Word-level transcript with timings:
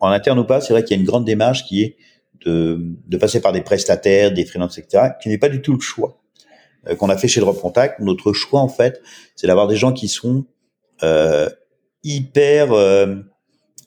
En 0.00 0.08
interne 0.08 0.38
ou 0.38 0.44
pas, 0.44 0.60
c'est 0.60 0.72
vrai 0.72 0.84
qu'il 0.84 0.96
y 0.96 0.98
a 0.98 1.00
une 1.00 1.06
grande 1.06 1.24
démarche 1.24 1.64
qui 1.64 1.82
est 1.82 1.96
de, 2.44 2.80
de 3.06 3.16
passer 3.16 3.40
par 3.40 3.52
des 3.52 3.62
prestataires, 3.62 4.32
des 4.32 4.44
freelances, 4.44 4.78
etc., 4.78 5.10
qui 5.20 5.28
n'est 5.28 5.38
pas 5.38 5.48
du 5.48 5.62
tout 5.62 5.72
le 5.72 5.80
choix 5.80 6.20
euh, 6.88 6.94
qu'on 6.94 7.08
a 7.08 7.16
fait 7.16 7.28
chez 7.28 7.40
Drop 7.40 7.60
Contact. 7.60 8.00
Notre 8.00 8.32
choix, 8.32 8.60
en 8.60 8.68
fait, 8.68 9.00
c'est 9.34 9.46
d'avoir 9.46 9.66
des 9.66 9.76
gens 9.76 9.92
qui 9.92 10.08
sont 10.08 10.44
euh, 11.02 11.48
hyper 12.02 12.72
euh, 12.72 13.16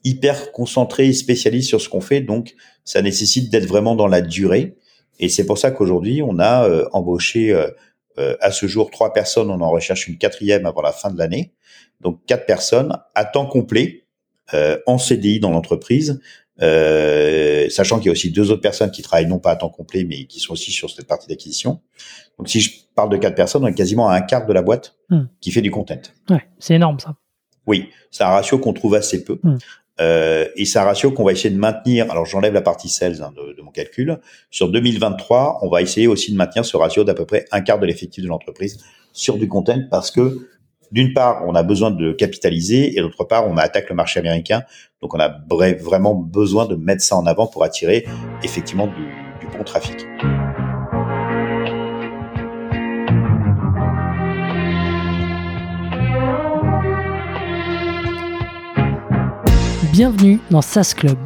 hyper 0.03 0.51
concentrés 0.51 1.11
spécialistes 1.13 1.69
sur 1.69 1.81
ce 1.81 1.89
qu'on 1.89 2.01
fait. 2.01 2.21
Donc, 2.21 2.55
ça 2.85 3.01
nécessite 3.01 3.49
d'être 3.51 3.65
vraiment 3.65 3.95
dans 3.95 4.07
la 4.07 4.21
durée. 4.21 4.77
Et 5.19 5.29
c'est 5.29 5.45
pour 5.45 5.57
ça 5.57 5.71
qu'aujourd'hui, 5.71 6.21
on 6.21 6.39
a 6.39 6.67
euh, 6.67 6.87
embauché 6.93 7.51
euh, 7.51 8.35
à 8.41 8.51
ce 8.51 8.67
jour 8.67 8.91
trois 8.91 9.13
personnes. 9.13 9.49
On 9.51 9.61
en 9.61 9.69
recherche 9.69 10.07
une 10.07 10.17
quatrième 10.17 10.65
avant 10.65 10.81
la 10.81 10.91
fin 10.91 11.11
de 11.11 11.17
l'année. 11.17 11.53
Donc, 12.01 12.25
quatre 12.25 12.45
personnes 12.45 12.97
à 13.15 13.25
temps 13.25 13.45
complet 13.45 14.05
en 14.85 14.97
CDI 14.97 15.39
dans 15.39 15.51
l'entreprise 15.51 16.19
euh, 16.61 17.69
sachant 17.69 17.97
qu'il 17.97 18.07
y 18.07 18.09
a 18.09 18.11
aussi 18.11 18.31
deux 18.31 18.51
autres 18.51 18.61
personnes 18.61 18.91
qui 18.91 19.01
travaillent 19.01 19.27
non 19.27 19.39
pas 19.39 19.51
à 19.51 19.55
temps 19.55 19.69
complet, 19.69 20.03
mais 20.03 20.25
qui 20.25 20.39
sont 20.39 20.53
aussi 20.53 20.71
sur 20.71 20.89
cette 20.89 21.07
partie 21.07 21.27
d'acquisition. 21.27 21.79
Donc, 22.37 22.49
si 22.49 22.59
je 22.59 22.71
parle 22.95 23.09
de 23.09 23.17
quatre 23.17 23.35
personnes, 23.35 23.63
on 23.63 23.67
est 23.67 23.73
quasiment 23.73 24.09
à 24.09 24.15
un 24.15 24.21
quart 24.21 24.45
de 24.45 24.53
la 24.53 24.61
boîte 24.61 24.95
hmm. 25.09 25.23
qui 25.39 25.51
fait 25.51 25.61
du 25.61 25.71
content. 25.71 26.01
Ouais, 26.29 26.45
c'est 26.59 26.75
énorme 26.75 26.99
ça. 26.99 27.15
Oui, 27.65 27.89
c'est 28.11 28.23
un 28.23 28.29
ratio 28.29 28.59
qu'on 28.59 28.73
trouve 28.73 28.95
assez 28.95 29.23
peu. 29.23 29.39
Hmm. 29.43 29.57
Euh, 30.01 30.47
et 30.55 30.65
c'est 30.65 30.79
un 30.79 30.83
ratio 30.83 31.11
qu'on 31.11 31.23
va 31.23 31.33
essayer 31.33 31.49
de 31.49 31.59
maintenir. 31.59 32.09
Alors, 32.11 32.25
j'enlève 32.25 32.53
la 32.53 32.61
partie 32.61 32.89
sales 32.89 33.21
hein, 33.21 33.33
de, 33.35 33.53
de, 33.53 33.61
mon 33.61 33.71
calcul. 33.71 34.19
Sur 34.49 34.69
2023, 34.69 35.59
on 35.61 35.69
va 35.69 35.81
essayer 35.81 36.07
aussi 36.07 36.31
de 36.31 36.37
maintenir 36.37 36.65
ce 36.65 36.77
ratio 36.77 37.03
d'à 37.03 37.13
peu 37.13 37.25
près 37.25 37.45
un 37.51 37.61
quart 37.61 37.79
de 37.79 37.85
l'effectif 37.85 38.23
de 38.23 38.29
l'entreprise 38.29 38.79
sur 39.11 39.37
du 39.37 39.47
content 39.47 39.81
parce 39.89 40.11
que 40.11 40.47
d'une 40.91 41.13
part, 41.13 41.43
on 41.47 41.55
a 41.55 41.63
besoin 41.63 41.91
de 41.91 42.11
capitaliser 42.11 42.97
et 42.97 43.01
d'autre 43.01 43.23
part, 43.23 43.47
on 43.47 43.57
attaque 43.57 43.89
le 43.89 43.95
marché 43.95 44.19
américain. 44.19 44.63
Donc, 45.01 45.13
on 45.13 45.19
a 45.19 45.29
vraiment 45.79 46.15
besoin 46.15 46.65
de 46.65 46.75
mettre 46.75 47.03
ça 47.03 47.15
en 47.15 47.25
avant 47.25 47.47
pour 47.47 47.63
attirer 47.63 48.05
effectivement 48.43 48.87
du, 48.87 49.47
bon 49.57 49.63
trafic. 49.63 49.95
Bienvenue 59.91 60.39
dans 60.49 60.61
SaaS 60.61 60.93
Club, 60.95 61.17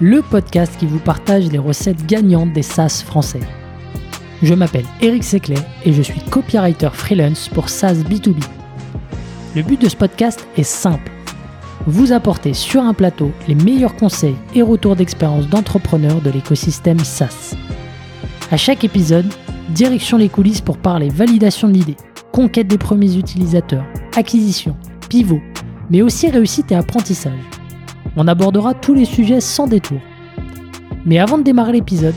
le 0.00 0.22
podcast 0.22 0.76
qui 0.78 0.86
vous 0.86 1.00
partage 1.00 1.50
les 1.50 1.58
recettes 1.58 2.06
gagnantes 2.06 2.52
des 2.52 2.62
SaaS 2.62 3.02
français. 3.04 3.40
Je 4.42 4.54
m'appelle 4.54 4.84
Eric 5.00 5.24
Seclet 5.24 5.58
et 5.84 5.92
je 5.92 6.02
suis 6.02 6.20
copywriter 6.30 6.90
freelance 6.92 7.48
pour 7.48 7.68
SaaS 7.68 7.94
B2B. 7.94 8.61
Le 9.54 9.62
but 9.62 9.78
de 9.78 9.88
ce 9.90 9.96
podcast 9.96 10.46
est 10.56 10.62
simple. 10.62 11.12
Vous 11.86 12.12
apporter 12.12 12.54
sur 12.54 12.82
un 12.82 12.94
plateau 12.94 13.32
les 13.48 13.54
meilleurs 13.54 13.96
conseils 13.96 14.36
et 14.54 14.62
retours 14.62 14.96
d'expérience 14.96 15.46
d'entrepreneurs 15.46 16.22
de 16.22 16.30
l'écosystème 16.30 17.00
SaaS. 17.00 17.54
À 18.50 18.56
chaque 18.56 18.82
épisode, 18.82 19.30
direction 19.68 20.16
les 20.16 20.30
coulisses 20.30 20.62
pour 20.62 20.78
parler 20.78 21.10
validation 21.10 21.68
de 21.68 21.74
l'idée, 21.74 21.96
conquête 22.32 22.66
des 22.66 22.78
premiers 22.78 23.14
utilisateurs, 23.18 23.84
acquisition, 24.16 24.74
pivot, 25.10 25.42
mais 25.90 26.00
aussi 26.00 26.30
réussite 26.30 26.72
et 26.72 26.76
apprentissage. 26.76 27.32
On 28.16 28.28
abordera 28.28 28.72
tous 28.72 28.94
les 28.94 29.04
sujets 29.04 29.42
sans 29.42 29.66
détour. 29.66 30.00
Mais 31.04 31.18
avant 31.18 31.36
de 31.36 31.42
démarrer 31.42 31.72
l'épisode, 31.72 32.14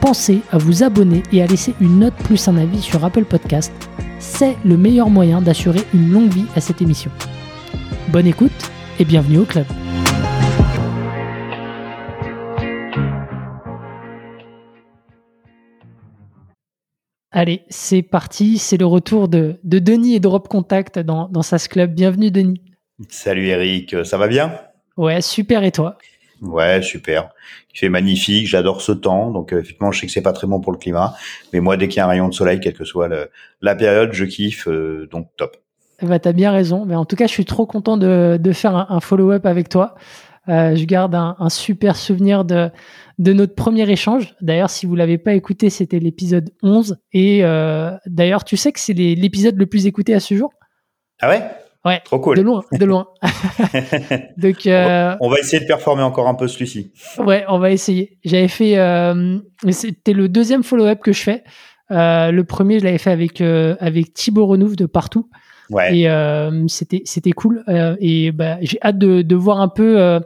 pensez 0.00 0.40
à 0.52 0.56
vous 0.56 0.82
abonner 0.82 1.22
et 1.32 1.42
à 1.42 1.46
laisser 1.46 1.74
une 1.82 1.98
note 1.98 2.16
plus 2.24 2.48
un 2.48 2.56
avis 2.56 2.80
sur 2.80 3.04
Apple 3.04 3.24
Podcast 3.24 3.72
c'est 4.18 4.56
le 4.64 4.76
meilleur 4.76 5.10
moyen 5.10 5.40
d'assurer 5.40 5.80
une 5.94 6.10
longue 6.10 6.30
vie 6.30 6.46
à 6.54 6.60
cette 6.60 6.82
émission. 6.82 7.10
Bonne 8.08 8.26
écoute 8.26 8.70
et 8.98 9.04
bienvenue 9.04 9.38
au 9.38 9.44
club. 9.44 9.66
Allez, 17.30 17.62
c'est 17.68 18.02
parti, 18.02 18.58
c'est 18.58 18.78
le 18.78 18.86
retour 18.86 19.28
de, 19.28 19.60
Denis 19.62 20.14
et 20.14 20.20
d'Europe 20.20 20.48
Contact 20.48 20.98
dans, 20.98 21.28
dans 21.28 21.42
SAS 21.42 21.68
Club. 21.68 21.94
Bienvenue 21.94 22.30
Denis. 22.30 22.62
Salut 23.08 23.46
Eric, 23.46 24.04
ça 24.04 24.18
va 24.18 24.26
bien? 24.26 24.58
Ouais, 24.96 25.20
super 25.20 25.62
et 25.62 25.70
toi? 25.70 25.98
Ouais, 26.42 26.82
super. 26.82 27.30
Il 27.74 27.78
fait 27.78 27.88
magnifique, 27.88 28.46
j'adore 28.46 28.80
ce 28.80 28.92
temps. 28.92 29.30
Donc 29.30 29.52
euh, 29.52 29.60
effectivement, 29.60 29.92
je 29.92 30.00
sais 30.00 30.06
que 30.06 30.12
c'est 30.12 30.22
pas 30.22 30.32
très 30.32 30.46
bon 30.46 30.60
pour 30.60 30.72
le 30.72 30.78
climat, 30.78 31.14
mais 31.52 31.60
moi 31.60 31.76
dès 31.76 31.88
qu'il 31.88 31.98
y 31.98 32.00
a 32.00 32.06
un 32.06 32.08
rayon 32.08 32.28
de 32.28 32.34
soleil, 32.34 32.60
quelle 32.60 32.74
que 32.74 32.84
soit 32.84 33.08
la 33.60 33.74
période, 33.74 34.12
je 34.12 34.24
kiffe. 34.24 34.68
Euh, 34.68 35.08
donc 35.10 35.28
top. 35.36 35.56
Bah, 36.02 36.18
tu 36.18 36.28
as 36.28 36.32
bien 36.32 36.52
raison. 36.52 36.84
Mais 36.86 36.94
en 36.94 37.04
tout 37.04 37.16
cas, 37.16 37.26
je 37.26 37.32
suis 37.32 37.44
trop 37.44 37.66
content 37.66 37.96
de, 37.96 38.38
de 38.40 38.52
faire 38.52 38.76
un, 38.90 39.00
follow-up 39.00 39.46
avec 39.46 39.68
toi. 39.68 39.96
Euh, 40.48 40.76
je 40.76 40.84
garde 40.84 41.14
un, 41.14 41.36
un, 41.40 41.48
super 41.48 41.96
souvenir 41.96 42.44
de, 42.44 42.70
de 43.18 43.32
notre 43.32 43.56
premier 43.56 43.90
échange. 43.90 44.34
D'ailleurs, 44.40 44.70
si 44.70 44.86
vous 44.86 44.94
l'avez 44.94 45.18
pas 45.18 45.34
écouté, 45.34 45.70
c'était 45.70 45.98
l'épisode 45.98 46.50
11. 46.62 46.98
Et 47.12 47.42
d'ailleurs, 48.06 48.44
tu 48.44 48.56
sais 48.56 48.70
que 48.70 48.78
c'est 48.78 48.92
l'épisode 48.92 49.56
le 49.56 49.66
plus 49.66 49.86
écouté 49.86 50.14
à 50.14 50.20
ce 50.20 50.36
jour? 50.36 50.52
Ah 51.20 51.30
ouais? 51.30 51.42
Ouais. 51.84 52.00
Trop 52.04 52.18
cool. 52.18 52.36
De 52.36 52.42
loin, 52.42 52.62
de 52.72 52.84
loin. 52.84 53.08
Donc, 54.36 54.66
euh, 54.66 55.16
on 55.20 55.30
va 55.30 55.38
essayer 55.38 55.60
de 55.60 55.66
performer 55.66 56.02
encore 56.02 56.28
un 56.28 56.34
peu 56.34 56.48
celui-ci. 56.48 56.92
Ouais, 57.18 57.44
on 57.48 57.58
va 57.58 57.70
essayer. 57.70 58.18
J'avais 58.24 58.48
fait, 58.48 58.78
euh, 58.78 59.38
c'était 59.70 60.12
le 60.12 60.28
deuxième 60.28 60.62
follow-up 60.62 61.00
que 61.00 61.12
je 61.12 61.22
fais. 61.22 61.44
Euh, 61.90 62.30
le 62.30 62.44
premier, 62.44 62.80
je 62.80 62.84
l'avais 62.84 62.98
fait 62.98 63.12
avec 63.12 63.40
avec 63.40 64.12
Thibaut 64.12 64.46
Renouf 64.46 64.76
de 64.76 64.86
partout. 64.86 65.30
Ouais. 65.70 65.98
Et 65.98 66.68
c'était 66.68 67.02
c'était 67.04 67.32
cool. 67.32 67.64
Et 68.00 68.32
bah, 68.32 68.58
j'ai 68.60 68.78
hâte 68.82 68.98
de, 68.98 69.22
de 69.22 69.36
voir 69.36 69.60
un 69.60 69.68
peu, 69.68 70.20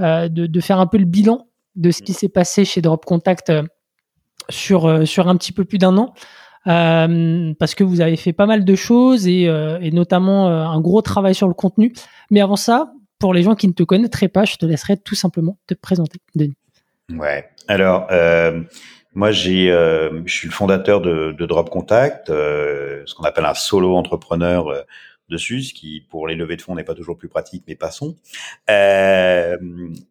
de, 0.00 0.28
de 0.28 0.60
faire 0.60 0.80
un 0.80 0.86
peu 0.86 0.98
le 0.98 1.04
bilan 1.04 1.46
de 1.76 1.90
ce 1.90 2.02
qui 2.02 2.12
s'est 2.12 2.28
passé 2.28 2.64
chez 2.64 2.80
Drop 2.80 3.04
Contact 3.04 3.52
sur 4.48 5.06
sur 5.06 5.28
un 5.28 5.36
petit 5.36 5.52
peu 5.52 5.64
plus 5.64 5.78
d'un 5.78 5.98
an. 5.98 6.14
Euh, 6.66 7.52
parce 7.58 7.74
que 7.74 7.84
vous 7.84 8.00
avez 8.00 8.16
fait 8.16 8.32
pas 8.32 8.46
mal 8.46 8.64
de 8.64 8.74
choses 8.74 9.26
et, 9.26 9.48
euh, 9.48 9.78
et 9.80 9.90
notamment 9.90 10.48
euh, 10.48 10.64
un 10.64 10.80
gros 10.80 11.02
travail 11.02 11.34
sur 11.34 11.48
le 11.48 11.54
contenu. 11.54 11.92
Mais 12.30 12.40
avant 12.40 12.56
ça, 12.56 12.92
pour 13.18 13.34
les 13.34 13.42
gens 13.42 13.54
qui 13.54 13.68
ne 13.68 13.72
te 13.72 13.82
connaîtraient 13.82 14.28
pas, 14.28 14.44
je 14.44 14.56
te 14.56 14.66
laisserai 14.66 14.96
tout 14.96 15.14
simplement 15.14 15.58
te 15.66 15.74
présenter, 15.74 16.18
Denis. 16.34 16.56
Ouais. 17.10 17.48
Alors, 17.68 18.08
moi, 19.14 19.30
j'ai, 19.30 19.68
je 19.68 20.32
suis 20.32 20.48
le 20.48 20.52
fondateur 20.52 21.00
de, 21.00 21.34
de 21.38 21.46
Drop 21.46 21.70
Contact, 21.70 22.28
ce 22.28 23.14
qu'on 23.14 23.24
appelle 23.24 23.44
un 23.44 23.54
solo 23.54 23.94
entrepreneur 23.94 24.84
dessus, 25.28 25.62
ce 25.62 25.74
qui 25.74 26.00
pour 26.10 26.26
les 26.26 26.34
levées 26.34 26.56
de 26.56 26.62
fonds 26.62 26.74
n'est 26.74 26.84
pas 26.84 26.94
toujours 26.94 27.16
plus 27.16 27.28
pratique, 27.28 27.64
mais 27.66 27.74
passons. 27.74 28.16
Euh, 28.70 29.56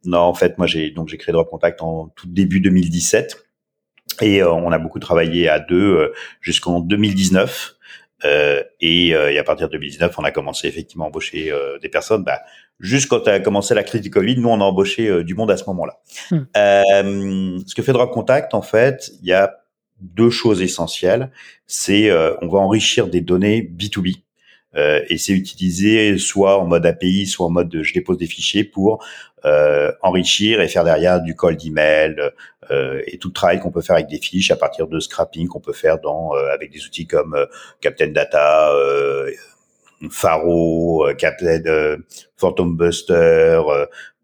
non, 0.06 0.20
en 0.20 0.34
fait, 0.34 0.58
moi 0.58 0.68
j'ai 0.68 0.92
donc 0.92 1.08
j'ai 1.10 1.18
créé 1.18 1.34
Drop 1.34 1.50
Contact 1.50 1.82
en 1.82 2.08
tout 2.16 2.28
début 2.28 2.60
2017 2.60 3.46
et 4.22 4.42
euh, 4.42 4.52
on 4.52 4.72
a 4.72 4.80
beaucoup 4.80 5.00
travaillé 5.00 5.50
à 5.50 5.60
deux 5.60 5.96
euh, 5.96 6.14
jusqu'en 6.42 6.80
2019. 6.80 7.76
Euh, 8.26 8.64
et, 8.80 9.10
et, 9.10 9.38
à 9.38 9.44
partir 9.44 9.68
de 9.68 9.74
2019, 9.74 10.18
on 10.18 10.24
a 10.24 10.32
commencé 10.32 10.68
effectivement 10.70 11.04
à 11.04 11.08
embaucher 11.10 11.52
des 11.82 11.90
personnes. 11.90 12.24
Bah, 12.24 12.40
juste 12.80 13.10
quand 13.10 13.28
a 13.28 13.42
commencé 13.42 13.76
la 13.76 13.84
crise 13.84 14.00
du 14.00 14.10
Covid, 14.10 14.38
nous 14.38 14.48
on 14.48 14.62
a 14.62 14.64
embauché 14.64 15.26
du 15.26 15.36
monde 15.36 15.52
à 15.52 15.58
ce 15.58 15.66
moment-là. 15.66 16.00
Hmm. 16.32 17.58
ce 17.68 17.76
que 17.76 17.82
fait 17.82 17.92
Drop 17.92 18.14
Contact, 18.14 18.54
en 18.54 18.62
fait, 18.62 19.12
il 19.22 19.28
y 19.28 19.34
a 19.34 19.58
deux 20.00 20.30
choses 20.30 20.62
essentielles. 20.62 21.32
C'est 21.68 22.14
on 22.14 22.48
va 22.48 22.60
enrichir 22.60 23.08
des 23.08 23.20
données 23.20 23.62
B2B. 23.62 24.22
Euh, 24.76 25.02
et 25.10 25.18
c'est 25.18 25.34
utilisé 25.34 26.18
soit 26.18 26.60
en 26.60 26.66
mode 26.66 26.86
API, 26.86 27.26
soit 27.26 27.46
en 27.46 27.52
mode 27.52 27.70
de, 27.70 27.84
je 27.84 27.94
dépose 27.94 28.18
des 28.18 28.28
fichiers 28.28 28.64
pour 28.64 29.04
euh, 29.46 29.92
enrichir 30.02 30.62
et 30.62 30.68
faire 30.68 30.84
derrière 30.84 31.22
du 31.22 31.36
call 31.36 31.58
d'email 31.58 32.16
euh, 32.72 33.02
et 33.08 33.18
tout 33.18 33.28
le 33.28 33.34
travail 33.34 33.60
qu'on 33.60 33.72
peut 33.72 33.82
faire 33.82 33.96
avec 33.96 34.08
des 34.08 34.20
fiches 34.20 34.52
à 34.52 34.56
partir 34.56 34.88
de 34.88 35.00
scrapping 35.00 35.48
qu'on 35.48 35.60
peut 35.60 35.74
faire 35.74 36.00
dans 36.00 36.34
euh, 36.36 36.54
avec 36.54 36.72
des 36.72 36.86
outils 36.86 37.08
comme 37.08 37.34
euh, 37.36 37.46
Captain 37.82 38.08
Data, 38.08 38.72
Faro, 40.10 41.08
Captain 41.18 41.98
Phantom 42.38 42.76
Buster. 42.76 43.62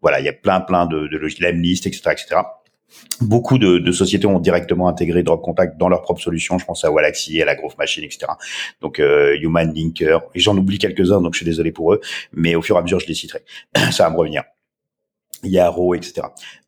voilà, 0.02 0.20
il 0.20 0.26
y 0.26 0.28
a 0.28 0.32
plein 0.32 0.60
plein 0.60 0.86
de, 0.86 1.06
de 1.06 1.18
logiciels, 1.18 1.54
Lemlist, 1.54 1.86
etc., 1.86 2.10
etc. 2.12 2.40
Beaucoup 3.20 3.58
de, 3.58 3.78
de, 3.78 3.92
sociétés 3.92 4.26
ont 4.26 4.40
directement 4.40 4.88
intégré 4.88 5.22
Drop 5.22 5.42
Contact 5.42 5.78
dans 5.78 5.88
leur 5.88 6.02
propre 6.02 6.20
solution. 6.20 6.58
Je 6.58 6.64
pense 6.64 6.84
à 6.84 6.90
Walaxy, 6.90 7.40
à 7.42 7.44
la 7.44 7.54
Growth 7.54 7.78
Machine, 7.78 8.04
etc. 8.04 8.32
Donc 8.80 8.98
euh, 8.98 9.36
Human 9.40 9.72
Linker. 9.74 10.22
Et 10.34 10.40
j'en 10.40 10.56
oublie 10.56 10.78
quelques-uns, 10.78 11.20
donc 11.20 11.34
je 11.34 11.38
suis 11.38 11.46
désolé 11.46 11.72
pour 11.72 11.92
eux. 11.92 12.00
Mais 12.32 12.54
au 12.54 12.62
fur 12.62 12.76
et 12.76 12.78
à 12.78 12.82
mesure, 12.82 13.00
je 13.00 13.06
les 13.06 13.14
citerai. 13.14 13.40
Ça 13.92 14.04
va 14.04 14.10
me 14.10 14.16
revenir. 14.16 14.44
Yaro, 15.42 15.94
etc. 15.94 16.22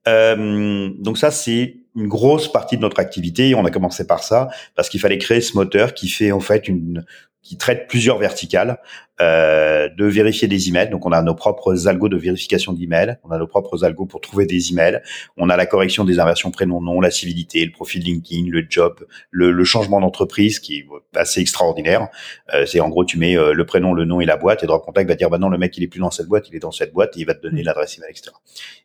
Euh, 0.09 0.91
donc 0.99 1.19
ça, 1.19 1.31
c'est 1.31 1.77
une 1.95 2.09
grosse 2.09 2.51
partie 2.51 2.77
de 2.77 2.83
notre 2.83 3.01
activité. 3.01 3.55
On 3.55 3.65
a 3.65 3.71
commencé 3.71 4.07
par 4.07 4.23
ça 4.23 4.49
parce 4.75 4.89
qu'il 4.89 5.01
fallait 5.01 5.19
créer 5.19 5.41
ce 5.41 5.55
moteur 5.55 5.95
qui 5.95 6.09
fait 6.09 6.33
en 6.33 6.41
fait 6.41 6.69
une 6.69 7.05
qui 7.43 7.57
traite 7.57 7.89
plusieurs 7.89 8.19
verticales, 8.19 8.79
euh, 9.21 9.89
de 9.97 10.07
vérifier 10.07 10.49
des 10.49 10.69
emails. 10.69 10.91
Donc, 10.91 11.05
on 11.07 11.13
a 11.13 11.21
nos 11.23 11.35
propres 11.35 11.89
algos 11.89 12.09
de 12.09 12.17
vérification 12.17 12.73
d'emails. 12.73 13.19
On 13.25 13.31
a 13.31 13.39
nos 13.39 13.47
propres 13.47 13.85
algos 13.85 14.07
pour 14.07 14.21
trouver 14.21 14.47
des 14.47 14.71
emails. 14.71 15.03
On 15.37 15.49
a 15.49 15.57
la 15.57 15.67
correction 15.67 16.05
des 16.05 16.19
inversions 16.19 16.51
prénom-nom, 16.51 17.01
la 17.01 17.11
civilité, 17.11 17.65
le 17.65 17.73
profil 17.73 18.03
LinkedIn, 18.03 18.49
le 18.49 18.65
job, 18.69 19.05
le, 19.31 19.51
le 19.51 19.65
changement 19.65 20.01
d'entreprise 20.01 20.61
qui 20.61 20.79
est 20.79 20.87
assez 21.19 21.41
extraordinaire. 21.41 22.09
Euh, 22.55 22.65
c'est 22.65 22.81
en 22.81 22.89
gros, 22.89 23.05
tu 23.05 23.19
mets 23.19 23.37
euh, 23.37 23.53
le 23.53 23.67
prénom, 23.67 23.93
le 23.93 24.05
nom 24.05 24.21
et 24.21 24.25
la 24.25 24.37
boîte 24.37 24.63
et 24.63 24.67
Drop 24.67 24.85
Contact 24.85 25.09
va 25.09 25.17
dire, 25.17 25.29
bah 25.29 25.39
non, 25.39 25.49
le 25.49 25.59
mec, 25.59 25.77
il 25.77 25.83
est 25.83 25.89
plus 25.89 26.01
dans 26.01 26.11
cette 26.11 26.27
boîte, 26.27 26.49
il 26.49 26.57
est 26.57 26.61
dans 26.61 26.73
cette 26.73 26.93
boîte 26.93 27.17
et 27.17 27.21
il 27.21 27.27
va 27.27 27.35
te 27.35 27.43
donner 27.43 27.63
mmh. 27.63 27.67
l'adresse 27.67 27.99
email, 27.99 28.11
etc. 28.11 28.31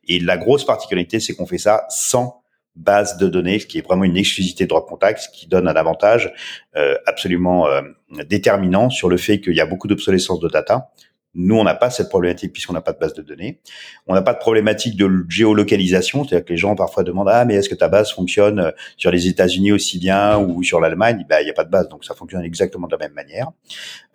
Et 0.07 0.19
la 0.19 0.37
grosse 0.37 0.65
particularité, 0.65 1.19
c'est 1.19 1.35
qu'on 1.35 1.45
fait 1.45 1.57
ça 1.57 1.85
sans 1.89 2.41
base 2.77 3.17
de 3.17 3.27
données, 3.27 3.59
ce 3.59 3.65
qui 3.65 3.79
est 3.79 3.81
vraiment 3.81 4.03
une 4.03 4.17
exclusivité 4.17 4.65
de 4.65 4.69
Drop 4.69 4.87
Contact, 4.87 5.19
ce 5.19 5.29
qui 5.29 5.47
donne 5.47 5.67
un 5.67 5.75
avantage 5.75 6.31
euh, 6.75 6.95
absolument 7.05 7.67
euh, 7.67 7.81
déterminant 8.29 8.89
sur 8.89 9.09
le 9.09 9.17
fait 9.17 9.41
qu'il 9.41 9.55
y 9.55 9.61
a 9.61 9.65
beaucoup 9.65 9.87
d'obsolescence 9.87 10.39
de 10.39 10.47
data. 10.47 10.91
Nous, 11.39 11.55
on 11.55 11.63
n'a 11.63 11.75
pas 11.75 11.91
cette 11.91 12.09
problématique 12.09 12.51
puisqu'on 12.51 12.73
n'a 12.73 12.81
pas 12.81 12.93
de 12.93 12.97
base 12.97 13.13
de 13.13 13.21
données. 13.21 13.59
On 14.07 14.15
n'a 14.15 14.23
pas 14.23 14.33
de 14.33 14.39
problématique 14.39 14.97
de 14.97 15.25
géolocalisation, 15.29 16.23
c'est-à-dire 16.23 16.45
que 16.45 16.53
les 16.53 16.57
gens 16.57 16.75
parfois 16.75 17.03
demandent 17.03 17.29
ah 17.29 17.45
mais 17.45 17.53
est-ce 17.55 17.69
que 17.69 17.75
ta 17.75 17.89
base 17.89 18.11
fonctionne 18.11 18.59
euh, 18.59 18.71
sur 18.97 19.11
les 19.11 19.27
États-Unis 19.27 19.71
aussi 19.71 19.99
bien 19.99 20.39
ou 20.39 20.63
sur 20.63 20.79
l'Allemagne? 20.79 21.25
Ben 21.29 21.39
il 21.41 21.45
n'y 21.45 21.51
a 21.51 21.53
pas 21.53 21.63
de 21.63 21.69
base, 21.69 21.89
donc 21.89 22.05
ça 22.05 22.15
fonctionne 22.15 22.43
exactement 22.43 22.87
de 22.87 22.93
la 22.93 22.97
même 22.97 23.13
manière. 23.13 23.49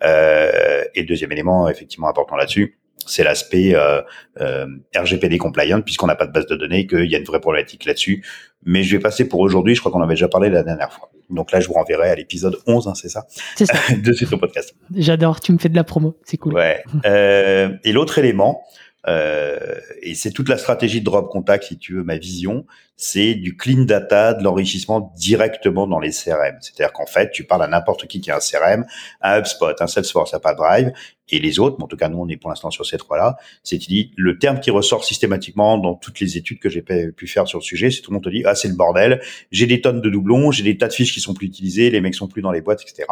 Euh, 0.03 0.83
et 0.95 1.03
deuxième 1.03 1.31
élément 1.31 1.69
effectivement 1.69 2.09
important 2.09 2.35
là-dessus, 2.35 2.77
c'est 3.07 3.23
l'aspect 3.23 3.75
euh, 3.75 4.01
euh, 4.41 4.67
RGPD 4.95 5.37
compliant 5.37 5.81
puisqu'on 5.81 6.07
n'a 6.07 6.15
pas 6.15 6.27
de 6.27 6.31
base 6.31 6.45
de 6.47 6.55
données, 6.55 6.87
qu'il 6.87 7.09
y 7.09 7.15
a 7.15 7.19
une 7.19 7.25
vraie 7.25 7.39
problématique 7.39 7.85
là-dessus. 7.85 8.25
Mais 8.65 8.83
je 8.83 8.95
vais 8.95 9.01
passer 9.01 9.27
pour 9.27 9.41
aujourd'hui, 9.41 9.75
je 9.75 9.79
crois 9.79 9.91
qu'on 9.91 10.01
avait 10.01 10.13
déjà 10.13 10.27
parlé 10.27 10.49
la 10.49 10.63
dernière 10.63 10.91
fois. 10.91 11.09
Donc 11.29 11.51
là, 11.51 11.59
je 11.59 11.67
vous 11.67 11.73
renverrai 11.73 12.09
à 12.09 12.15
l'épisode 12.15 12.57
11, 12.67 12.87
hein, 12.87 12.93
c'est 12.95 13.09
ça? 13.09 13.25
C'est 13.55 13.65
ça. 13.65 13.73
de 13.95 14.13
ce 14.13 14.25
podcast. 14.35 14.75
J'adore, 14.95 15.39
tu 15.39 15.51
me 15.51 15.57
fais 15.57 15.69
de 15.69 15.75
la 15.75 15.83
promo, 15.83 16.17
c'est 16.23 16.37
cool. 16.37 16.53
Ouais. 16.53 16.83
Euh, 17.05 17.69
et 17.83 17.91
l'autre 17.91 18.19
élément, 18.19 18.63
euh, 19.07 19.57
et 20.01 20.15
c'est 20.15 20.31
toute 20.31 20.49
la 20.49 20.57
stratégie 20.57 21.01
de 21.01 21.05
Drop 21.05 21.29
Contact, 21.29 21.65
si 21.65 21.77
tu 21.77 21.95
veux, 21.95 22.03
ma 22.03 22.17
vision, 22.17 22.65
c'est 22.95 23.33
du 23.33 23.57
clean 23.57 23.83
data, 23.83 24.33
de 24.33 24.43
l'enrichissement 24.43 25.11
directement 25.17 25.87
dans 25.87 25.99
les 25.99 26.11
CRM. 26.11 26.57
C'est-à-dire 26.61 26.93
qu'en 26.93 27.05
fait, 27.05 27.31
tu 27.31 27.43
parles 27.43 27.63
à 27.63 27.67
n'importe 27.67 28.07
qui 28.07 28.21
qui 28.21 28.31
a 28.31 28.37
un 28.37 28.39
CRM, 28.39 28.85
un 29.21 29.39
HubSpot, 29.39 29.73
un 29.79 29.87
Salesforce, 29.87 30.33
un 30.33 30.53
Drive, 30.53 30.93
et 31.29 31.39
les 31.39 31.59
autres, 31.59 31.81
en 31.81 31.87
tout 31.87 31.97
cas 31.97 32.09
nous 32.09 32.19
on 32.19 32.27
est 32.27 32.37
pour 32.37 32.49
l'instant 32.49 32.69
sur 32.69 32.85
ces 32.85 32.97
trois-là, 32.97 33.37
c'est 33.63 33.77
tu 33.77 33.87
dis 33.87 34.11
le 34.17 34.37
terme 34.37 34.59
qui 34.59 34.71
ressort 34.71 35.03
systématiquement 35.03 35.77
dans 35.77 35.95
toutes 35.95 36.19
les 36.19 36.37
études 36.37 36.59
que 36.59 36.69
j'ai 36.69 36.81
pu 36.81 37.27
faire 37.27 37.47
sur 37.47 37.59
le 37.59 37.63
sujet, 37.63 37.91
c'est 37.91 38.01
tout 38.01 38.11
le 38.11 38.15
monde 38.15 38.25
te 38.25 38.29
dit 38.29 38.43
ah 38.45 38.55
c'est 38.55 38.67
le 38.67 38.75
bordel, 38.75 39.21
j'ai 39.49 39.65
des 39.65 39.81
tonnes 39.81 40.01
de 40.01 40.09
doublons, 40.09 40.51
j'ai 40.51 40.63
des 40.63 40.77
tas 40.77 40.89
de 40.89 40.93
fiches 40.93 41.13
qui 41.13 41.21
sont 41.21 41.33
plus 41.33 41.47
utilisées, 41.47 41.89
les 41.89 42.01
mecs 42.01 42.15
sont 42.15 42.27
plus 42.27 42.41
dans 42.41 42.51
les 42.51 42.61
boîtes, 42.61 42.81
etc. 42.81 43.07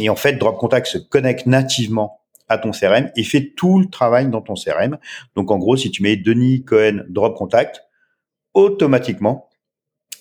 Et 0.00 0.08
en 0.08 0.16
fait, 0.16 0.34
Drop 0.34 0.58
Contact 0.58 0.86
se 0.86 0.98
connecte 0.98 1.46
nativement 1.46 2.20
à 2.48 2.58
ton 2.58 2.70
CRM 2.70 3.10
et 3.16 3.24
fait 3.24 3.52
tout 3.56 3.78
le 3.78 3.86
travail 3.86 4.28
dans 4.28 4.40
ton 4.40 4.54
CRM. 4.54 4.98
Donc 5.34 5.50
en 5.50 5.58
gros, 5.58 5.76
si 5.76 5.90
tu 5.90 6.02
mets 6.02 6.16
Denis 6.16 6.64
Cohen 6.64 7.02
Drop 7.08 7.36
Contact, 7.36 7.82
automatiquement, 8.54 9.48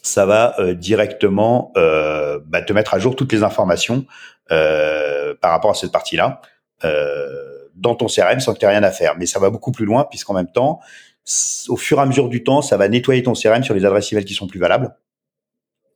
ça 0.01 0.25
va 0.25 0.55
euh, 0.59 0.73
directement 0.73 1.71
euh, 1.77 2.39
bah, 2.45 2.61
te 2.61 2.73
mettre 2.73 2.93
à 2.93 2.99
jour 2.99 3.15
toutes 3.15 3.33
les 3.33 3.43
informations 3.43 4.05
euh, 4.51 5.33
par 5.41 5.51
rapport 5.51 5.71
à 5.71 5.75
cette 5.75 5.91
partie-là 5.91 6.41
dans 7.75 7.95
ton 7.95 8.05
CRM 8.05 8.39
sans 8.39 8.53
que 8.53 8.59
tu 8.59 8.65
aies 8.65 8.69
rien 8.69 8.83
à 8.83 8.91
faire. 8.91 9.15
Mais 9.17 9.25
ça 9.25 9.39
va 9.39 9.49
beaucoup 9.49 9.71
plus 9.71 9.85
loin 9.85 10.05
puisqu'en 10.07 10.35
même 10.35 10.51
temps, 10.51 10.79
au 11.67 11.77
fur 11.77 11.97
et 11.97 12.01
à 12.01 12.05
mesure 12.05 12.29
du 12.29 12.43
temps, 12.43 12.61
ça 12.61 12.77
va 12.77 12.87
nettoyer 12.87 13.23
ton 13.23 13.33
CRM 13.33 13.63
sur 13.63 13.73
les 13.73 13.85
adresses 13.85 14.11
email 14.11 14.23
qui 14.23 14.35
sont 14.35 14.45
plus 14.45 14.59
valables 14.59 14.95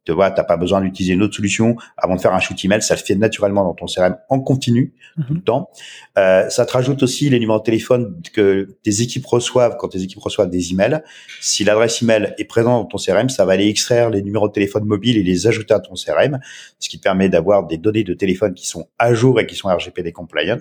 tu 0.05 0.11
vois, 0.13 0.31
t'as 0.31 0.43
pas 0.43 0.57
besoin 0.57 0.81
d'utiliser 0.81 1.13
une 1.13 1.21
autre 1.21 1.35
solution 1.35 1.75
avant 1.97 2.15
de 2.15 2.21
faire 2.21 2.33
un 2.33 2.39
shoot 2.39 2.57
email, 2.63 2.81
ça 2.81 2.95
le 2.95 2.99
fait 2.99 3.15
naturellement 3.15 3.63
dans 3.63 3.73
ton 3.73 3.85
CRM 3.85 4.17
en 4.29 4.39
continu 4.39 4.93
mhm. 5.17 5.25
tout 5.25 5.33
le 5.33 5.41
temps. 5.41 5.69
Euh, 6.17 6.49
ça 6.49 6.65
te 6.65 6.73
rajoute 6.73 7.03
aussi 7.03 7.29
les 7.29 7.39
numéros 7.39 7.59
de 7.59 7.63
téléphone 7.63 8.21
que 8.33 8.77
tes 8.83 9.01
équipes 9.01 9.25
reçoivent 9.25 9.77
quand 9.77 9.89
tes 9.89 10.01
équipes 10.01 10.21
reçoivent 10.21 10.49
des 10.49 10.71
emails. 10.71 11.01
Si 11.41 11.63
l'adresse 11.63 12.01
email 12.01 12.33
est 12.37 12.45
présente 12.45 12.83
dans 12.83 12.85
ton 12.85 12.97
CRM, 12.97 13.29
ça 13.29 13.45
va 13.45 13.53
aller 13.53 13.67
extraire 13.67 14.09
les 14.09 14.21
numéros 14.21 14.47
de 14.47 14.53
téléphone 14.53 14.85
mobile 14.85 15.17
et 15.17 15.23
les 15.23 15.47
ajouter 15.47 15.73
à 15.73 15.79
ton 15.79 15.93
CRM, 15.93 16.39
ce 16.79 16.89
qui 16.89 16.97
te 16.97 17.03
permet 17.03 17.29
d'avoir 17.29 17.67
des 17.67 17.77
données 17.77 18.03
de 18.03 18.13
téléphone 18.13 18.53
qui 18.53 18.67
sont 18.67 18.87
à 18.97 19.13
jour 19.13 19.39
et 19.39 19.45
qui 19.45 19.55
sont 19.55 19.67
RGPD 19.69 20.11
compliant 20.11 20.59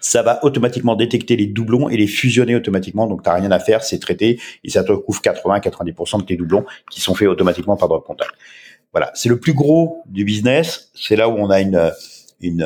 ça 0.00 0.22
va 0.22 0.44
automatiquement 0.44 0.96
détecter 0.96 1.36
les 1.36 1.46
doublons 1.46 1.88
et 1.88 1.96
les 1.96 2.06
fusionner 2.06 2.56
automatiquement. 2.56 3.06
Donc, 3.06 3.22
tu 3.22 3.28
n'as 3.28 3.36
rien 3.36 3.50
à 3.50 3.58
faire, 3.58 3.82
c'est 3.82 3.98
traité 3.98 4.40
et 4.64 4.70
ça 4.70 4.84
te 4.84 4.92
couvre 4.92 5.20
80-90% 5.20 6.20
de 6.20 6.24
tes 6.24 6.36
doublons 6.36 6.64
qui 6.90 7.00
sont 7.00 7.14
faits 7.14 7.28
automatiquement 7.28 7.76
par 7.76 7.88
Drop 7.88 8.06
Contact. 8.06 8.32
Voilà, 8.92 9.10
c'est 9.14 9.28
le 9.28 9.38
plus 9.38 9.52
gros 9.52 10.02
du 10.06 10.24
business. 10.24 10.90
C'est 10.94 11.16
là 11.16 11.28
où 11.28 11.36
on 11.36 11.50
a 11.50 11.60
une, 11.60 11.92
une 12.40 12.62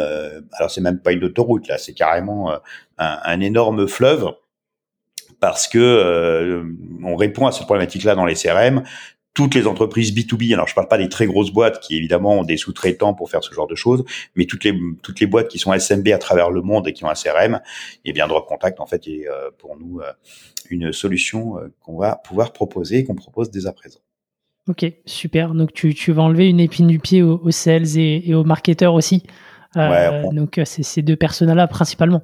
alors 0.52 0.70
c'est 0.70 0.80
même 0.80 0.98
pas 0.98 1.12
une 1.12 1.24
autoroute 1.24 1.68
là, 1.68 1.78
c'est 1.78 1.94
carrément 1.94 2.52
euh, 2.52 2.56
un, 2.98 3.40
énorme 3.40 3.88
fleuve 3.88 4.32
parce 5.40 5.66
que 5.66 5.78
euh, 5.78 6.64
on 7.02 7.16
répond 7.16 7.46
à 7.46 7.52
cette 7.52 7.64
problématique-là 7.64 8.14
dans 8.14 8.24
les 8.24 8.34
CRM 8.34 8.82
toutes 9.34 9.54
les 9.54 9.66
entreprises 9.66 10.12
B2B, 10.12 10.52
alors 10.52 10.68
je 10.68 10.74
parle 10.74 10.88
pas 10.88 10.98
des 10.98 11.08
très 11.08 11.26
grosses 11.26 11.50
boîtes 11.50 11.80
qui 11.80 11.96
évidemment 11.96 12.40
ont 12.40 12.44
des 12.44 12.56
sous-traitants 12.58 13.14
pour 13.14 13.30
faire 13.30 13.42
ce 13.42 13.52
genre 13.54 13.66
de 13.66 13.74
choses, 13.74 14.04
mais 14.34 14.44
toutes 14.44 14.64
les 14.64 14.78
toutes 15.02 15.20
les 15.20 15.26
boîtes 15.26 15.48
qui 15.48 15.58
sont 15.58 15.72
SMB 15.72 16.08
à 16.08 16.18
travers 16.18 16.50
le 16.50 16.60
monde 16.60 16.86
et 16.86 16.92
qui 16.92 17.04
ont 17.04 17.08
un 17.08 17.14
CRM, 17.14 17.60
et 18.04 18.12
bien 18.12 18.28
Drop 18.28 18.46
Contact 18.46 18.80
en 18.80 18.86
fait 18.86 19.06
est 19.08 19.26
euh, 19.28 19.50
pour 19.56 19.78
nous 19.78 20.00
euh, 20.00 20.12
une 20.68 20.92
solution 20.92 21.58
euh, 21.58 21.72
qu'on 21.80 21.96
va 21.96 22.16
pouvoir 22.16 22.52
proposer 22.52 22.98
et 22.98 23.04
qu'on 23.04 23.14
propose 23.14 23.50
dès 23.50 23.66
à 23.66 23.72
présent. 23.72 24.00
Ok, 24.68 24.84
super. 25.06 25.54
Donc 25.54 25.72
tu, 25.72 25.94
tu 25.94 26.12
vas 26.12 26.22
enlever 26.22 26.48
une 26.48 26.60
épine 26.60 26.86
du 26.86 26.98
pied 26.98 27.22
aux, 27.22 27.50
sales 27.50 27.98
et, 27.98 28.32
aux 28.34 28.44
marketeurs 28.44 28.94
aussi. 28.94 29.24
Ouais, 29.74 30.22
donc 30.32 30.60
c'est 30.64 30.84
ces 30.84 31.02
deux 31.02 31.16
personnes-là 31.16 31.66
principalement. 31.66 32.22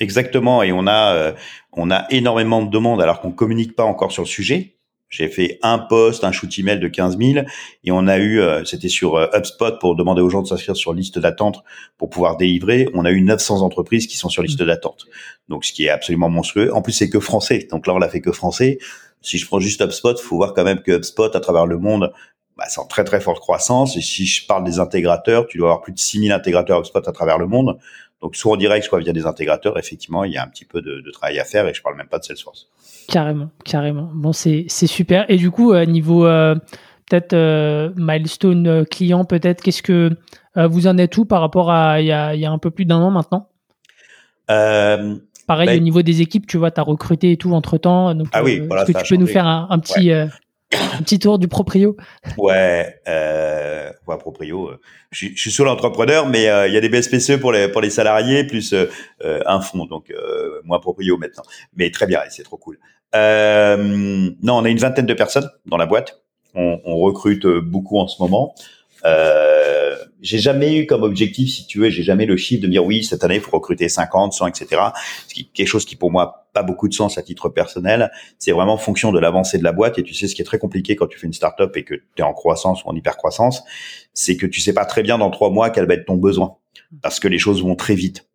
Exactement. 0.00 0.62
Et 0.62 0.72
on 0.72 0.86
a 0.86 1.34
on 1.72 1.90
a 1.90 2.04
énormément 2.10 2.60
de 2.62 2.70
demandes 2.70 3.00
alors 3.00 3.20
qu'on 3.20 3.30
communique 3.30 3.74
pas 3.74 3.84
encore 3.84 4.12
sur 4.12 4.24
le 4.24 4.28
sujet. 4.28 4.76
J'ai 5.12 5.28
fait 5.28 5.58
un 5.62 5.78
post, 5.78 6.24
un 6.24 6.32
shoot 6.32 6.58
email 6.58 6.80
de 6.80 6.88
15 6.88 7.18
000 7.18 7.44
et 7.84 7.92
on 7.92 8.06
a 8.06 8.16
eu, 8.16 8.40
euh, 8.40 8.64
c'était 8.64 8.88
sur 8.88 9.16
euh, 9.16 9.26
HubSpot 9.34 9.78
pour 9.78 9.94
demander 9.94 10.22
aux 10.22 10.30
gens 10.30 10.40
de 10.40 10.46
s'inscrire 10.46 10.74
sur 10.74 10.94
liste 10.94 11.18
d'attente 11.18 11.62
pour 11.98 12.08
pouvoir 12.08 12.38
délivrer. 12.38 12.88
On 12.94 13.04
a 13.04 13.10
eu 13.10 13.20
900 13.20 13.60
entreprises 13.60 14.06
qui 14.06 14.16
sont 14.16 14.30
sur 14.30 14.42
liste 14.42 14.62
mmh. 14.62 14.66
d'attente. 14.66 15.06
Donc, 15.50 15.66
ce 15.66 15.72
qui 15.74 15.84
est 15.84 15.90
absolument 15.90 16.30
monstrueux. 16.30 16.74
En 16.74 16.80
plus, 16.80 16.92
c'est 16.92 17.10
que 17.10 17.20
français. 17.20 17.68
Donc 17.70 17.86
là, 17.86 17.92
on 17.92 17.98
l'a 17.98 18.08
fait 18.08 18.22
que 18.22 18.32
français. 18.32 18.78
Si 19.20 19.36
je 19.36 19.46
prends 19.46 19.60
juste 19.60 19.82
HubSpot, 19.82 20.18
faut 20.18 20.36
voir 20.36 20.54
quand 20.54 20.64
même 20.64 20.80
que 20.80 20.92
HubSpot, 20.92 21.36
à 21.36 21.40
travers 21.40 21.66
le 21.66 21.76
monde, 21.76 22.10
bah, 22.56 22.64
c'est 22.68 22.80
en 22.80 22.86
très 22.86 23.04
très 23.04 23.20
forte 23.20 23.38
croissance. 23.40 23.98
Et 23.98 24.00
si 24.00 24.24
je 24.24 24.46
parle 24.46 24.64
des 24.64 24.78
intégrateurs, 24.78 25.46
tu 25.46 25.58
dois 25.58 25.68
avoir 25.68 25.82
plus 25.82 25.92
de 25.92 25.98
6000 25.98 26.32
intégrateurs 26.32 26.80
HubSpot 26.80 27.06
à 27.06 27.12
travers 27.12 27.36
le 27.36 27.46
monde. 27.46 27.78
Donc, 28.22 28.36
soit 28.36 28.52
en 28.52 28.56
direct, 28.56 28.86
soit 28.86 29.00
via 29.00 29.12
des 29.12 29.26
intégrateurs, 29.26 29.78
effectivement, 29.78 30.22
il 30.22 30.32
y 30.32 30.36
a 30.36 30.44
un 30.44 30.46
petit 30.46 30.64
peu 30.64 30.80
de, 30.80 31.00
de 31.00 31.10
travail 31.10 31.40
à 31.40 31.44
faire 31.44 31.66
et 31.66 31.74
je 31.74 31.82
parle 31.82 31.96
même 31.96 32.06
pas 32.06 32.20
de 32.20 32.24
Salesforce. 32.24 32.68
Carrément, 33.08 33.50
carrément. 33.64 34.10
Bon, 34.14 34.32
c'est 34.32 34.68
super. 34.68 35.24
Et 35.28 35.36
du 35.36 35.50
coup, 35.50 35.72
euh, 35.72 35.84
niveau 35.84 36.24
euh, 36.24 36.54
peut-être 37.10 37.32
euh, 37.32 37.90
milestone 37.96 38.86
client, 38.86 39.24
peut-être, 39.24 39.60
qu'est-ce 39.60 39.82
que 39.82 40.10
vous 40.54 40.86
en 40.86 40.98
êtes 40.98 41.16
où 41.16 41.24
par 41.24 41.40
rapport 41.40 41.70
à 41.70 42.00
il 42.00 42.06
y 42.06 42.12
a, 42.12 42.34
y 42.34 42.44
a, 42.44 42.50
un 42.50 42.58
peu 42.58 42.70
plus 42.70 42.84
d'un 42.84 42.98
an 42.98 43.10
maintenant? 43.10 43.48
Pareil, 44.46 45.66
ben 45.66 45.76
au 45.76 45.82
niveau 45.82 46.02
des 46.02 46.20
équipes, 46.20 46.46
tu 46.46 46.58
vois, 46.58 46.70
tu 46.70 46.78
as 46.78 46.84
recruté 46.84 47.32
et 47.32 47.36
tout 47.36 47.52
entre 47.52 47.76
temps. 47.76 48.14
Donc, 48.14 48.28
ah 48.32 48.44
oui, 48.44 48.60
voilà, 48.60 48.82
est-ce 48.82 48.92
que 48.92 49.02
tu 49.02 49.14
peux 49.14 49.20
nous 49.20 49.26
faire 49.26 49.46
un, 49.46 49.78
petit, 49.80 50.12
un 50.98 51.02
petit 51.02 51.18
tour 51.18 51.38
du 51.38 51.48
proprio 51.48 51.96
Ouais, 52.38 53.00
euh, 53.08 53.90
ouais 54.06 54.18
proprio. 54.18 54.70
Je, 55.10 55.28
je, 55.34 55.40
suis 55.40 55.50
sur 55.50 55.64
l'entrepreneur, 55.64 56.28
mais 56.28 56.42
il 56.42 56.72
y 56.72 56.76
a 56.76 56.80
des 56.80 56.88
BSPCE 56.88 57.38
pour 57.40 57.52
les 57.52 57.68
pour 57.68 57.80
les 57.80 57.90
salariés 57.90 58.44
plus 58.44 58.74
un 59.22 59.60
fonds, 59.60 59.86
donc 59.86 60.12
moi 60.64 60.80
proprio 60.80 61.16
maintenant. 61.16 61.44
Mais 61.76 61.90
très 61.90 62.06
bien, 62.06 62.20
c'est 62.30 62.42
trop 62.42 62.56
cool. 62.56 62.78
Euh, 63.14 63.76
non, 64.42 64.58
on 64.58 64.64
a 64.64 64.68
une 64.68 64.78
vingtaine 64.78 65.06
de 65.06 65.14
personnes 65.14 65.50
dans 65.66 65.76
la 65.76 65.86
boîte. 65.86 66.22
On, 66.54 66.80
on 66.84 66.96
recrute 66.98 67.46
beaucoup 67.46 67.98
en 67.98 68.08
ce 68.08 68.22
moment. 68.22 68.54
J'ai 70.22 70.38
jamais 70.38 70.78
eu 70.78 70.86
comme 70.86 71.02
objectif, 71.02 71.50
si 71.50 71.66
tu 71.66 71.80
veux, 71.80 71.90
j'ai 71.90 72.02
jamais 72.02 72.26
le 72.26 72.36
chiffre 72.36 72.62
de 72.62 72.68
dire 72.68 72.84
oui, 72.84 73.04
cette 73.04 73.24
année, 73.24 73.34
il 73.34 73.40
faut 73.40 73.50
recruter 73.50 73.88
50, 73.88 74.32
100, 74.32 74.46
etc. 74.46 74.80
Ce 75.28 75.34
qui 75.34 75.48
quelque 75.48 75.66
chose 75.66 75.84
qui 75.84 75.96
pour 75.96 76.10
moi 76.10 76.46
pas 76.52 76.62
beaucoup 76.62 76.88
de 76.88 76.94
sens 76.94 77.18
à 77.18 77.22
titre 77.22 77.48
personnel. 77.48 78.10
C'est 78.38 78.52
vraiment 78.52 78.76
fonction 78.76 79.10
de 79.10 79.18
l'avancée 79.18 79.58
de 79.58 79.64
la 79.64 79.72
boîte. 79.72 79.98
Et 79.98 80.02
tu 80.02 80.14
sais, 80.14 80.28
ce 80.28 80.34
qui 80.34 80.42
est 80.42 80.44
très 80.44 80.58
compliqué 80.58 80.96
quand 80.96 81.06
tu 81.06 81.18
fais 81.18 81.26
une 81.26 81.32
startup 81.32 81.76
et 81.76 81.84
que 81.84 81.94
tu 81.94 82.02
es 82.18 82.22
en 82.22 82.34
croissance 82.34 82.84
ou 82.84 82.88
en 82.88 82.94
hyper 82.94 83.16
croissance, 83.16 83.64
c'est 84.12 84.36
que 84.36 84.46
tu 84.46 84.60
sais 84.60 84.74
pas 84.74 84.84
très 84.84 85.02
bien 85.02 85.18
dans 85.18 85.30
trois 85.30 85.50
mois 85.50 85.70
quel 85.70 85.86
va 85.86 85.94
être 85.94 86.06
ton 86.06 86.16
besoin 86.16 86.56
parce 87.00 87.20
que 87.20 87.28
les 87.28 87.38
choses 87.38 87.62
vont 87.62 87.74
très 87.74 87.94
vite. 87.94 88.28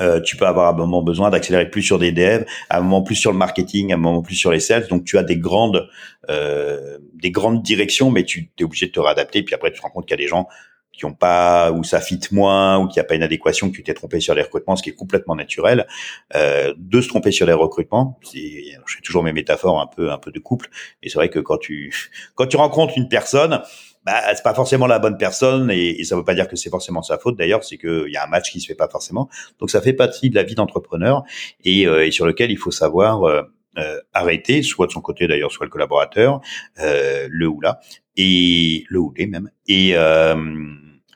Euh, 0.00 0.20
tu 0.20 0.36
peux 0.36 0.46
avoir 0.46 0.66
à 0.66 0.70
un 0.70 0.76
moment 0.76 1.02
besoin 1.02 1.30
d'accélérer 1.30 1.70
plus 1.70 1.82
sur 1.82 2.00
des 2.00 2.10
devs, 2.10 2.44
à 2.68 2.78
un 2.78 2.80
moment 2.80 3.02
plus 3.02 3.14
sur 3.14 3.30
le 3.30 3.38
marketing, 3.38 3.92
à 3.92 3.94
un 3.94 3.98
moment 3.98 4.22
plus 4.22 4.34
sur 4.34 4.50
les 4.50 4.58
sales. 4.58 4.88
Donc 4.88 5.04
tu 5.04 5.18
as 5.18 5.22
des 5.22 5.36
grandes, 5.36 5.88
euh, 6.30 6.98
des 7.14 7.30
grandes 7.30 7.62
directions, 7.62 8.10
mais 8.10 8.24
tu 8.24 8.50
es 8.58 8.64
obligé 8.64 8.86
de 8.86 8.92
te 8.92 9.00
réadapter. 9.00 9.42
Puis 9.42 9.54
après, 9.54 9.70
tu 9.70 9.78
te 9.78 9.82
rends 9.82 9.90
compte 9.90 10.06
qu'il 10.06 10.18
y 10.18 10.20
a 10.20 10.24
des 10.24 10.28
gens 10.28 10.48
qui 10.96 11.04
ont 11.04 11.14
pas 11.14 11.72
où 11.72 11.84
ça 11.84 12.00
fit 12.00 12.20
moins 12.30 12.78
ou 12.78 12.86
qu'il 12.86 13.00
n'y 13.00 13.04
a 13.04 13.08
pas 13.08 13.14
une 13.14 13.22
adéquation 13.22 13.70
que 13.70 13.76
tu 13.76 13.82
t'es 13.82 13.94
trompé 13.94 14.20
sur 14.20 14.34
les 14.34 14.42
recrutements 14.42 14.76
ce 14.76 14.82
qui 14.82 14.90
est 14.90 14.94
complètement 14.94 15.34
naturel 15.34 15.86
euh, 16.34 16.74
de 16.76 17.00
se 17.00 17.08
tromper 17.08 17.32
sur 17.32 17.46
les 17.46 17.52
recrutements 17.52 18.18
c'est 18.22 18.62
je 18.86 18.94
fais 18.94 19.02
toujours 19.02 19.22
mes 19.22 19.32
métaphores 19.32 19.80
un 19.80 19.86
peu 19.86 20.10
un 20.10 20.18
peu 20.18 20.30
de 20.30 20.38
couple 20.38 20.68
et 21.02 21.08
c'est 21.08 21.16
vrai 21.16 21.28
que 21.28 21.38
quand 21.38 21.58
tu 21.58 21.92
quand 22.34 22.46
tu 22.46 22.56
rencontres 22.56 22.94
une 22.96 23.08
personne 23.08 23.62
bah 24.04 24.20
c'est 24.34 24.42
pas 24.42 24.54
forcément 24.54 24.86
la 24.86 24.98
bonne 24.98 25.16
personne 25.16 25.70
et, 25.70 26.00
et 26.00 26.04
ça 26.04 26.16
veut 26.16 26.24
pas 26.24 26.34
dire 26.34 26.48
que 26.48 26.56
c'est 26.56 26.70
forcément 26.70 27.02
sa 27.02 27.18
faute 27.18 27.36
d'ailleurs 27.36 27.64
c'est 27.64 27.78
que 27.78 28.04
il 28.06 28.12
y 28.12 28.16
a 28.16 28.24
un 28.24 28.28
match 28.28 28.50
qui 28.50 28.60
se 28.60 28.66
fait 28.66 28.74
pas 28.74 28.88
forcément 28.88 29.28
donc 29.58 29.70
ça 29.70 29.80
fait 29.80 29.94
partie 29.94 30.30
de 30.30 30.34
la 30.34 30.42
vie 30.42 30.54
d'entrepreneur 30.54 31.24
et, 31.64 31.86
euh, 31.86 32.06
et 32.06 32.10
sur 32.10 32.26
lequel 32.26 32.50
il 32.50 32.58
faut 32.58 32.70
savoir 32.70 33.24
euh, 33.24 33.42
euh, 33.76 34.00
arrêter, 34.12 34.62
soit 34.62 34.86
de 34.86 34.92
son 34.92 35.00
côté 35.00 35.26
d'ailleurs, 35.26 35.50
soit 35.50 35.66
le 35.66 35.70
collaborateur, 35.70 36.40
euh, 36.78 37.26
le 37.28 37.48
ou 37.48 37.60
la, 37.60 37.80
et 38.16 38.84
le 38.88 39.00
ou 39.00 39.12
les 39.16 39.26
même. 39.26 39.50
Et, 39.66 39.96
euh, 39.96 40.36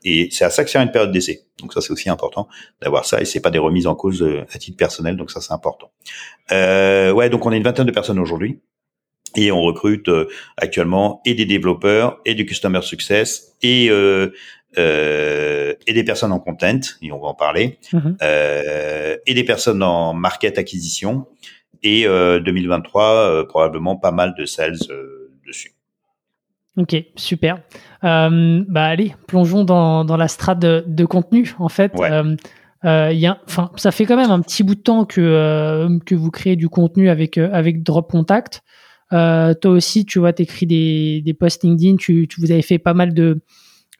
et 0.05 0.29
c'est 0.31 0.45
à 0.45 0.51
ça 0.51 0.65
que 0.65 0.71
sert 0.71 0.81
une 0.83 0.91
période 0.91 1.13
d'essai. 1.13 1.43
Donc 1.61 1.73
ça 1.73 1.81
c'est 1.81 1.93
aussi 1.93 2.09
important 2.09 2.49
d'avoir 2.81 3.05
ça 3.05 3.21
et 3.21 3.25
c'est 3.25 3.41
pas 3.41 3.51
des 3.51 3.59
remises 3.59 3.87
en 3.87 3.95
cause 3.95 4.23
euh, 4.23 4.45
à 4.53 4.59
titre 4.59 4.77
personnel. 4.77 5.17
Donc 5.17 5.31
ça 5.31 5.41
c'est 5.41 5.53
important. 5.53 5.91
Euh, 6.53 7.13
ouais, 7.13 7.29
donc 7.31 7.45
on 7.47 7.53
est 7.53 7.57
une 7.57 7.63
vingtaine 7.65 7.87
de 7.87 7.93
personnes 7.93 8.19
aujourd'hui. 8.19 8.61
Et 9.37 9.53
on 9.53 9.61
recrute 9.61 10.09
euh, 10.09 10.27
actuellement 10.57 11.21
et 11.27 11.35
des 11.35 11.45
développeurs 11.45 12.19
et 12.25 12.35
du 12.35 12.47
customer 12.47 12.81
success 12.81 13.55
et 13.63 13.91
euh, 13.91 14.33
euh, 14.79 15.75
et 15.87 15.93
des 15.93 16.05
personnes 16.05 16.33
en 16.33 16.41
content 16.41 16.81
et 17.03 17.13
on 17.13 17.19
va 17.21 17.29
en 17.29 17.35
parler 17.35 17.79
Mhm. 17.93 18.17
euh, 18.23 19.17
et 19.27 19.35
des 19.35 19.45
personnes 19.45 19.83
en 19.83 20.15
market 20.15 20.57
acquisition 20.59 21.27
et 21.83 22.07
euh, 22.07 22.41
2023 22.41 23.05
euh, 23.05 23.45
probablement 23.45 23.97
pas 23.97 24.13
mal 24.13 24.35
de 24.39 24.47
sales 24.47 24.79
euh. 24.91 25.18
Ok, 26.79 26.97
super. 27.17 27.61
Euh, 28.05 28.65
bah 28.69 28.85
allez, 28.85 29.15
plongeons 29.27 29.65
dans, 29.65 30.05
dans 30.05 30.17
la 30.17 30.29
strate 30.29 30.61
de, 30.61 30.85
de 30.87 31.05
contenu. 31.05 31.55
En 31.59 31.69
fait, 31.69 31.93
Ouais. 31.99 32.11
euh, 32.11 32.37
euh, 32.85 33.11
il 33.13 33.19
y 33.19 33.27
a, 33.27 33.39
enfin, 33.49 33.73
ça 33.75 33.91
fait 33.91 34.07
quand 34.07 34.17
même 34.17 34.31
un 34.31 34.41
petit 34.41 34.63
bout 34.63 34.77
de 34.77 34.81
temps 34.81 35.05
que 35.05 35.21
euh, 35.21 35.99
que 36.07 36.15
vous 36.15 36.31
créez 36.31 36.55
du 36.55 36.69
contenu 36.69 37.09
avec 37.11 37.37
euh, 37.37 37.51
avec 37.53 37.83
Drop 37.83 38.09
Contact. 38.11 38.63
Euh, 39.13 39.55
toi 39.55 39.73
aussi, 39.73 40.05
tu 40.07 40.21
vois, 40.21 40.33
t'écris 40.33 40.67
des 40.67 41.21
des 41.25 41.35
posts 41.35 41.65
LinkedIn. 41.65 41.97
Tu, 41.97 42.29
tu 42.29 42.41
vous 42.41 42.53
avez 42.53 42.63
fait 42.63 42.79
pas 42.79 42.95
mal 42.95 43.13
de 43.13 43.41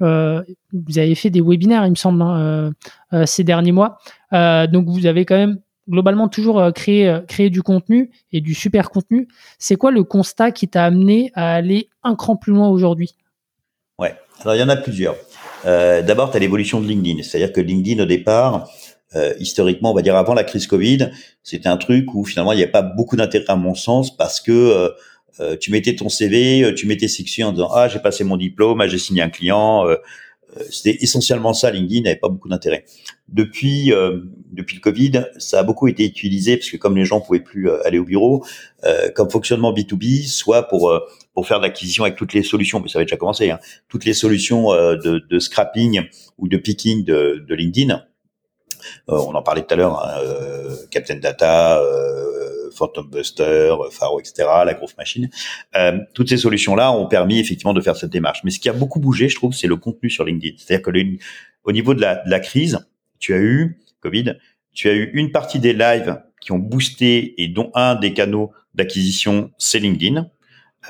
euh, 0.01 0.43
vous 0.73 0.99
avez 1.01 1.17
fait 1.17 1.31
des 1.31 1.41
webinaires, 1.41 1.85
il 1.85 1.91
me 1.91 1.97
semble, 1.97 2.23
hein, 2.23 2.71
ces 3.25 3.43
derniers 3.43 3.73
mois. 3.73 3.99
Euh, 4.33 4.69
donc 4.69 4.87
vous 4.89 5.07
avez 5.07 5.25
quand 5.25 5.35
même 5.37 5.59
globalement 5.89 6.29
toujours 6.29 6.61
euh, 6.61 6.71
euh, 6.89 7.21
créé 7.21 7.51
du 7.51 7.63
contenu 7.63 8.11
et 8.33 8.41
du 8.41 8.55
super 8.55 8.91
contenu. 8.91 9.29
C'est 9.59 9.77
quoi 9.77 9.91
le 9.91 10.05
constat 10.05 10.53
qui 10.53 10.69
t'a 10.69 10.85
amené 10.85 11.31
à 11.35 11.55
aller 11.55 11.89
un 12.03 12.15
cran 12.15 12.37
plus 12.37 12.53
loin 12.53 12.69
aujourd'hui? 12.69 13.15
Ouais. 13.99 14.15
Alors 14.43 14.55
il 14.55 14.61
y 14.61 14.63
en 14.63 14.69
a 14.69 14.77
plusieurs. 14.77 15.17
Euh, 15.67 16.03
D'abord, 16.03 16.31
tu 16.31 16.37
as 16.37 16.41
l'évolution 16.41 16.81
de 16.81 16.87
LinkedIn, 16.87 17.23
c'est-à-dire 17.23 17.53
que 17.53 17.61
LinkedIn 17.61 18.03
au 18.03 18.07
départ, 18.07 18.69
historiquement, 19.41 19.91
on 19.91 19.95
va 19.95 20.03
dire 20.03 20.15
avant 20.17 20.35
la 20.35 20.45
crise 20.45 20.67
Covid, 20.67 21.11
c'était 21.43 21.71
un 21.71 21.79
truc 21.79 22.15
où 22.15 22.25
finalement 22.27 22.53
il 22.53 22.57
n'y 22.57 22.63
avait 22.63 22.71
pas 22.71 22.83
beaucoup 22.83 23.17
d'intérêt 23.17 23.47
à 23.49 23.57
mon 23.57 23.75
sens 23.75 24.15
parce 24.15 24.39
que 24.39 24.95
tu 25.59 25.73
mettais 25.73 25.97
ton 25.97 26.11
CV, 26.11 26.75
tu 26.77 26.87
mettais 26.87 27.09
section 27.09 27.49
en 27.49 27.53
disant 27.53 27.71
ah 27.73 27.89
j'ai 27.89 28.01
passé 28.01 28.23
mon 28.23 28.37
diplôme, 28.37 28.83
ah, 28.83 28.87
j'ai 28.87 28.99
signé 28.99 29.23
un 29.23 29.31
client. 29.31 29.87
Euh, 30.57 30.63
c'était 30.71 30.97
essentiellement 31.01 31.53
ça. 31.53 31.71
LinkedIn 31.71 32.03
n'avait 32.03 32.17
pas 32.17 32.29
beaucoup 32.29 32.49
d'intérêt. 32.49 32.85
Depuis 33.29 33.93
euh, 33.93 34.21
depuis 34.51 34.77
le 34.77 34.81
Covid, 34.81 35.27
ça 35.39 35.61
a 35.61 35.63
beaucoup 35.63 35.89
été 35.89 36.05
utilisé 36.05 36.57
parce 36.57 36.71
que 36.71 36.77
comme 36.77 36.97
les 36.97 37.05
gens 37.05 37.21
pouvaient 37.21 37.41
plus 37.41 37.69
euh, 37.69 37.87
aller 37.87 37.99
au 37.99 38.05
bureau, 38.05 38.45
euh, 38.85 39.11
comme 39.15 39.31
fonctionnement 39.31 39.73
B2B, 39.73 40.27
soit 40.27 40.63
pour 40.69 40.91
euh, 40.91 41.01
pour 41.35 41.47
faire 41.47 41.59
de 41.59 41.65
l'acquisition 41.65 42.05
avec 42.05 42.17
toutes 42.17 42.33
les 42.33 42.43
solutions, 42.43 42.81
mais 42.81 42.89
ça 42.89 42.99
avait 42.99 43.05
déjà 43.05 43.17
commencé, 43.17 43.51
hein, 43.51 43.61
toutes 43.89 44.05
les 44.05 44.15
solutions 44.15 44.71
de, 44.73 45.23
de 45.29 45.39
scrapping 45.39 46.03
ou 46.39 46.49
de 46.49 46.57
picking 46.57 47.05
de, 47.05 47.45
de 47.47 47.55
LinkedIn. 47.55 48.03
On 49.07 49.35
en 49.35 49.43
parlait 49.43 49.63
tout 49.63 49.75
à 49.75 49.77
l'heure, 49.77 50.05
hein, 50.05 50.21
Captain 50.91 51.17
Data, 51.17 51.81
euh, 51.81 52.38
Phantom 52.79 53.09
Buster, 53.09 53.75
Faro, 53.91 54.21
etc., 54.21 54.49
la 54.65 54.75
Growth 54.75 54.97
Machine. 54.97 55.29
Euh, 55.77 55.99
toutes 56.15 56.29
ces 56.29 56.37
solutions-là 56.37 56.93
ont 56.93 57.07
permis 57.07 57.39
effectivement 57.39 57.75
de 57.75 57.81
faire 57.81 57.97
cette 57.97 58.11
démarche. 58.11 58.41
Mais 58.45 58.51
ce 58.51 58.61
qui 58.61 58.69
a 58.69 58.73
beaucoup 58.73 59.01
bougé, 59.01 59.29
je 59.29 59.37
trouve, 59.37 59.53
c'est 59.53 59.67
le 59.67 59.77
contenu 59.77 60.09
sur 60.09 60.25
LinkedIn. 60.25 60.57
C'est-à-dire 60.59 60.83
que 60.83 60.91
au 61.65 61.73
niveau 61.73 61.95
de 61.95 62.01
la, 62.01 62.17
de 62.17 62.31
la 62.31 62.41
crise, 62.41 62.87
tu 63.19 63.35
as 63.35 63.39
eu 63.39 63.79
Covid, 64.01 64.37
tu 64.73 64.89
as 64.89 64.95
eu 64.95 65.11
une 65.13 65.33
partie 65.33 65.59
des 65.59 65.73
lives 65.73 66.23
qui 66.41 66.53
ont 66.53 66.59
boosté 66.59 67.43
et 67.43 67.49
dont 67.49 67.71
un 67.75 67.97
des 67.97 68.13
canaux 68.13 68.53
d'acquisition, 68.75 69.51
c'est 69.59 69.81
LinkedIn. 69.81 70.31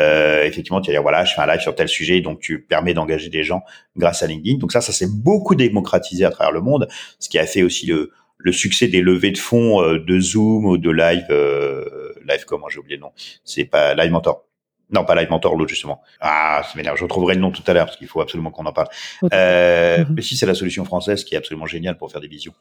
Euh, 0.00 0.45
effectivement, 0.45 0.80
tu 0.80 0.90
vas 0.90 0.95
dire 0.95 1.02
voilà, 1.02 1.25
je 1.25 1.35
fais 1.35 1.40
un 1.40 1.47
live 1.47 1.61
sur 1.61 1.75
tel 1.75 1.88
sujet, 1.88 2.21
donc 2.21 2.40
tu 2.40 2.62
permets 2.62 2.95
d'engager 2.95 3.30
des 3.30 3.42
gens 3.42 3.62
grâce 3.97 4.23
à 4.23 4.26
LinkedIn. 4.26 4.59
Donc 4.59 4.73
ça, 4.73 4.80
ça 4.80 4.92
s'est 4.92 5.09
beaucoup 5.11 5.54
démocratisé 5.54 6.25
à 6.25 6.30
travers 6.30 6.52
le 6.52 6.61
monde, 6.61 6.87
ce 7.18 7.28
qui 7.28 7.38
a 7.38 7.47
fait 7.47 7.62
aussi 7.62 7.87
le, 7.87 8.12
le 8.38 8.52
succès 8.52 8.87
des 8.88 9.00
levées 9.02 9.33
de 9.33 9.38
fonds 9.38 9.83
euh, 9.83 9.99
de 9.99 10.21
Zoom 10.21 10.64
ou 10.64 10.78
de 10.78 10.90
Live, 10.90 11.26
euh, 11.30 12.12
Live 12.26 12.45
comment 12.47 12.68
j'ai 12.68 12.78
oublié 12.78 12.97
le 12.97 13.02
nom, 13.02 13.12
c'est 13.45 13.64
pas 13.64 13.95
Live 13.95 14.11
Mentor. 14.12 14.45
Non, 14.90 15.04
pas 15.04 15.14
Live 15.14 15.28
Mentor, 15.28 15.54
l'autre 15.57 15.68
justement. 15.71 16.00
Ah, 16.21 16.62
c'est 16.66 16.76
m'énerve. 16.76 16.97
Je 16.97 17.02
retrouverai 17.02 17.35
le 17.35 17.40
nom 17.40 17.50
tout 17.50 17.62
à 17.66 17.75
l'heure 17.75 17.85
parce 17.87 17.99
qu'il 17.99 18.07
faut 18.07 18.23
absolument 18.23 18.50
qu'on 18.50 18.64
en 18.64 18.73
parle. 18.73 18.88
Euh, 19.35 19.99
Mhm. 19.99 20.14
Mais 20.14 20.23
si 20.23 20.37
c'est 20.37 20.47
la 20.47 20.54
solution 20.54 20.85
française 20.87 21.25
qui 21.25 21.35
est 21.35 21.38
absolument 21.38 21.66
géniale 21.66 21.99
pour 21.99 22.11
faire 22.11 22.21
des 22.23 22.28
visions. 22.28 22.54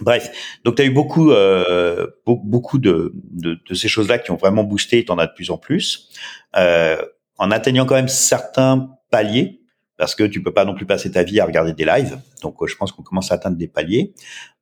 Bref, 0.00 0.32
donc 0.64 0.74
tu 0.76 0.82
as 0.82 0.86
eu 0.86 0.90
beaucoup, 0.90 1.30
euh, 1.30 2.06
be- 2.26 2.40
beaucoup 2.42 2.78
de, 2.78 3.12
de, 3.14 3.58
de 3.68 3.74
ces 3.74 3.86
choses-là 3.88 4.18
qui 4.18 4.30
ont 4.32 4.36
vraiment 4.36 4.64
boosté, 4.64 4.98
et 4.98 5.04
t'en 5.04 5.18
as 5.18 5.26
de 5.28 5.32
plus 5.34 5.50
en 5.50 5.58
plus, 5.58 6.08
euh, 6.56 6.96
en 7.38 7.50
atteignant 7.52 7.84
quand 7.86 7.94
même 7.94 8.08
certains 8.08 8.90
paliers, 9.10 9.60
parce 9.96 10.14
que 10.14 10.24
tu 10.24 10.42
peux 10.42 10.52
pas 10.52 10.64
non 10.64 10.74
plus 10.74 10.86
passer 10.86 11.10
ta 11.10 11.22
vie 11.22 11.40
à 11.40 11.44
regarder 11.44 11.72
des 11.72 11.84
lives. 11.84 12.18
Donc 12.42 12.62
euh, 12.62 12.66
je 12.66 12.76
pense 12.76 12.92
qu'on 12.92 13.02
commence 13.02 13.30
à 13.32 13.36
atteindre 13.36 13.56
des 13.56 13.68
paliers. 13.68 14.14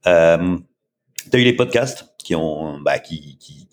Euh, 0.07 0.59
tu 1.31 1.37
as 1.37 1.41
eu 1.41 1.45
les 1.45 1.55
podcasts 1.55 2.15
qui 2.19 2.35
ont, 2.35 2.79
bah, 2.81 2.99
qui, 2.99 3.39
qui, 3.39 3.69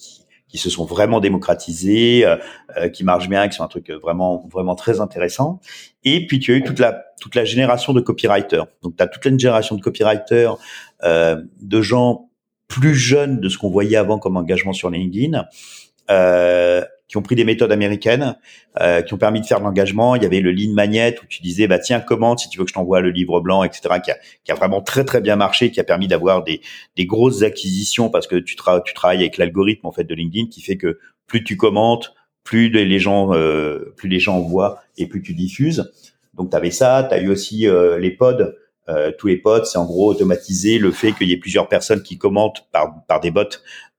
qui, 0.47 0.57
se 0.57 0.69
sont 0.69 0.85
vraiment 0.85 1.19
démocratisés, 1.19 2.25
euh, 2.25 2.37
euh, 2.77 2.89
qui 2.89 3.03
marchent 3.03 3.29
bien, 3.29 3.47
qui 3.47 3.55
sont 3.55 3.63
un 3.63 3.67
truc 3.67 3.91
vraiment, 3.91 4.47
vraiment 4.51 4.75
très 4.75 4.99
intéressant. 4.99 5.59
Et 6.03 6.25
puis 6.25 6.39
tu 6.39 6.53
as 6.53 6.55
eu 6.55 6.63
toute 6.63 6.79
la, 6.79 7.05
toute 7.21 7.35
la 7.35 7.45
génération 7.45 7.93
de 7.93 8.01
copywriters. 8.01 8.65
Donc 8.81 8.95
tu 8.97 9.03
as 9.03 9.07
toute 9.07 9.25
une 9.25 9.39
génération 9.39 9.75
de 9.75 9.81
copywriters, 9.81 10.57
euh, 11.03 11.41
de 11.61 11.81
gens 11.81 12.29
plus 12.67 12.95
jeunes 12.95 13.39
de 13.39 13.49
ce 13.49 13.57
qu'on 13.57 13.69
voyait 13.69 13.97
avant 13.97 14.19
comme 14.19 14.37
engagement 14.37 14.73
sur 14.73 14.89
LinkedIn, 14.89 15.45
euh, 16.09 16.83
qui 17.07 17.17
ont 17.17 17.21
pris 17.21 17.35
des 17.35 17.45
méthodes 17.45 17.71
américaines, 17.71 18.37
euh, 18.81 19.01
qui 19.01 19.13
ont 19.13 19.17
permis 19.17 19.41
de 19.41 19.45
faire 19.45 19.59
de 19.59 19.63
l'engagement. 19.63 20.15
Il 20.15 20.23
y 20.23 20.25
avait 20.25 20.41
le 20.41 20.51
lead 20.51 20.71
magnet 20.71 21.15
où 21.21 21.25
tu 21.27 21.41
disais 21.41 21.67
bah 21.67 21.79
tiens 21.79 21.99
commente 21.99 22.39
si 22.39 22.49
tu 22.49 22.59
veux 22.59 22.65
que 22.65 22.69
je 22.69 22.73
t'envoie 22.73 23.01
le 23.01 23.11
livre 23.11 23.39
blanc, 23.39 23.63
etc. 23.63 23.95
Qui 24.03 24.11
a, 24.11 24.17
qui 24.43 24.51
a 24.51 24.55
vraiment 24.55 24.81
très 24.81 25.05
très 25.05 25.21
bien 25.21 25.35
marché, 25.35 25.71
qui 25.71 25.79
a 25.79 25.83
permis 25.83 26.07
d'avoir 26.07 26.43
des, 26.43 26.61
des 26.95 27.05
grosses 27.05 27.43
acquisitions 27.43 28.09
parce 28.09 28.27
que 28.27 28.35
tu, 28.35 28.55
tu 28.55 28.93
travailles 28.93 29.19
avec 29.19 29.37
l'algorithme 29.37 29.85
en 29.87 29.91
fait 29.91 30.03
de 30.03 30.13
LinkedIn 30.13 30.47
qui 30.49 30.61
fait 30.61 30.77
que 30.77 30.99
plus 31.27 31.43
tu 31.43 31.57
commentes, 31.57 32.13
plus 32.43 32.69
les 32.69 32.99
gens 32.99 33.33
euh, 33.33 33.93
plus 33.95 34.09
les 34.09 34.19
gens 34.19 34.39
voient 34.41 34.81
et 34.97 35.07
plus 35.07 35.21
tu 35.21 35.33
diffuses. 35.33 35.91
Donc 36.33 36.51
tu 36.51 36.55
avais 36.55 36.71
ça, 36.71 37.05
tu 37.09 37.15
as 37.15 37.21
eu 37.21 37.29
aussi 37.29 37.67
euh, 37.67 37.97
les 37.99 38.11
pods. 38.11 38.53
Euh, 38.89 39.11
tous 39.17 39.27
les 39.27 39.37
pods, 39.37 39.65
c'est 39.65 39.77
en 39.77 39.85
gros 39.85 40.11
automatiser 40.11 40.79
le 40.79 40.91
fait 40.91 41.11
qu'il 41.11 41.27
y 41.27 41.33
ait 41.33 41.37
plusieurs 41.37 41.67
personnes 41.67 42.01
qui 42.01 42.17
commentent 42.17 42.65
par, 42.71 43.05
par 43.05 43.19
des 43.19 43.31
bots 43.31 43.43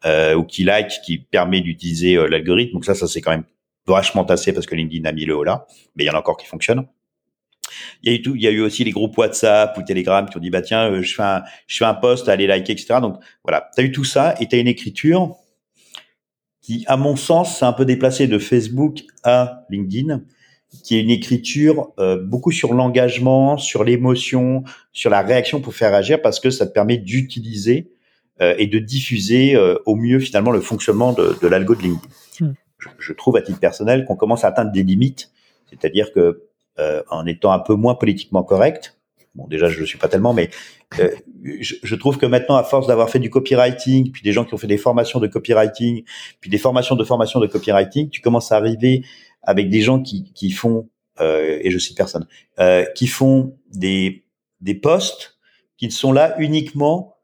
euh, 0.07 0.35
ou 0.35 0.45
qui 0.45 0.65
like, 0.65 1.01
qui 1.05 1.19
permet 1.19 1.61
d'utiliser 1.61 2.17
euh, 2.17 2.27
l'algorithme. 2.27 2.73
Donc 2.73 2.85
ça, 2.85 2.95
ça 2.95 3.07
c'est 3.07 3.21
quand 3.21 3.33
même 3.33 3.45
vachement 3.87 4.25
tassé 4.25 4.53
parce 4.53 4.67
que 4.67 4.75
LinkedIn 4.75 5.07
a 5.09 5.13
mis 5.13 5.25
le 5.25 5.37
haut 5.37 5.45
là, 5.45 5.67
mais 5.95 6.05
il 6.05 6.07
y 6.07 6.11
en 6.11 6.15
a 6.15 6.19
encore 6.19 6.37
qui 6.37 6.47
fonctionnent. 6.47 6.87
Il 8.03 8.11
y 8.11 8.15
a 8.15 8.19
eu 8.19 8.23
tout, 8.23 8.35
il 8.35 8.43
y 8.43 8.47
a 8.47 8.51
eu 8.51 8.61
aussi 8.61 8.83
les 8.83 8.93
groupes 8.93 9.17
WhatsApp 9.19 9.77
ou 9.77 9.83
Telegram 9.83 10.27
qui 10.29 10.37
ont 10.37 10.41
dit 10.41 10.51
bah 10.51 10.63
tiens, 10.63 11.03
je 11.03 11.15
fais 11.15 11.23
un, 11.23 11.43
je 11.67 11.77
fais 11.77 11.85
un 11.85 11.95
post, 11.95 12.29
allez 12.29 12.47
liker, 12.47 12.73
etc. 12.73 13.01
Donc 13.03 13.21
voilà, 13.45 13.71
tu 13.75 13.83
as 13.83 13.85
eu 13.85 13.93
tout 13.93 14.05
ça 14.05 14.35
et 14.41 14.49
tu 14.49 14.57
as 14.57 14.59
une 14.59 14.69
écriture 14.69 15.37
qui, 16.63 16.85
à 16.87 16.97
mon 16.97 17.17
sens, 17.17 17.59
s'est 17.59 17.65
un 17.65 17.73
peu 17.73 17.85
déplacée 17.85 18.27
de 18.27 18.39
Facebook 18.39 19.03
à 19.23 19.65
LinkedIn, 19.71 20.23
qui 20.83 20.97
est 20.97 21.01
une 21.01 21.11
écriture 21.11 21.93
euh, 21.99 22.23
beaucoup 22.23 22.53
sur 22.53 22.75
l'engagement, 22.75 23.57
sur 23.57 23.85
l'émotion, 23.85 24.65
sur 24.93 25.11
la 25.11 25.23
réaction 25.23 25.61
pour 25.61 25.75
faire 25.75 25.95
agir, 25.95 26.21
parce 26.21 26.41
que 26.41 26.51
ça 26.51 26.67
te 26.67 26.73
permet 26.73 26.99
d'utiliser 26.99 27.91
euh, 28.41 28.55
et 28.59 28.67
de 28.67 28.79
diffuser 28.79 29.57
euh, 29.57 29.77
au 29.87 29.97
mieux 29.97 30.21
finalement 30.21 30.51
le 30.51 30.61
fonctionnement 30.61 31.13
de, 31.13 31.37
de 31.41 31.49
l'algo 31.49 31.75
de 31.75 31.83
LinkedIn. 31.83 32.09
Hmm. 32.41 32.55
Je, 32.79 32.89
je 32.99 33.13
trouve 33.13 33.37
à 33.37 33.43
titre 33.43 33.59
personnel 33.59 34.05
qu'on 34.05 34.17
commence 34.17 34.45
à 34.45 34.49
atteindre 34.49 34.71
des 34.71 34.83
limites, 34.83 35.31
c'est-à-dire 35.71 36.13
que 36.13 36.45
euh, 36.79 37.03
en 37.11 37.27
étant 37.27 37.51
un 37.53 37.59
peu 37.59 37.75
moins 37.75 37.95
politiquement 37.95 38.45
correct, 38.45 38.97
bon 39.35 39.47
déjà 39.49 39.69
je 39.69 39.81
le 39.81 39.87
suis 39.87 39.99
pas 39.99 40.09
tellement, 40.09 40.33
mais 40.33 40.51
euh, 41.01 41.11
je, 41.61 41.75
je 41.83 41.95
trouve 41.97 42.19
que 42.19 42.27
maintenant 42.27 42.57
à 42.57 42.63
force 42.63 42.87
d'avoir 42.87 43.11
fait 43.11 43.19
du 43.19 43.31
copywriting, 43.31 44.13
puis 44.13 44.23
des 44.23 44.33
gens 44.33 44.45
qui 44.45 44.55
ont 44.55 44.59
fait 44.59 44.69
des 44.69 44.79
formations 44.79 45.19
de 45.19 45.27
copywriting, 45.27 46.05
puis 46.41 46.51
des 46.51 46.59
formations 46.59 46.95
de 46.95 47.05
formation 47.05 47.41
de 47.41 47.47
copywriting, 47.47 48.11
tu 48.11 48.21
commences 48.21 48.53
à 48.53 48.57
arriver 48.57 49.03
avec 49.49 49.71
des 49.71 49.81
gens 49.81 50.03
qui, 50.03 50.31
qui 50.35 50.51
font, 50.51 50.91
euh, 51.21 51.59
et 51.63 51.71
je 51.71 51.79
cite 51.79 51.97
personne, 51.97 52.27
euh, 52.59 52.85
qui 52.95 53.07
font 53.07 53.57
des, 53.73 54.27
des 54.61 54.75
posts 54.75 55.39
qui 55.79 55.91
sont 55.91 56.13
là 56.13 56.35
uniquement 56.39 57.17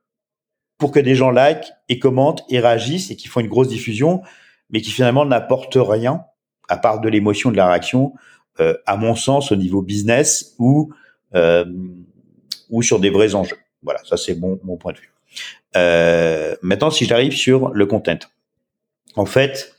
pour 0.79 0.91
que 0.91 1.01
des 1.01 1.15
gens 1.15 1.31
like 1.31 1.71
et 1.91 1.99
commentent 1.99 2.43
et 2.49 2.61
réagissent 2.61 3.11
et 3.11 3.17
qui 3.17 3.29
font 3.29 3.41
une 3.41 3.49
grosse 3.49 3.69
diffusion, 3.69 4.23
mais 4.71 4.81
qui 4.81 4.91
finalement 4.91 5.27
n'apportent 5.27 5.77
rien 5.79 6.25
à 6.71 6.79
part 6.79 7.03
de 7.03 7.11
l'émotion, 7.11 7.51
de 7.51 7.59
la 7.59 7.69
réaction, 7.69 8.15
euh, 8.59 8.75
à 8.87 8.97
mon 8.97 9.15
sens, 9.15 9.53
au 9.53 9.57
niveau 9.57 9.83
business, 9.83 10.55
où 10.59 10.95
euh, 11.35 11.67
ou 12.71 12.81
sur 12.81 13.01
des 13.01 13.11
vrais 13.11 13.35
enjeux. 13.35 13.59
Voilà, 13.83 14.01
ça 14.05 14.17
c'est 14.17 14.35
mon, 14.35 14.59
mon 14.65 14.79
point 14.79 14.93
de 14.93 14.99
vue. 14.99 15.13
Euh, 15.77 16.57
maintenant, 16.63 16.91
si 16.91 17.05
j'arrive 17.05 17.33
sur 17.33 17.69
le 17.69 17.85
content, 17.85 18.21
en 19.15 19.27
fait, 19.27 19.74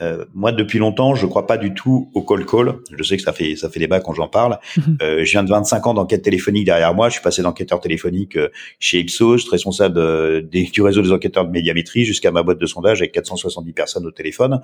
euh, 0.00 0.24
moi, 0.32 0.52
depuis 0.52 0.78
longtemps, 0.78 1.14
je 1.14 1.26
crois 1.26 1.46
pas 1.46 1.58
du 1.58 1.74
tout 1.74 2.10
au 2.14 2.22
call 2.22 2.46
call. 2.46 2.74
Je 2.96 3.02
sais 3.02 3.16
que 3.16 3.22
ça 3.22 3.32
fait 3.32 3.56
ça 3.56 3.68
fait 3.68 3.80
débat 3.80 4.00
quand 4.00 4.14
j'en 4.14 4.28
parle. 4.28 4.58
Mhm. 4.78 4.98
Euh, 5.02 5.24
je 5.24 5.30
viens 5.32 5.42
de 5.42 5.48
25 5.48 5.86
ans 5.88 5.94
d'enquête 5.94 6.22
téléphonique 6.22 6.64
derrière 6.64 6.94
moi. 6.94 7.08
Je 7.08 7.14
suis 7.14 7.22
passé 7.22 7.42
d'enquêteur 7.42 7.80
téléphonique 7.80 8.36
euh, 8.36 8.48
chez 8.78 9.00
Ipsos, 9.00 9.48
responsable 9.50 9.98
euh, 9.98 10.40
du 10.40 10.82
réseau 10.82 11.02
des 11.02 11.10
enquêteurs 11.10 11.46
de 11.46 11.50
médiamétrie, 11.50 12.04
jusqu'à 12.04 12.30
ma 12.30 12.42
boîte 12.44 12.58
de 12.58 12.66
sondage 12.66 13.00
avec 13.00 13.12
470 13.12 13.72
personnes 13.72 14.06
au 14.06 14.12
téléphone. 14.12 14.60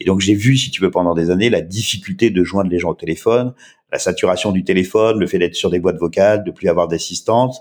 Et 0.00 0.04
donc, 0.04 0.20
j'ai 0.20 0.34
vu, 0.34 0.56
si 0.56 0.70
tu 0.70 0.80
veux, 0.80 0.90
pendant 0.90 1.14
des 1.14 1.30
années, 1.30 1.50
la 1.50 1.60
difficulté 1.60 2.30
de 2.30 2.44
joindre 2.44 2.70
les 2.70 2.78
gens 2.78 2.90
au 2.90 2.94
téléphone, 2.94 3.52
la 3.92 3.98
saturation 3.98 4.52
du 4.52 4.64
téléphone, 4.64 5.18
le 5.18 5.26
fait 5.26 5.38
d'être 5.38 5.54
sur 5.54 5.70
des 5.70 5.80
boîtes 5.80 5.98
vocales, 5.98 6.44
de 6.44 6.50
plus 6.50 6.68
avoir 6.68 6.88
d'assistante. 6.88 7.56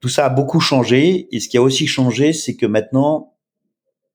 Tout 0.00 0.08
ça 0.08 0.26
a 0.26 0.28
beaucoup 0.30 0.60
changé. 0.60 1.28
Et 1.32 1.40
ce 1.40 1.48
qui 1.48 1.58
a 1.58 1.62
aussi 1.62 1.86
changé, 1.86 2.32
c'est 2.32 2.56
que 2.56 2.66
maintenant, 2.66 3.33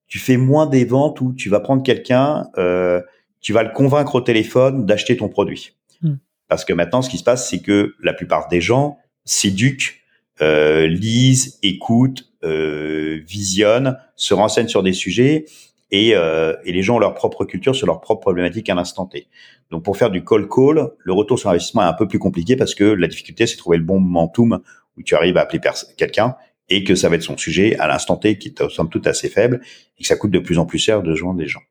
tu 0.09 0.19
fais 0.19 0.37
moins 0.37 0.65
des 0.65 0.83
ventes 0.83 1.21
où 1.21 1.33
tu 1.33 1.49
vas 1.49 1.61
prendre 1.61 1.83
quelqu'un, 1.83 2.47
euh, 2.57 3.01
tu 3.39 3.53
vas 3.53 3.63
le 3.63 3.69
convaincre 3.69 4.15
au 4.15 4.21
téléphone 4.21 4.85
d'acheter 4.85 5.15
ton 5.15 5.29
produit. 5.29 5.75
Hmm. 6.01 6.15
Parce 6.49 6.65
que 6.65 6.73
maintenant, 6.73 7.01
ce 7.01 7.09
qui 7.09 7.19
se 7.19 7.23
passe, 7.23 7.49
c'est 7.49 7.59
que 7.59 7.93
la 8.01 8.13
plupart 8.13 8.49
des 8.49 8.59
gens 8.59 8.97
s'éduquent, 9.23 10.01
euh, 10.41 10.87
lisent, 10.87 11.59
écoutent, 11.61 12.29
euh, 12.43 13.19
visionnent, 13.27 13.97
se 14.15 14.33
renseignent 14.33 14.67
sur 14.67 14.83
des 14.83 14.93
sujets 14.93 15.45
et, 15.91 16.15
euh, 16.15 16.55
et, 16.65 16.71
les 16.71 16.81
gens 16.81 16.95
ont 16.95 16.99
leur 16.99 17.13
propre 17.13 17.45
culture 17.45 17.75
sur 17.75 17.87
leur 17.87 17.99
propre 17.99 18.21
problématique 18.21 18.69
à 18.69 18.75
l'instant 18.75 19.05
T. 19.05 19.27
Donc 19.71 19.83
pour 19.83 19.97
faire 19.97 20.09
du 20.09 20.23
call 20.23 20.47
call, 20.47 20.91
le 20.97 21.13
retour 21.13 21.37
sur 21.37 21.49
investissement 21.49 21.83
est 21.83 21.87
un 21.87 21.93
peu 21.93 22.07
plus 22.07 22.19
compliqué 22.19 22.55
parce 22.55 22.75
que 22.75 22.83
la 22.83 23.07
difficulté, 23.07 23.47
c'est 23.47 23.57
trouver 23.57 23.77
le 23.77 23.83
bon 23.83 23.99
momentum 23.99 24.61
où 24.97 25.03
tu 25.03 25.15
arrives 25.15 25.37
à 25.37 25.41
appeler 25.41 25.59
quelqu'un 25.97 26.35
et 26.69 26.83
que 26.83 26.95
ça 26.95 27.09
va 27.09 27.15
être 27.15 27.23
son 27.23 27.38
sujet 27.38 27.75
à 27.77 27.88
l'instant 27.88 28.15
T 28.15 28.38
qui 28.38 28.49
est 28.49 28.69
somme 28.69 28.89
toute 28.89 29.07
assez 29.07 29.29
faible 29.29 29.61
et 29.97 30.03
que 30.03 30.07
ça 30.07 30.15
coûte 30.15 30.31
de 30.31 30.39
plus 30.39 30.59
en 30.59 30.65
plus 30.65 30.79
cher 30.79 31.01
de 31.01 31.13
joindre 31.15 31.39
des 31.39 31.47
gens. 31.47 31.61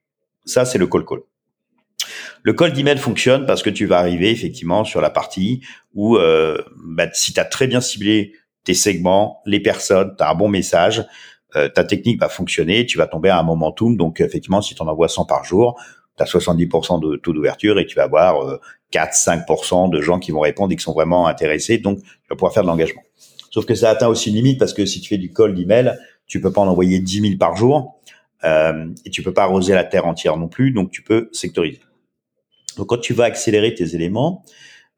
Ça, 0.45 0.64
c'est 0.64 0.78
le 0.78 0.87
call 0.87 1.05
call. 1.05 1.21
Le 2.43 2.52
call 2.52 2.73
d'email 2.73 2.99
fonctionne 2.99 3.47
parce 3.47 3.62
que 3.62 3.71
tu 3.71 3.87
vas 3.87 3.99
arriver 3.99 4.31
effectivement 4.31 4.85
sur 4.85 5.00
la 5.00 5.11
partie 5.11 5.61
où 5.95 6.17
euh, 6.17 6.59
bah, 6.85 7.07
si 7.12 7.33
tu 7.33 7.40
as 7.40 7.45
très 7.45 7.67
bien 7.67 7.81
ciblé 7.81 8.33
tes 8.64 8.75
segments, 8.75 9.43
les 9.45 9.61
personnes, 9.61 10.14
tu 10.17 10.23
as 10.23 10.31
un 10.31 10.35
bon 10.35 10.49
message, 10.49 11.05
euh, 11.57 11.69
ta 11.69 11.85
technique 11.85 12.21
va 12.21 12.28
fonctionner, 12.28 12.87
tu 12.87 12.99
vas 12.99 13.07
tomber 13.07 13.28
à 13.28 13.38
un 13.38 13.43
momentum. 13.43 13.97
Donc 13.97 14.21
effectivement, 14.21 14.62
si 14.62 14.75
tu 14.75 14.83
en 14.83 14.87
envoies 14.87 15.09
100 15.09 15.25
par 15.26 15.45
jour, 15.45 15.81
tu 16.17 16.23
as 16.23 16.26
70% 16.26 17.00
de 17.00 17.17
taux 17.17 17.33
d'ouverture 17.33 17.78
et 17.78 17.87
tu 17.87 17.97
vas 17.97 18.05
avoir 18.05 18.61
4-5% 18.93 19.87
euh, 19.87 19.88
de 19.90 20.00
gens 20.00 20.19
qui 20.19 20.31
vont 20.31 20.40
répondre 20.40 20.73
et 20.73 20.76
qui 20.76 20.83
sont 20.83 20.93
vraiment 20.93 21.26
intéressés. 21.26 21.78
Donc, 21.78 22.00
tu 22.00 22.28
vas 22.31 22.37
pouvoir 22.37 22.52
faire 22.52 22.62
de 22.62 22.69
l'engagement. 22.69 23.02
Sauf 23.50 23.64
que 23.67 23.75
ça 23.75 23.90
atteint 23.90 24.09
aussi 24.09 24.31
une 24.31 24.37
limite 24.37 24.59
parce 24.59 24.75
que 24.75 24.85
si 24.87 25.00
tu 25.00 25.09
fais 25.09 25.19
du 25.19 25.33
call 25.33 25.55
d'email, 25.55 25.99
tu 26.26 26.40
peux 26.40 26.52
pas 26.52 26.61
en 26.61 26.69
envoyer 26.69 27.00
10 27.00 27.21
000 27.23 27.35
par 27.38 27.57
jour 27.57 28.00
euh, 28.45 28.88
et 29.05 29.11
tu 29.11 29.23
peux 29.23 29.33
pas 29.33 29.45
arroser 29.45 29.75
la 29.75 29.85
terre 29.85 30.07
entière 30.07 30.37
non 30.37 30.49
plus, 30.49 30.71
donc 30.71 30.90
tu 30.90 31.02
peux 31.02 31.28
sectoriser. 31.33 31.81
Donc 32.76 32.88
quand 32.88 32.99
tu 32.99 33.14
vas 33.14 33.25
accélérer 33.25 33.75
tes 33.75 33.95
éléments, 33.95 34.45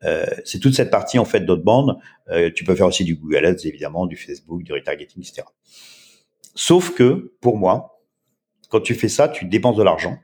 euh, 0.04 0.26
c'est 0.44 0.58
toute 0.58 0.74
cette 0.74 0.90
partie 0.90 1.18
en 1.18 1.24
fait 1.24 1.40
d'outbound. 1.40 1.96
Euh, 2.30 2.50
tu 2.54 2.64
peux 2.64 2.74
faire 2.74 2.86
aussi 2.86 3.04
du 3.04 3.16
Google 3.16 3.46
Ads 3.46 3.64
évidemment, 3.66 4.06
du 4.06 4.16
Facebook, 4.16 4.62
du 4.62 4.72
retargeting, 4.72 5.22
etc. 5.22 5.42
Sauf 6.54 6.94
que 6.94 7.32
pour 7.40 7.56
moi, 7.56 8.02
quand 8.68 8.80
tu 8.80 8.94
fais 8.94 9.08
ça, 9.08 9.28
tu 9.28 9.46
dépenses 9.46 9.76
de 9.76 9.82
l'argent. 9.82 10.18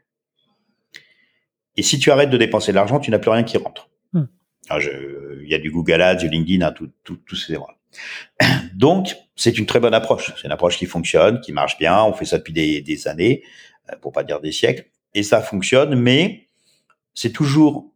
Et 1.77 1.83
si 1.83 1.99
tu 1.99 2.11
arrêtes 2.11 2.31
de 2.31 2.39
dépenser 2.39 2.73
de 2.73 2.77
l'argent, 2.77 3.01
tu 3.01 3.11
n'as 3.11 3.19
plus 3.19 3.31
rien 3.31 3.43
qui 3.43 3.59
rentre. 3.59 3.91
Hmm. 4.13 4.25
Il 4.71 5.49
y 5.49 5.55
a 5.55 5.59
du 5.59 5.71
Google 5.71 6.01
Ads, 6.01 6.17
du 6.17 6.29
LinkedIn, 6.29 6.67
hein, 6.67 6.73
tout, 6.73 6.91
tout, 7.05 7.17
tous 7.17 7.37
ces 7.37 7.53
erreurs. 7.53 7.76
Donc, 8.75 9.17
c'est 9.37 9.59
une 9.59 9.67
très 9.67 9.81
bonne 9.81 9.95
approche. 9.95 10.33
C'est 10.37 10.47
une 10.47 10.53
approche 10.53 10.77
qui 10.77 10.87
fonctionne, 10.87 11.41
qui 11.41 11.53
marche 11.53 11.79
bien. 11.79 12.03
On 12.03 12.13
fait 12.13 12.25
ça 12.25 12.39
depuis 12.39 12.53
des, 12.53 13.09
années, 13.09 13.43
euh, 13.91 13.97
pour 14.01 14.13
pas 14.13 14.25
dire 14.25 14.41
des 14.41 14.53
siècles, 14.53 14.87
et 15.15 15.23
ça 15.23 15.41
fonctionne. 15.41 15.95
Mais 15.95 16.47
c'est 17.15 17.33
toujours 17.33 17.93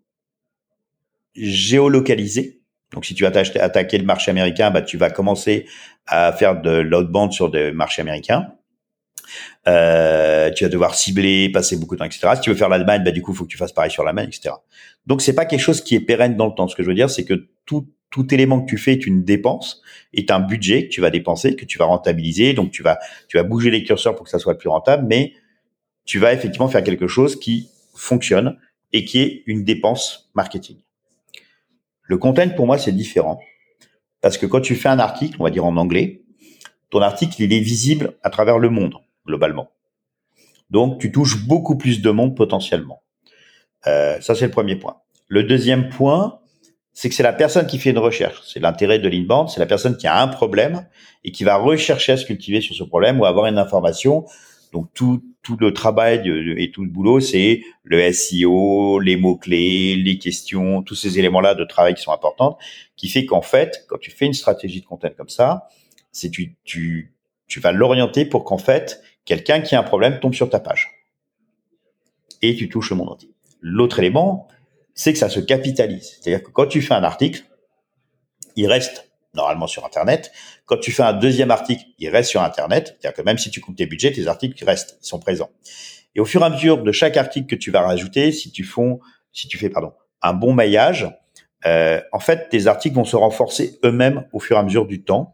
géolocalisé. 1.35 2.61
Donc, 2.92 3.04
si 3.04 3.14
tu 3.14 3.23
vas 3.25 3.30
attaquer 3.30 3.99
le 3.99 4.04
marché 4.04 4.30
américain, 4.30 4.70
bah, 4.70 4.82
tu 4.82 4.97
vas 4.97 5.11
commencer 5.11 5.66
à 6.06 6.32
faire 6.32 6.61
de 6.61 6.70
l'outbound 6.70 7.32
sur 7.32 7.50
des 7.50 7.70
marchés 7.73 8.02
américains. 8.02 8.52
Euh, 9.68 10.50
tu 10.50 10.64
vas 10.64 10.70
devoir 10.70 10.94
cibler, 10.94 11.50
passer 11.50 11.76
beaucoup 11.76 11.94
de 11.94 12.00
temps, 12.00 12.06
etc. 12.06 12.30
Si 12.35 12.40
tu 12.40 12.50
veux 12.50 12.56
faire 12.56 12.68
l'Allemagne, 12.68 13.04
bah, 13.04 13.12
du 13.12 13.23
coup, 13.23 13.32
il 13.32 13.37
faut 13.37 13.44
que 13.44 13.50
tu 13.50 13.59
fasses 13.59 13.73
pareil 13.73 13.90
sur 13.90 14.02
l'Allemagne, 14.02 14.28
etc. 14.28 14.54
Donc, 15.06 15.23
c'est 15.23 15.35
pas 15.35 15.44
quelque 15.44 15.61
chose 15.61 15.82
qui 15.82 15.94
est 15.94 16.00
pérenne 16.00 16.37
dans 16.37 16.47
le 16.47 16.54
temps. 16.54 16.66
Ce 16.66 16.75
que 16.75 16.82
je 16.82 16.88
veux 16.88 16.94
dire, 16.94 17.11
c'est 17.11 17.25
que 17.25 17.49
tout, 17.64 17.87
tout 18.10 18.34
élément 18.34 18.60
que 18.60 18.68
tu 18.68 18.76
fais 18.76 18.92
est 18.92 19.06
une 19.06 19.24
dépense, 19.24 19.82
est 20.12 20.30
un 20.30 20.40
budget 20.40 20.84
que 20.84 20.88
tu 20.88 21.00
vas 21.00 21.10
dépenser, 21.10 21.56
que 21.56 21.64
tu 21.64 21.78
vas 21.78 21.84
rentabiliser. 21.84 22.52
Donc 22.52 22.72
tu 22.72 22.82
vas 22.82 22.98
tu 23.28 23.36
vas 23.36 23.44
bouger 23.44 23.70
les 23.70 23.84
curseurs 23.84 24.14
pour 24.14 24.24
que 24.24 24.30
ça 24.30 24.38
soit 24.38 24.58
plus 24.58 24.68
rentable, 24.68 25.06
mais 25.06 25.32
tu 26.04 26.18
vas 26.18 26.32
effectivement 26.32 26.68
faire 26.68 26.82
quelque 26.82 27.06
chose 27.06 27.38
qui 27.38 27.70
fonctionne 27.94 28.58
et 28.92 29.04
qui 29.04 29.20
est 29.20 29.42
une 29.46 29.64
dépense 29.64 30.30
marketing. 30.34 30.78
Le 32.02 32.18
content 32.18 32.50
pour 32.50 32.66
moi 32.66 32.78
c'est 32.78 32.92
différent 32.92 33.40
parce 34.20 34.36
que 34.36 34.46
quand 34.46 34.60
tu 34.60 34.75
fais 34.75 34.88
un 34.88 34.99
article, 34.99 35.36
on 35.38 35.44
va 35.44 35.50
dire 35.50 35.64
en 35.64 35.76
anglais, 35.76 36.23
ton 36.90 37.00
article 37.00 37.42
il 37.42 37.52
est 37.52 37.60
visible 37.60 38.18
à 38.23 38.30
travers 38.30 38.58
le 38.58 38.70
monde 38.70 38.96
globalement. 39.26 39.70
Donc 40.70 41.00
tu 41.00 41.12
touches 41.12 41.46
beaucoup 41.46 41.76
plus 41.76 42.02
de 42.02 42.10
monde 42.10 42.36
potentiellement. 42.36 43.02
Euh, 43.86 44.20
ça 44.20 44.34
c'est 44.34 44.46
le 44.46 44.50
premier 44.50 44.76
point. 44.76 44.96
Le 45.28 45.44
deuxième 45.44 45.88
point, 45.90 46.40
c'est 46.92 47.08
que 47.08 47.14
c'est 47.14 47.22
la 47.22 47.32
personne 47.32 47.66
qui 47.66 47.78
fait 47.78 47.90
une 47.90 47.98
recherche. 47.98 48.40
C'est 48.46 48.60
l'intérêt 48.60 48.98
de 48.98 49.08
l'inbound, 49.08 49.48
c'est 49.48 49.60
la 49.60 49.66
personne 49.66 49.96
qui 49.96 50.06
a 50.06 50.20
un 50.20 50.28
problème 50.28 50.86
et 51.24 51.32
qui 51.32 51.44
va 51.44 51.56
rechercher 51.56 52.12
à 52.12 52.16
se 52.16 52.26
cultiver 52.26 52.60
sur 52.60 52.74
ce 52.74 52.84
problème 52.84 53.20
ou 53.20 53.24
avoir 53.24 53.46
une 53.46 53.58
information. 53.58 54.24
Donc 54.72 54.88
tout, 54.94 55.22
tout 55.42 55.56
le 55.58 55.72
travail 55.72 56.22
et 56.58 56.70
tout 56.70 56.84
le 56.84 56.90
boulot, 56.90 57.20
c'est 57.20 57.62
le 57.82 58.12
SEO, 58.12 59.00
les 59.00 59.16
mots-clés, 59.16 59.96
les 59.96 60.18
questions, 60.18 60.82
tous 60.82 60.94
ces 60.94 61.18
éléments-là 61.18 61.54
de 61.54 61.64
travail 61.64 61.94
qui 61.94 62.02
sont 62.02 62.12
importants, 62.12 62.58
qui 62.96 63.08
fait 63.08 63.24
qu'en 63.24 63.42
fait, 63.42 63.84
quand 63.88 63.98
tu 63.98 64.10
fais 64.10 64.26
une 64.26 64.34
stratégie 64.34 64.80
de 64.80 64.86
content 64.86 65.10
comme 65.16 65.28
ça, 65.28 65.68
c'est 66.12 66.30
tu, 66.30 66.56
tu, 66.64 67.14
tu 67.46 67.60
vas 67.60 67.72
l'orienter 67.72 68.24
pour 68.24 68.44
qu'en 68.44 68.58
fait, 68.58 69.00
quelqu'un 69.24 69.60
qui 69.60 69.74
a 69.74 69.80
un 69.80 69.84
problème 69.84 70.20
tombe 70.20 70.34
sur 70.34 70.50
ta 70.50 70.60
page. 70.60 70.90
Et 72.42 72.54
tu 72.54 72.68
touches 72.68 72.90
le 72.90 72.96
monde 72.96 73.10
entier. 73.10 73.30
L'autre 73.60 73.98
élément, 73.98 74.48
c'est 74.94 75.12
que 75.12 75.18
ça 75.18 75.28
se 75.28 75.40
capitalise. 75.40 76.18
C'est-à-dire 76.20 76.42
que 76.42 76.50
quand 76.50 76.66
tu 76.66 76.82
fais 76.82 76.94
un 76.94 77.04
article, 77.04 77.44
il 78.56 78.66
reste 78.66 79.10
normalement 79.34 79.66
sur 79.66 79.84
Internet. 79.84 80.32
Quand 80.66 80.78
tu 80.78 80.92
fais 80.92 81.02
un 81.02 81.12
deuxième 81.12 81.50
article, 81.50 81.84
il 81.98 82.08
reste 82.08 82.30
sur 82.30 82.42
Internet. 82.42 82.96
C'est-à-dire 83.00 83.16
que 83.16 83.22
même 83.22 83.38
si 83.38 83.50
tu 83.50 83.60
coupes 83.60 83.76
tes 83.76 83.86
budgets, 83.86 84.12
tes 84.12 84.26
articles 84.26 84.62
restent, 84.64 84.98
ils 85.02 85.06
sont 85.06 85.20
présents. 85.20 85.50
Et 86.14 86.20
au 86.20 86.24
fur 86.24 86.42
et 86.42 86.44
à 86.44 86.50
mesure 86.50 86.82
de 86.82 86.92
chaque 86.92 87.16
article 87.16 87.46
que 87.46 87.56
tu 87.56 87.70
vas 87.70 87.82
rajouter, 87.82 88.32
si 88.32 88.50
tu 88.50 88.68
si 89.32 89.48
fais 89.50 89.70
pardon, 89.70 89.92
un 90.22 90.32
bon 90.32 90.52
maillage, 90.52 91.08
euh, 91.66 92.00
en 92.12 92.20
fait, 92.20 92.48
tes 92.48 92.66
articles 92.66 92.96
vont 92.96 93.04
se 93.04 93.16
renforcer 93.16 93.78
eux-mêmes 93.84 94.26
au 94.32 94.40
fur 94.40 94.56
et 94.56 94.60
à 94.60 94.62
mesure 94.62 94.86
du 94.86 95.04
temps. 95.04 95.32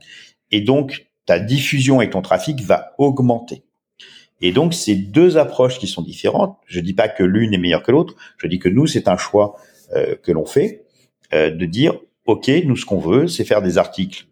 Et 0.50 0.60
donc, 0.60 1.06
ta 1.24 1.38
diffusion 1.38 2.00
et 2.00 2.10
ton 2.10 2.22
trafic 2.22 2.60
va 2.60 2.94
augmenter. 2.98 3.64
Et 4.40 4.52
donc, 4.52 4.74
c'est 4.74 4.94
deux 4.94 5.38
approches 5.38 5.78
qui 5.78 5.86
sont 5.86 6.02
différentes. 6.02 6.58
Je 6.66 6.80
dis 6.80 6.92
pas 6.92 7.08
que 7.08 7.22
l'une 7.22 7.54
est 7.54 7.58
meilleure 7.58 7.82
que 7.82 7.92
l'autre. 7.92 8.14
Je 8.36 8.46
dis 8.46 8.58
que 8.58 8.68
nous, 8.68 8.86
c'est 8.86 9.08
un 9.08 9.16
choix 9.16 9.56
euh, 9.94 10.14
que 10.22 10.32
l'on 10.32 10.44
fait 10.44 10.84
euh, 11.32 11.50
de 11.50 11.64
dire, 11.64 11.98
OK, 12.26 12.50
nous, 12.64 12.76
ce 12.76 12.84
qu'on 12.84 12.98
veut, 12.98 13.28
c'est 13.28 13.44
faire 13.44 13.62
des 13.62 13.78
articles 13.78 14.26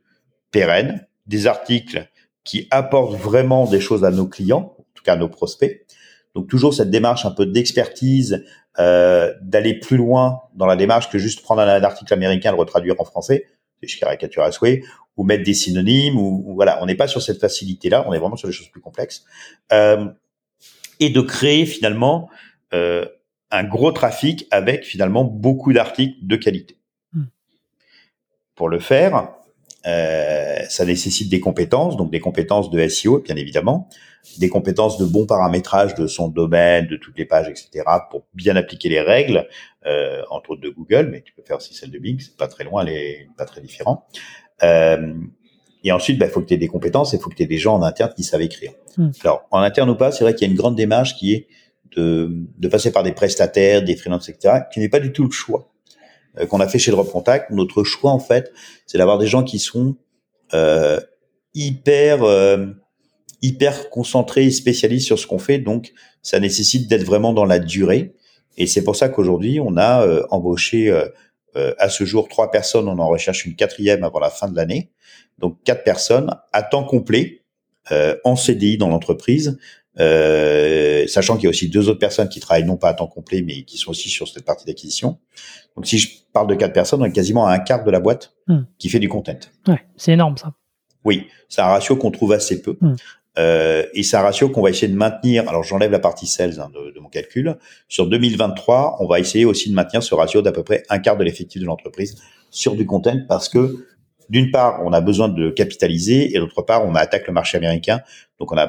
pérennes, 0.50 1.06
des 1.26 1.46
articles 1.46 2.08
qui 2.44 2.68
apportent 2.70 3.14
vraiment 3.14 3.66
des 3.66 3.80
choses 3.80 4.04
à 4.04 4.10
nos 4.10 4.26
clients, 4.26 4.76
en 4.78 4.84
tout 4.94 5.02
cas 5.02 5.14
à 5.14 5.16
nos 5.16 5.28
prospects. 5.28 5.86
Donc, 6.34 6.48
toujours 6.48 6.74
cette 6.74 6.90
démarche 6.90 7.24
un 7.24 7.30
peu 7.30 7.46
d'expertise, 7.46 8.44
euh, 8.78 9.32
d'aller 9.40 9.78
plus 9.78 9.96
loin 9.96 10.40
dans 10.54 10.66
la 10.66 10.76
démarche 10.76 11.08
que 11.08 11.18
juste 11.18 11.42
prendre 11.42 11.62
un 11.62 11.82
article 11.82 12.12
américain 12.12 12.50
et 12.50 12.52
le 12.52 12.58
retraduire 12.58 12.96
en 12.98 13.04
français. 13.04 13.46
Je 13.86 13.98
caricature 13.98 14.42
à 14.42 14.52
souhait 14.52 14.82
ou 15.16 15.24
mettre 15.24 15.44
des 15.44 15.54
synonymes 15.54 16.18
ou, 16.18 16.54
voilà, 16.54 16.82
on 16.82 16.86
n'est 16.86 16.94
pas 16.94 17.06
sur 17.06 17.22
cette 17.22 17.40
facilité 17.40 17.88
là, 17.88 18.04
on 18.08 18.12
est 18.12 18.18
vraiment 18.18 18.36
sur 18.36 18.48
des 18.48 18.54
choses 18.54 18.68
plus 18.68 18.80
complexes 18.80 19.24
euh, 19.72 20.06
et 21.00 21.10
de 21.10 21.20
créer 21.20 21.66
finalement 21.66 22.28
euh, 22.72 23.06
un 23.50 23.64
gros 23.64 23.92
trafic 23.92 24.46
avec 24.50 24.84
finalement 24.84 25.24
beaucoup 25.24 25.72
d'articles 25.72 26.16
de 26.22 26.36
qualité. 26.36 26.78
Hmm. 27.12 27.24
Pour 28.54 28.68
le 28.68 28.80
faire, 28.80 29.28
euh, 29.86 30.58
ça 30.68 30.84
nécessite 30.84 31.28
des 31.28 31.40
compétences, 31.40 31.96
donc 31.96 32.10
des 32.10 32.20
compétences 32.20 32.70
de 32.70 32.86
SEO 32.88 33.20
bien 33.20 33.36
évidemment, 33.36 33.88
des 34.38 34.48
compétences 34.48 34.98
de 34.98 35.04
bon 35.04 35.26
paramétrage 35.26 35.94
de 35.94 36.06
son 36.06 36.28
domaine, 36.28 36.86
de 36.86 36.96
toutes 36.96 37.18
les 37.18 37.24
pages, 37.24 37.48
etc. 37.48 37.84
pour 38.10 38.24
bien 38.34 38.56
appliquer 38.56 38.88
les 38.88 39.00
règles, 39.00 39.46
euh, 39.86 40.22
entre 40.30 40.50
autres 40.50 40.62
de 40.62 40.70
Google, 40.70 41.08
mais 41.10 41.22
tu 41.22 41.32
peux 41.34 41.42
faire 41.42 41.58
aussi 41.58 41.74
celle 41.74 41.90
de 41.90 41.98
Bing, 41.98 42.18
c'est 42.20 42.36
pas 42.36 42.48
très 42.48 42.64
loin, 42.64 42.84
elle 42.84 42.92
est 42.92 43.28
pas 43.36 43.44
très 43.44 43.60
différent. 43.60 44.06
Euh, 44.62 45.14
et 45.84 45.92
ensuite, 45.92 46.16
il 46.16 46.18
bah, 46.18 46.28
faut 46.28 46.40
que 46.40 46.46
tu 46.46 46.54
aies 46.54 46.58
des 46.58 46.68
compétences 46.68 47.12
et 47.12 47.18
il 47.18 47.20
faut 47.20 47.28
que 47.28 47.34
tu 47.34 47.42
aies 47.42 47.46
des 47.46 47.58
gens 47.58 47.74
en 47.74 47.82
interne 47.82 48.12
qui 48.16 48.22
savent 48.22 48.40
écrire. 48.40 48.72
Hmm. 48.96 49.10
Alors, 49.22 49.46
en 49.50 49.60
interne 49.60 49.90
ou 49.90 49.94
pas, 49.94 50.10
c'est 50.10 50.24
vrai 50.24 50.34
qu'il 50.34 50.46
y 50.46 50.50
a 50.50 50.52
une 50.52 50.56
grande 50.56 50.76
démarche 50.76 51.16
qui 51.16 51.34
est 51.34 51.48
de, 51.94 52.30
de 52.58 52.68
passer 52.68 52.90
par 52.90 53.02
des 53.02 53.12
prestataires, 53.12 53.82
des 53.82 53.94
freelances, 53.94 54.28
etc., 54.28 54.62
qui 54.72 54.80
n'est 54.80 54.88
pas 54.88 55.00
du 55.00 55.12
tout 55.12 55.24
le 55.24 55.30
choix. 55.30 55.70
qu'on 56.48 56.60
a 56.60 56.66
fait 56.66 56.78
chez 56.78 56.90
Drop 56.90 57.10
Contact, 57.10 57.50
notre 57.50 57.84
choix 57.84 58.10
en 58.10 58.18
fait, 58.18 58.52
c'est 58.86 58.98
d'avoir 58.98 59.18
des 59.18 59.26
gens 59.26 59.44
qui 59.44 59.58
sont 59.58 59.96
hyper 61.54 62.24
hyper 63.42 63.90
concentrés 63.90 64.44
et 64.44 64.50
spécialistes 64.50 65.06
sur 65.06 65.18
ce 65.18 65.26
qu'on 65.26 65.38
fait. 65.38 65.58
Donc, 65.58 65.92
ça 66.22 66.40
nécessite 66.40 66.88
d'être 66.88 67.04
vraiment 67.04 67.32
dans 67.32 67.44
la 67.44 67.58
durée. 67.58 68.14
Et 68.56 68.66
c'est 68.66 68.84
pour 68.84 68.96
ça 68.96 69.08
qu'aujourd'hui, 69.08 69.60
on 69.60 69.76
a 69.76 70.06
embauché 70.30 70.92
à 71.54 71.88
ce 71.88 72.04
jour 72.04 72.28
trois 72.28 72.50
personnes. 72.50 72.88
On 72.88 72.98
en 72.98 73.08
recherche 73.08 73.44
une 73.46 73.56
quatrième 73.56 74.04
avant 74.04 74.20
la 74.20 74.30
fin 74.30 74.48
de 74.48 74.56
l'année. 74.56 74.90
Donc, 75.38 75.58
quatre 75.64 75.82
personnes 75.82 76.34
à 76.52 76.62
temps 76.62 76.84
complet 76.84 77.42
en 78.24 78.36
CDI 78.36 78.78
dans 78.78 78.88
l'entreprise 78.88 79.58
euh, 80.00 81.06
sachant 81.06 81.36
qu'il 81.36 81.44
y 81.44 81.46
a 81.46 81.50
aussi 81.50 81.68
deux 81.68 81.88
autres 81.88 81.98
personnes 81.98 82.28
qui 82.28 82.40
travaillent 82.40 82.64
non 82.64 82.76
pas 82.76 82.88
à 82.88 82.94
temps 82.94 83.06
complet, 83.06 83.42
mais 83.42 83.62
qui 83.62 83.78
sont 83.78 83.90
aussi 83.90 84.08
sur 84.08 84.26
cette 84.26 84.44
partie 84.44 84.66
d'acquisition. 84.66 85.18
Donc 85.76 85.86
si 85.86 85.98
je 85.98 86.08
parle 86.32 86.48
de 86.48 86.54
quatre 86.54 86.72
personnes, 86.72 87.02
on 87.02 87.04
est 87.04 87.12
quasiment 87.12 87.46
à 87.46 87.52
un 87.52 87.58
quart 87.58 87.84
de 87.84 87.90
la 87.90 88.00
boîte 88.00 88.34
hmm. 88.48 88.62
qui 88.78 88.88
fait 88.88 88.98
du 88.98 89.08
content. 89.08 89.38
Ouais, 89.68 89.84
c'est 89.96 90.12
énorme 90.12 90.36
ça. 90.36 90.54
Oui, 91.04 91.28
c'est 91.48 91.60
un 91.60 91.66
ratio 91.66 91.96
qu'on 91.96 92.10
trouve 92.10 92.32
assez 92.32 92.60
peu. 92.62 92.76
Hmm. 92.80 92.94
Euh, 93.36 93.84
et 93.94 94.02
c'est 94.02 94.16
un 94.16 94.22
ratio 94.22 94.48
qu'on 94.48 94.62
va 94.62 94.70
essayer 94.70 94.88
de 94.88 94.96
maintenir. 94.96 95.48
Alors 95.48 95.64
j'enlève 95.64 95.90
la 95.90 95.98
partie 95.98 96.26
sales 96.26 96.60
hein, 96.60 96.70
de, 96.72 96.92
de, 96.92 97.00
mon 97.00 97.08
calcul. 97.08 97.56
Sur 97.88 98.08
2023, 98.08 98.98
on 99.00 99.06
va 99.06 99.18
essayer 99.18 99.44
aussi 99.44 99.70
de 99.70 99.74
maintenir 99.74 100.02
ce 100.02 100.14
ratio 100.14 100.40
d'à 100.40 100.52
peu 100.52 100.62
près 100.62 100.84
un 100.88 100.98
quart 100.98 101.16
de 101.16 101.24
l'effectif 101.24 101.60
de 101.60 101.66
l'entreprise 101.66 102.16
sur 102.50 102.76
du 102.76 102.86
content 102.86 103.18
parce 103.28 103.48
que 103.48 103.86
d'une 104.28 104.50
part, 104.50 104.80
on 104.84 104.92
a 104.92 105.00
besoin 105.00 105.28
de 105.28 105.50
capitaliser 105.50 106.34
et 106.34 106.38
d'autre 106.38 106.62
part, 106.62 106.84
on 106.86 106.94
attaque 106.94 107.26
le 107.26 107.32
marché 107.32 107.56
américain. 107.56 108.00
Donc, 108.38 108.52
on 108.52 108.56
a 108.56 108.66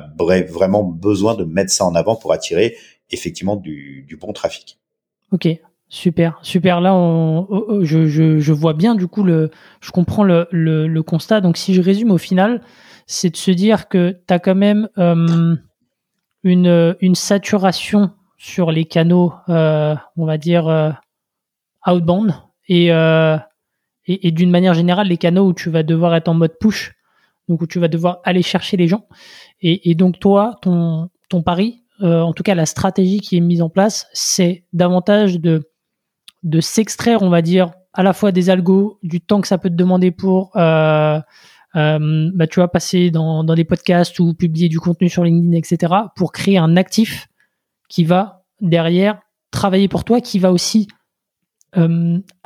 vraiment 0.50 0.84
besoin 0.84 1.36
de 1.36 1.44
mettre 1.44 1.72
ça 1.72 1.86
en 1.86 1.96
avant 1.96 2.16
pour 2.16 2.34
attirer 2.34 2.76
effectivement 3.12 3.56
du, 3.56 4.18
bon 4.20 4.34
trafic. 4.34 4.80
Ok, 5.32 5.48
super, 5.90 6.40
super. 6.42 6.82
Là, 6.82 6.94
on, 6.94 7.48
oh, 7.50 7.66
oh, 7.70 7.84
je, 7.84 8.52
vois 8.52 8.74
bien 8.74 8.96
du 8.96 9.08
coup 9.08 9.24
le, 9.24 9.52
je 9.82 9.92
comprends 9.92 10.24
le, 10.24 11.02
constat. 11.02 11.42
Donc, 11.42 11.58
si 11.58 11.74
je 11.74 11.82
résume 11.82 12.12
au 12.12 12.18
final, 12.18 12.62
c'est 13.06 13.30
de 13.30 13.38
se 13.38 13.52
dire 13.52 13.88
que 13.88 14.20
tu 14.28 14.34
as 14.34 14.40
quand 14.40 14.56
même 14.56 14.90
euh, 14.98 15.56
une, 16.44 16.96
une 17.00 17.16
saturation 17.16 18.12
sur 18.38 18.72
les 18.72 18.86
canaux, 18.86 19.34
euh, 19.50 19.96
on 20.18 20.26
va 20.26 20.38
dire 20.38 20.68
euh, 20.68 20.92
outbound 21.88 22.34
et 22.68 22.90
et, 24.08 24.30
d'une 24.30 24.52
manière 24.52 24.76
générale 24.76 25.08
les 25.08 25.18
canaux 25.18 25.48
où 25.48 25.54
tu 25.54 25.72
vas 25.72 25.82
devoir 25.82 26.14
être 26.14 26.28
en 26.28 26.36
mode 26.36 26.60
push, 26.60 26.94
donc 27.50 27.64
où 27.64 27.66
tu 27.66 27.80
vas 27.80 27.88
devoir 27.88 28.20
aller 28.24 28.44
chercher 28.44 28.78
les 28.78 28.88
gens. 28.88 29.08
Et, 29.62 29.96
donc 29.96 30.20
toi, 30.20 30.60
ton, 30.62 31.10
ton 31.28 31.42
pari, 31.42 31.82
en 32.02 32.32
tout 32.34 32.44
cas 32.44 32.54
la 32.54 32.68
stratégie 32.68 33.20
qui 33.20 33.38
est 33.38 33.42
mise 33.42 33.64
en 33.64 33.70
place, 33.70 34.06
c'est 34.14 34.64
davantage 34.74 35.40
de, 35.40 35.72
de 36.44 36.62
s'extraire, 36.62 37.24
on 37.24 37.30
va 37.30 37.42
dire, 37.42 37.72
à 37.94 38.04
la 38.04 38.14
fois 38.14 38.32
des 38.32 38.52
algos, 38.52 39.00
du 39.02 39.22
temps 39.22 39.42
que 39.42 39.48
ça 39.48 39.58
peut 39.58 39.70
te 39.70 39.76
demander 39.76 40.12
pour, 40.12 40.56
euh, 41.76 42.00
euh, 42.00 42.32
bah, 42.34 42.48
tu 42.48 42.60
vas 42.60 42.68
passer 42.68 43.12
dans, 43.12 43.44
dans 43.44 43.56
des 43.56 43.64
podcasts 43.64 44.20
ou 44.20 44.34
publier 44.34 44.70
du 44.70 44.80
contenu 44.80 45.10
sur 45.10 45.24
LinkedIn, 45.24 45.58
etc., 45.58 45.94
pour 46.16 46.32
créer 46.32 46.58
un 46.58 46.78
actif 46.78 47.28
qui 47.90 48.04
va 48.04 48.46
derrière 48.62 49.20
travailler 49.52 49.88
pour 49.88 50.04
toi, 50.04 50.22
qui 50.22 50.40
va 50.40 50.52
aussi 50.52 50.88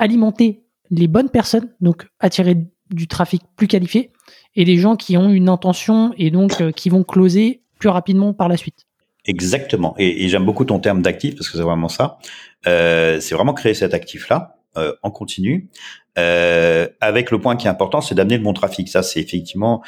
alimenter 0.00 0.64
les 0.90 1.06
bonnes 1.06 1.30
personnes, 1.30 1.68
donc 1.80 2.08
attirer 2.18 2.66
du 2.90 3.06
trafic 3.06 3.42
plus 3.56 3.68
qualifié, 3.68 4.10
et 4.56 4.64
les 4.64 4.76
gens 4.76 4.96
qui 4.96 5.16
ont 5.16 5.30
une 5.30 5.48
intention 5.48 6.12
et 6.18 6.30
donc 6.30 6.60
euh, 6.60 6.72
qui 6.72 6.90
vont 6.90 7.04
closer 7.04 7.62
plus 7.78 7.88
rapidement 7.88 8.34
par 8.34 8.48
la 8.48 8.56
suite. 8.56 8.86
Exactement. 9.24 9.94
Et, 9.98 10.28
j'aime 10.28 10.44
beaucoup 10.44 10.64
ton 10.64 10.80
terme 10.80 11.02
d'actif 11.02 11.36
parce 11.36 11.48
que 11.48 11.56
c'est 11.56 11.62
vraiment 11.62 11.88
ça. 11.88 12.18
Euh, 12.66 13.20
c'est 13.20 13.34
vraiment 13.34 13.52
créer 13.52 13.74
cet 13.74 13.94
actif-là 13.94 14.56
euh, 14.76 14.94
en 15.02 15.10
continu. 15.10 15.68
Avec 16.16 17.30
le 17.30 17.40
point 17.40 17.56
qui 17.56 17.66
est 17.66 17.70
important, 17.70 18.00
c'est 18.00 18.14
d'amener 18.14 18.36
le 18.36 18.42
bon 18.42 18.52
trafic. 18.52 18.88
Ça, 18.88 19.02
c'est 19.02 19.20
effectivement 19.20 19.82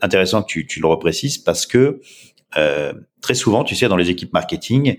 intéressant 0.00 0.42
que 0.42 0.48
tu, 0.48 0.66
tu, 0.66 0.80
le 0.80 0.86
reprécises 0.86 1.38
parce 1.38 1.66
que 1.66 2.00
très 2.52 3.34
souvent, 3.34 3.64
tu 3.64 3.76
sais, 3.76 3.88
dans 3.88 3.96
les 3.96 4.10
équipes 4.10 4.32
marketing, 4.32 4.96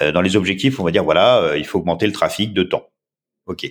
dans 0.00 0.22
les 0.22 0.36
objectifs, 0.36 0.80
on 0.80 0.84
va 0.84 0.90
dire 0.90 1.04
voilà, 1.04 1.54
il 1.56 1.66
faut 1.66 1.78
augmenter 1.78 2.06
le 2.06 2.12
trafic 2.12 2.54
de 2.54 2.62
temps. 2.62 2.88
Ok. 3.46 3.66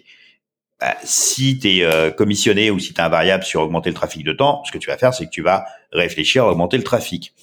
Bah, 0.83 0.97
si 1.05 1.59
tu 1.59 1.77
es 1.77 1.83
euh, 1.85 2.11
commissionné 2.11 2.69
ou 2.69 2.77
si 2.77 2.93
tu 2.93 2.99
as 2.99 3.05
un 3.05 3.09
variable 3.09 3.45
sur 3.45 3.61
augmenter 3.61 3.89
le 3.89 3.95
trafic 3.95 4.25
de 4.25 4.33
temps, 4.33 4.63
ce 4.65 4.71
que 4.73 4.77
tu 4.77 4.89
vas 4.89 4.97
faire, 4.97 5.13
c'est 5.13 5.25
que 5.25 5.29
tu 5.29 5.41
vas 5.41 5.65
réfléchir 5.93 6.43
à 6.43 6.51
augmenter 6.51 6.75
le 6.75 6.83
trafic. 6.83 7.33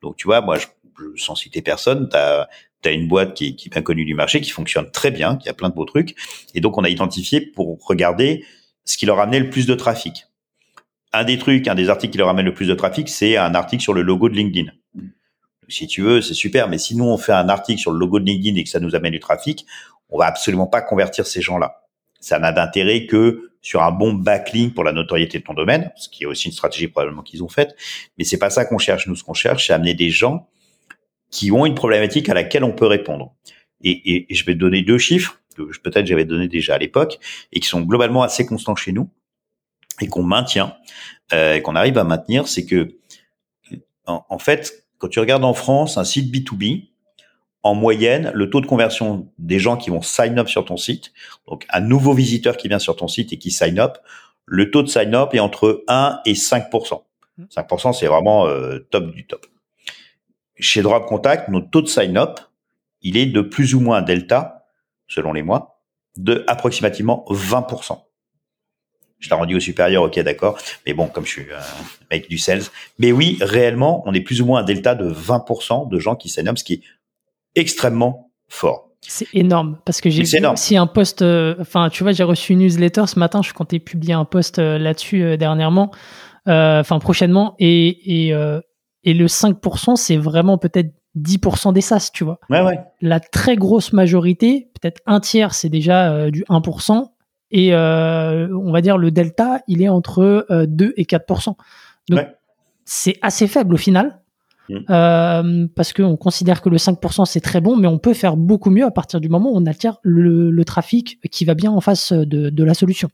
Donc, 0.00 0.14
tu 0.14 0.28
vois, 0.28 0.40
moi, 0.42 0.58
je, 0.58 0.66
sans 1.16 1.34
citer 1.34 1.60
personne, 1.60 2.08
tu 2.08 2.16
une 2.92 3.08
boîte 3.08 3.34
qui, 3.34 3.56
qui 3.56 3.68
est 3.68 3.72
bien 3.72 3.82
connue 3.82 4.04
du 4.04 4.14
marché, 4.14 4.40
qui 4.40 4.50
fonctionne 4.50 4.90
très 4.90 5.10
bien, 5.10 5.36
qui 5.36 5.48
a 5.48 5.54
plein 5.54 5.68
de 5.68 5.74
beaux 5.74 5.84
trucs. 5.84 6.14
Et 6.54 6.60
donc, 6.60 6.78
on 6.78 6.84
a 6.84 6.88
identifié 6.88 7.40
pour 7.40 7.78
regarder 7.86 8.44
ce 8.84 8.96
qui 8.96 9.06
leur 9.06 9.20
amenait 9.20 9.40
le 9.40 9.50
plus 9.50 9.66
de 9.66 9.74
trafic. 9.74 10.26
Un 11.12 11.24
des 11.24 11.38
trucs, 11.38 11.68
un 11.68 11.74
des 11.74 11.88
articles 11.88 12.12
qui 12.12 12.18
leur 12.18 12.28
amène 12.28 12.46
le 12.46 12.54
plus 12.54 12.66
de 12.66 12.74
trafic, 12.74 13.08
c'est 13.08 13.36
un 13.36 13.54
article 13.54 13.82
sur 13.82 13.94
le 13.94 14.02
logo 14.02 14.28
de 14.28 14.34
LinkedIn. 14.34 14.70
Si 15.68 15.86
tu 15.86 16.02
veux, 16.02 16.20
c'est 16.20 16.34
super, 16.34 16.68
mais 16.68 16.78
si 16.78 16.96
nous, 16.96 17.04
on 17.04 17.16
fait 17.16 17.32
un 17.32 17.48
article 17.48 17.80
sur 17.80 17.92
le 17.92 17.98
logo 17.98 18.18
de 18.18 18.26
LinkedIn 18.26 18.56
et 18.56 18.64
que 18.64 18.70
ça 18.70 18.80
nous 18.80 18.94
amène 18.94 19.12
du 19.12 19.20
trafic, 19.20 19.64
on 20.10 20.18
va 20.18 20.26
absolument 20.26 20.66
pas 20.66 20.82
convertir 20.82 21.26
ces 21.26 21.40
gens-là 21.40 21.84
ça 22.24 22.38
n'a 22.38 22.52
d'intérêt 22.52 23.04
que 23.04 23.50
sur 23.60 23.82
un 23.82 23.92
bon 23.92 24.14
backlink 24.14 24.74
pour 24.74 24.82
la 24.82 24.92
notoriété 24.92 25.38
de 25.38 25.44
ton 25.44 25.52
domaine, 25.52 25.92
ce 25.94 26.08
qui 26.08 26.22
est 26.22 26.26
aussi 26.26 26.46
une 26.46 26.54
stratégie 26.54 26.88
probablement 26.88 27.22
qu'ils 27.22 27.42
ont 27.42 27.48
faite. 27.48 27.76
Mais 28.16 28.24
c'est 28.24 28.38
pas 28.38 28.48
ça 28.48 28.64
qu'on 28.64 28.78
cherche. 28.78 29.06
Nous, 29.06 29.14
ce 29.14 29.22
qu'on 29.22 29.34
cherche, 29.34 29.66
c'est 29.66 29.74
amener 29.74 29.92
des 29.92 30.08
gens 30.08 30.48
qui 31.34 31.50
ont 31.50 31.66
une 31.66 31.74
problématique 31.74 32.28
à 32.28 32.34
laquelle 32.34 32.62
on 32.62 32.70
peut 32.70 32.86
répondre. 32.86 33.34
Et, 33.82 34.30
et, 34.30 34.34
je 34.34 34.44
vais 34.46 34.54
donner 34.54 34.82
deux 34.82 34.98
chiffres 34.98 35.40
que 35.56 35.62
peut-être 35.82 36.06
j'avais 36.06 36.24
donné 36.24 36.46
déjà 36.46 36.76
à 36.76 36.78
l'époque 36.78 37.18
et 37.52 37.58
qui 37.58 37.68
sont 37.68 37.82
globalement 37.82 38.22
assez 38.22 38.46
constants 38.46 38.76
chez 38.76 38.92
nous 38.92 39.10
et 40.00 40.06
qu'on 40.06 40.22
maintient, 40.22 40.76
euh, 41.32 41.60
qu'on 41.60 41.74
arrive 41.74 41.98
à 41.98 42.04
maintenir, 42.04 42.46
c'est 42.46 42.64
que 42.64 42.96
en, 44.06 44.24
en 44.28 44.38
fait, 44.38 44.86
quand 44.98 45.08
tu 45.08 45.18
regardes 45.18 45.44
en 45.44 45.54
France 45.54 45.98
un 45.98 46.04
site 46.04 46.32
B2B, 46.32 46.88
en 47.64 47.74
moyenne, 47.74 48.30
le 48.32 48.48
taux 48.48 48.60
de 48.60 48.66
conversion 48.66 49.28
des 49.38 49.58
gens 49.58 49.76
qui 49.76 49.90
vont 49.90 50.02
sign 50.02 50.38
up 50.38 50.48
sur 50.48 50.64
ton 50.64 50.76
site, 50.76 51.12
donc 51.48 51.66
un 51.68 51.80
nouveau 51.80 52.12
visiteur 52.12 52.56
qui 52.56 52.68
vient 52.68 52.78
sur 52.78 52.94
ton 52.94 53.08
site 53.08 53.32
et 53.32 53.38
qui 53.38 53.50
sign 53.50 53.80
up, 53.80 53.98
le 54.46 54.70
taux 54.70 54.82
de 54.82 54.88
sign 54.88 55.14
up 55.16 55.34
est 55.34 55.40
entre 55.40 55.82
1 55.88 56.20
et 56.26 56.34
5% 56.34 57.02
5% 57.50 57.92
c'est 57.92 58.06
vraiment 58.06 58.46
euh, 58.46 58.78
top 58.90 59.10
du 59.12 59.26
top. 59.26 59.46
Chez 60.58 60.82
Drop 60.82 61.06
Contact, 61.06 61.48
notre 61.48 61.70
taux 61.70 61.82
de 61.82 61.88
sign 61.88 62.16
up, 62.16 62.40
il 63.02 63.16
est 63.16 63.26
de 63.26 63.40
plus 63.40 63.74
ou 63.74 63.80
moins 63.80 64.02
delta, 64.02 64.66
selon 65.08 65.32
les 65.32 65.42
mois, 65.42 65.82
de 66.16 66.44
approximativement 66.46 67.24
20% 67.28 67.98
je 69.24 69.30
l'ai 69.30 69.36
rendu 69.36 69.56
au 69.56 69.60
supérieur, 69.60 70.02
ok, 70.02 70.18
d'accord. 70.20 70.58
Mais 70.86 70.92
bon, 70.92 71.06
comme 71.06 71.24
je 71.24 71.30
suis 71.30 71.42
un 71.42 72.06
mec 72.10 72.28
du 72.28 72.38
sales. 72.38 72.62
Mais 72.98 73.10
oui, 73.10 73.38
réellement, 73.40 74.02
on 74.06 74.12
est 74.12 74.20
plus 74.20 74.42
ou 74.42 74.46
moins 74.46 74.60
un 74.60 74.64
delta 74.64 74.94
de 74.94 75.10
20% 75.10 75.88
de 75.88 75.98
gens 75.98 76.14
qui 76.14 76.28
sign 76.28 76.48
up, 76.48 76.58
ce 76.58 76.64
qui 76.64 76.74
est 76.74 76.82
extrêmement 77.54 78.30
fort. 78.48 78.90
C'est 79.00 79.28
énorme 79.34 79.78
parce 79.84 80.00
que 80.00 80.08
j'ai 80.08 80.22
vu 80.22 80.40
si 80.56 80.76
un 80.76 80.86
post, 80.86 81.20
euh, 81.20 81.56
enfin 81.60 81.90
tu 81.90 82.02
vois, 82.02 82.12
j'ai 82.12 82.24
reçu 82.24 82.54
une 82.54 82.60
newsletter 82.60 83.06
ce 83.06 83.18
matin, 83.18 83.42
je 83.42 83.52
comptais 83.52 83.78
publier 83.78 84.14
un 84.14 84.24
post 84.24 84.58
euh, 84.58 84.78
là-dessus 84.78 85.22
euh, 85.22 85.36
dernièrement, 85.36 85.90
enfin 86.46 86.98
prochainement, 87.00 87.54
et, 87.58 88.28
et, 88.28 88.34
et 89.04 89.14
le 89.14 89.26
5%, 89.26 89.96
c'est 89.96 90.16
vraiment 90.16 90.58
peut-être 90.58 90.92
10% 91.18 91.72
des 91.72 91.80
SAS, 91.80 92.10
tu 92.10 92.24
vois. 92.24 92.40
Ouais, 92.50 92.62
ouais. 92.62 92.80
La 93.00 93.20
très 93.20 93.56
grosse 93.56 93.92
majorité, 93.92 94.70
peut-être 94.80 95.00
un 95.06 95.20
tiers, 95.20 95.54
c'est 95.54 95.68
déjà 95.68 96.30
du 96.30 96.42
1%, 96.48 97.10
et 97.52 97.74
on 97.74 98.72
va 98.72 98.80
dire 98.80 98.98
le 98.98 99.10
delta, 99.10 99.60
il 99.68 99.82
est 99.82 99.88
entre 99.88 100.46
2 100.50 100.94
et 100.96 101.04
4%. 101.04 101.54
Donc 102.08 102.26
c'est 102.84 103.16
assez 103.22 103.46
faible 103.46 103.74
au 103.74 103.78
final. 103.78 104.20
Mm. 104.68 104.76
Euh, 104.88 105.66
parce 105.74 105.92
qu'on 105.92 106.16
considère 106.16 106.62
que 106.62 106.70
le 106.70 106.78
5% 106.78 107.26
c'est 107.26 107.40
très 107.40 107.60
bon, 107.60 107.76
mais 107.76 107.86
on 107.86 107.98
peut 107.98 108.14
faire 108.14 108.36
beaucoup 108.36 108.70
mieux 108.70 108.84
à 108.84 108.90
partir 108.90 109.20
du 109.20 109.28
moment 109.28 109.50
où 109.50 109.56
on 109.56 109.66
attire 109.66 109.98
le, 110.02 110.62
trafic 110.64 111.18
qui 111.30 111.44
va 111.44 111.54
bien 111.54 111.70
en 111.70 111.80
face 111.80 112.12
de, 112.12 112.48
de 112.48 112.64
la 112.64 112.74
solution. 112.74 113.10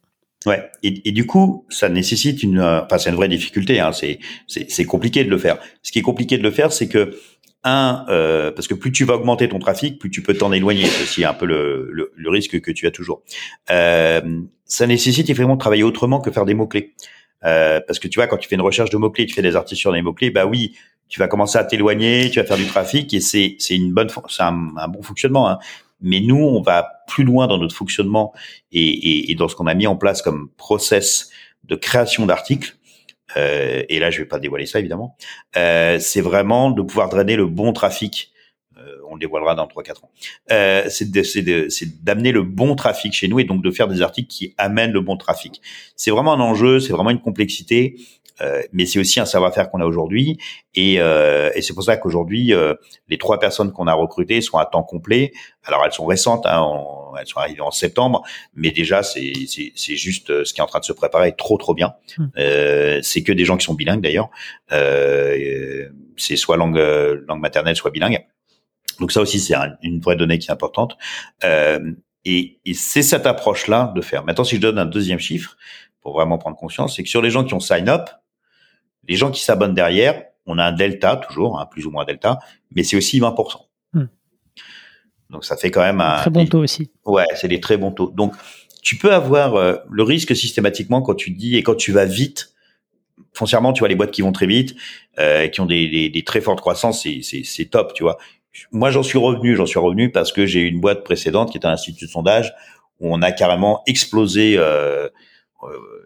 Ouais, 0.46 0.70
et, 0.82 1.12
du 1.12 1.26
coup, 1.26 1.66
ça 1.68 1.90
nécessite 1.90 2.42
une, 2.42 2.60
euh, 2.60 2.82
enfin 2.82 2.96
c'est 2.96 3.10
une 3.10 3.16
vraie 3.16 3.28
difficulté. 3.28 3.78
Hein, 3.78 3.92
c'est 3.92 4.18
c'est 4.46 4.84
compliqué 4.86 5.22
de 5.22 5.28
le 5.28 5.36
faire. 5.36 5.58
Ce 5.82 5.92
qui 5.92 5.98
est 5.98 6.02
compliqué 6.02 6.38
de 6.38 6.42
le 6.42 6.50
faire, 6.50 6.72
c'est 6.72 6.88
que 6.88 7.14
un, 7.62 8.06
euh, 8.08 8.50
parce 8.50 8.68
que 8.68 8.74
plus 8.74 8.90
tu 8.90 9.04
vas 9.04 9.14
augmenter 9.14 9.48
ton 9.48 9.58
trafic, 9.58 9.98
plus 9.98 10.10
tu 10.10 10.22
peux 10.22 10.34
t'en 10.34 10.52
éloigner. 10.52 10.86
C'est 10.86 11.02
aussi 11.02 11.24
un 11.24 11.34
peu 11.34 11.46
le, 11.46 11.90
le, 11.92 12.12
le, 12.16 12.30
risque 12.30 12.58
que 12.60 12.70
tu 12.70 12.86
as 12.86 12.90
toujours. 12.90 13.22
Euh, 13.70 14.40
ça 14.64 14.86
nécessite 14.86 15.28
effectivement 15.28 15.56
de 15.56 15.60
travailler 15.60 15.82
autrement 15.82 16.20
que 16.20 16.30
faire 16.30 16.46
des 16.46 16.54
mots 16.54 16.66
clés. 16.66 16.94
Euh, 17.44 17.80
parce 17.86 17.98
que 17.98 18.08
tu 18.08 18.18
vois, 18.18 18.26
quand 18.26 18.36
tu 18.36 18.48
fais 18.48 18.54
une 18.54 18.62
recherche 18.62 18.90
de 18.90 18.96
mots 18.96 19.10
clés, 19.10 19.26
tu 19.26 19.34
fais 19.34 19.42
des 19.42 19.56
articles 19.56 19.80
sur 19.80 19.92
des 19.92 20.02
mots 20.02 20.12
clés, 20.12 20.30
bah 20.30 20.46
oui, 20.46 20.74
tu 21.08 21.20
vas 21.20 21.28
commencer 21.28 21.58
à 21.58 21.64
t'éloigner, 21.64 22.30
tu 22.30 22.38
vas 22.38 22.46
faire 22.46 22.56
du 22.56 22.66
trafic 22.66 23.12
et 23.12 23.20
c'est 23.20 23.56
c'est 23.58 23.76
une 23.76 23.92
bonne 23.92 24.08
c'est 24.28 24.42
un, 24.42 24.88
bon 24.88 25.02
fonctionnement. 25.02 25.48
Hein. 25.48 25.58
Mais 26.00 26.20
nous, 26.20 26.36
on 26.36 26.60
va 26.62 27.04
plus 27.06 27.24
loin 27.24 27.46
dans 27.46 27.58
notre 27.58 27.74
fonctionnement 27.74 28.32
et, 28.72 28.80
et, 28.80 29.30
et 29.30 29.34
dans 29.34 29.48
ce 29.48 29.56
qu'on 29.56 29.66
a 29.66 29.74
mis 29.74 29.86
en 29.86 29.96
place 29.96 30.22
comme 30.22 30.50
process 30.56 31.30
de 31.64 31.76
création 31.76 32.26
d'articles. 32.26 32.76
Euh, 33.36 33.84
et 33.88 33.98
là, 33.98 34.10
je 34.10 34.18
vais 34.18 34.28
pas 34.28 34.38
dévoiler 34.38 34.66
ça 34.66 34.78
évidemment. 34.78 35.16
Euh, 35.56 35.98
c'est 36.00 36.20
vraiment 36.20 36.70
de 36.70 36.82
pouvoir 36.82 37.08
drainer 37.08 37.36
le 37.36 37.46
bon 37.46 37.72
trafic 37.72 38.32
on 39.10 39.14
le 39.14 39.20
dévoilera 39.20 39.54
dans 39.54 39.66
3-4 39.66 40.04
ans. 40.04 40.10
Euh, 40.52 40.88
c'est 40.88 42.04
d'amener 42.04 42.32
le 42.32 42.42
bon 42.42 42.76
trafic 42.76 43.12
chez 43.12 43.28
nous 43.28 43.40
et 43.40 43.44
donc 43.44 43.62
de 43.62 43.70
faire 43.70 43.88
des 43.88 44.02
articles 44.02 44.28
qui 44.28 44.54
amènent 44.56 44.92
le 44.92 45.00
bon 45.00 45.16
trafic. 45.16 45.60
C'est 45.96 46.10
vraiment 46.10 46.32
un 46.32 46.40
enjeu, 46.40 46.80
c'est 46.80 46.92
vraiment 46.92 47.10
une 47.10 47.20
complexité. 47.20 47.96
Euh, 48.40 48.62
mais 48.72 48.86
c'est 48.86 48.98
aussi 48.98 49.20
un 49.20 49.24
savoir-faire 49.26 49.70
qu'on 49.70 49.80
a 49.80 49.84
aujourd'hui, 49.84 50.38
et, 50.74 51.00
euh, 51.00 51.50
et 51.54 51.62
c'est 51.62 51.74
pour 51.74 51.82
ça 51.82 51.96
qu'aujourd'hui, 51.96 52.54
euh, 52.54 52.74
les 53.08 53.18
trois 53.18 53.40
personnes 53.40 53.72
qu'on 53.72 53.86
a 53.86 53.92
recrutées 53.92 54.40
sont 54.40 54.58
à 54.58 54.66
temps 54.66 54.82
complet. 54.82 55.32
Alors 55.64 55.84
elles 55.84 55.92
sont 55.92 56.06
récentes, 56.06 56.46
hein, 56.46 56.64
elles 57.18 57.26
sont 57.26 57.40
arrivées 57.40 57.60
en 57.60 57.70
septembre, 57.70 58.22
mais 58.54 58.70
déjà 58.70 59.02
c'est 59.02 59.32
c'est 59.46 59.96
juste 59.96 60.30
euh, 60.30 60.44
ce 60.44 60.54
qui 60.54 60.60
est 60.60 60.62
en 60.62 60.66
train 60.66 60.80
de 60.80 60.84
se 60.84 60.92
préparer 60.92 61.34
trop 61.36 61.58
trop 61.58 61.74
bien. 61.74 61.94
Hmm. 62.18 62.28
c'est 63.02 63.22
que 63.22 63.32
des 63.32 63.44
gens 63.44 63.56
qui 63.56 63.64
sont 63.64 63.74
bilingues 63.74 64.00
d'ailleurs. 64.00 64.30
c'est 64.68 66.36
soit 66.36 66.56
langue 66.56 66.78
langue 67.26 67.40
maternelle, 67.40 67.76
soit 67.76 67.90
bilingue. 67.90 68.24
Donc 69.00 69.12
ça 69.12 69.20
aussi 69.20 69.40
c'est 69.40 69.54
une 69.82 70.00
vraie 70.00 70.16
donnée 70.16 70.38
qui 70.38 70.48
est 70.48 70.52
importante. 70.52 70.96
et, 72.24 72.60
et 72.64 72.74
c'est 72.74 73.02
cette 73.02 73.26
approche-là 73.26 73.92
de 73.96 74.00
faire. 74.02 74.24
Maintenant, 74.24 74.44
si 74.44 74.56
je 74.56 74.60
donne 74.60 74.78
un 74.78 74.86
deuxième 74.86 75.18
chiffre, 75.18 75.56
pour 76.00 76.14
vraiment 76.14 76.38
prendre 76.38 76.56
conscience, 76.56 76.96
c'est 76.96 77.02
que 77.02 77.08
sur 77.08 77.22
les 77.22 77.30
gens 77.30 77.44
qui 77.44 77.54
ont 77.54 77.60
sign 77.60 77.88
up, 77.88 78.08
les 79.08 79.16
gens 79.16 79.30
qui 79.30 79.42
s'abonnent 79.42 79.74
derrière, 79.74 80.22
on 80.46 80.58
a 80.58 80.64
un 80.64 80.72
delta 80.72 81.16
toujours, 81.16 81.58
hein, 81.58 81.66
plus 81.66 81.86
ou 81.86 81.90
moins 81.90 82.04
delta, 82.04 82.38
mais 82.74 82.82
c'est 82.82 82.96
aussi 82.96 83.20
20%. 83.20 83.56
Hmm. 83.92 84.04
Donc 85.30 85.44
ça 85.44 85.56
fait 85.56 85.70
quand 85.70 85.82
même 85.82 86.00
un 86.00 86.16
très 86.16 86.30
bon 86.30 86.46
taux 86.46 86.60
aussi. 86.60 86.90
Ouais, 87.04 87.26
c'est 87.34 87.48
des 87.48 87.60
très 87.60 87.76
bons 87.76 87.92
taux. 87.92 88.10
Donc 88.10 88.34
tu 88.82 88.96
peux 88.96 89.12
avoir 89.12 89.54
euh, 89.54 89.76
le 89.90 90.02
risque 90.02 90.34
systématiquement 90.34 91.02
quand 91.02 91.14
tu 91.14 91.30
dis 91.30 91.56
et 91.56 91.62
quand 91.62 91.76
tu 91.76 91.92
vas 91.92 92.04
vite. 92.04 92.54
Foncièrement, 93.32 93.72
tu 93.72 93.80
vois 93.80 93.88
les 93.88 93.94
boîtes 93.94 94.10
qui 94.10 94.22
vont 94.22 94.32
très 94.32 94.46
vite, 94.46 94.74
euh, 95.18 95.46
qui 95.48 95.60
ont 95.60 95.66
des, 95.66 96.08
des, 96.08 96.24
très 96.24 96.40
fortes 96.40 96.60
croissances, 96.60 97.06
c'est 97.22 97.70
top, 97.70 97.92
tu 97.94 98.02
vois. 98.02 98.18
Moi, 98.72 98.90
j'en 98.90 99.04
suis 99.04 99.18
revenu, 99.18 99.54
j'en 99.54 99.66
suis 99.66 99.78
revenu 99.78 100.10
parce 100.10 100.32
que 100.32 100.46
j'ai 100.46 100.62
une 100.62 100.80
boîte 100.80 101.04
précédente 101.04 101.52
qui 101.52 101.58
était 101.58 101.66
un 101.66 101.72
institut 101.72 102.06
de 102.06 102.10
sondage 102.10 102.52
où 102.98 103.14
on 103.14 103.22
a 103.22 103.30
carrément 103.30 103.82
explosé. 103.86 104.56
Euh, 104.58 105.08
euh 105.62 105.99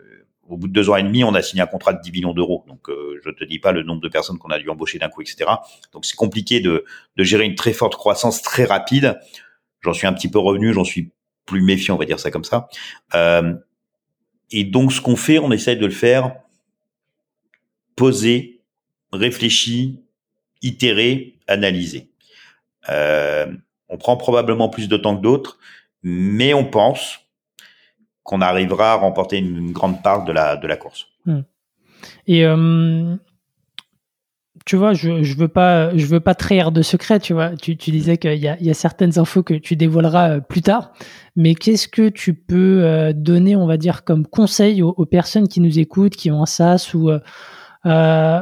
au 0.48 0.56
bout 0.56 0.68
de 0.68 0.72
deux 0.72 0.90
ans 0.90 0.96
et 0.96 1.02
demi, 1.02 1.24
on 1.24 1.34
a 1.34 1.42
signé 1.42 1.62
un 1.62 1.66
contrat 1.66 1.92
de 1.92 2.00
10 2.02 2.12
millions 2.12 2.34
d'euros. 2.34 2.64
Donc, 2.68 2.88
euh, 2.88 3.20
je 3.24 3.30
te 3.30 3.44
dis 3.44 3.58
pas 3.58 3.72
le 3.72 3.82
nombre 3.82 4.00
de 4.00 4.08
personnes 4.08 4.38
qu'on 4.38 4.50
a 4.50 4.58
dû 4.58 4.68
embaucher 4.68 4.98
d'un 4.98 5.08
coup, 5.08 5.22
etc. 5.22 5.50
Donc, 5.92 6.04
c'est 6.04 6.16
compliqué 6.16 6.60
de, 6.60 6.84
gérer 7.16 7.44
une 7.44 7.54
très 7.54 7.72
forte 7.72 7.94
croissance 7.94 8.42
très 8.42 8.64
rapide. 8.64 9.18
J'en 9.82 9.92
suis 9.92 10.06
un 10.06 10.12
petit 10.12 10.28
peu 10.28 10.38
revenu, 10.38 10.72
j'en 10.72 10.84
suis 10.84 11.10
plus 11.46 11.62
méfiant, 11.62 11.94
on 11.94 11.98
va 11.98 12.04
dire 12.04 12.20
ça 12.20 12.30
comme 12.30 12.44
ça. 12.44 12.68
Euh, 13.14 13.54
et 14.50 14.64
donc, 14.64 14.92
ce 14.92 15.00
qu'on 15.00 15.16
fait, 15.16 15.38
on 15.38 15.50
essaye 15.50 15.76
de 15.76 15.86
le 15.86 15.92
faire 15.92 16.36
poser, 17.96 18.60
réfléchi, 19.12 20.00
itérer, 20.62 21.38
analyser. 21.46 22.10
Euh, 22.88 23.46
on 23.88 23.96
prend 23.96 24.16
probablement 24.16 24.68
plus 24.68 24.88
de 24.88 24.96
temps 24.96 25.16
que 25.16 25.22
d'autres, 25.22 25.58
mais 26.02 26.54
on 26.54 26.64
pense, 26.64 27.20
qu'on 28.24 28.40
arrivera 28.40 28.92
à 28.92 28.94
remporter 28.96 29.38
une, 29.38 29.70
grande 29.70 30.02
part 30.02 30.24
de 30.24 30.32
la, 30.32 30.76
course. 30.76 31.06
Hmm. 31.26 31.42
Et 32.26 32.44
euh, 32.44 33.14
tu 34.64 34.76
vois, 34.76 34.94
je, 34.94 35.22
je 35.22 35.36
veux 35.36 35.48
pas, 35.48 36.34
trahir 36.34 36.72
de 36.72 36.80
secret, 36.80 37.20
tu 37.20 37.74
disais 37.74 38.16
qu'il 38.16 38.36
y 38.36 38.48
a, 38.48 38.56
il 38.58 38.66
y 38.66 38.70
a 38.70 38.74
certaines 38.74 39.18
infos 39.18 39.42
que 39.42 39.54
tu 39.54 39.76
dévoileras 39.76 40.30
euh, 40.30 40.40
plus 40.40 40.62
tard, 40.62 40.92
mais 41.36 41.54
qu'est-ce 41.54 41.86
que 41.86 42.08
tu 42.08 42.32
peux 42.32 42.82
euh, 42.82 43.12
donner, 43.14 43.56
on 43.56 43.66
va 43.66 43.76
dire, 43.76 44.04
comme 44.04 44.26
conseil 44.26 44.82
aux, 44.82 45.06
personnes 45.06 45.46
qui 45.46 45.60
nous 45.60 45.78
écoutent, 45.78 46.16
qui 46.16 46.30
ont 46.30 46.42
un 46.42 46.46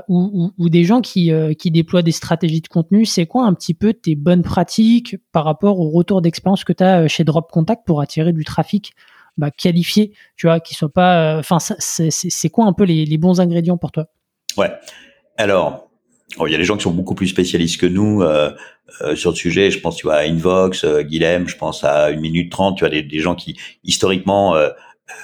ou, 0.09 0.53
ou, 0.57 0.68
des 0.68 0.85
gens 0.85 1.01
qui, 1.01 1.33
qui 1.59 1.73
déploient 1.73 2.03
des 2.03 2.12
stratégies 2.12 2.61
de 2.61 2.68
contenu, 2.68 3.05
c'est 3.05 3.27
quoi 3.27 3.45
un 3.45 3.55
petit 3.55 3.75
peu 3.75 3.92
tes 3.92 4.14
bonnes 4.14 4.42
pratiques 4.42 5.16
par 5.33 5.45
rapport 5.45 5.81
au 5.81 5.90
retour 5.90 6.23
d'expérience 6.23 6.62
que 6.62 6.73
tu 6.73 6.85
as 6.85 7.09
chez 7.09 7.25
Drop 7.25 7.51
Contact 7.51 7.83
pour 7.85 8.01
attirer 8.01 8.33
du 8.33 8.45
trafic? 8.45 8.95
Bah, 9.37 9.51
qualifiés, 9.51 10.12
tu 10.37 10.47
vois, 10.47 10.61
qui 10.61 10.75
soient 10.75 10.92
pas. 10.92 11.37
Euh, 11.37 11.40
enfin, 11.40 11.59
c'est 11.59 12.51
quoi 12.51 12.66
un 12.66 12.73
peu 12.73 12.85
les, 12.85 13.05
les, 13.05 13.18
bons 13.18 13.40
ingrédients 13.40 13.79
pour 13.79 13.92
toi? 13.92 14.07
Ouais. 14.57 14.71
Alors, 15.38 15.88
oh, 16.38 16.47
il 16.47 16.53
y 16.53 16.55
a 16.55 16.59
des 16.59 16.64
gens 16.64 16.77
qui 16.77 16.83
sont 16.83 16.92
beaucoup 16.92 17.14
plus 17.14 17.29
spécialistes 17.29 17.81
que 17.81 17.87
nous 17.87 18.23
euh, 18.23 18.51
euh, 19.01 19.16
sur 19.16 19.31
le 19.31 19.37
sujet. 19.37 19.71
Je 19.71 19.81
pense, 19.81 19.97
tu 19.97 20.07
vois, 20.07 20.16
à 20.16 20.23
Invox, 20.25 20.85
Guilhem, 20.85 21.49
je 21.49 21.57
pense 21.57 21.83
à 21.85 22.11
une 22.11 22.21
minute 22.21 22.53
trente. 22.53 22.77
Tu 22.77 22.81
vois, 22.81 22.90
des, 22.90 23.03
des 23.03 23.18
gens 23.21 23.35
qui 23.35 23.57
historiquement 23.85 24.55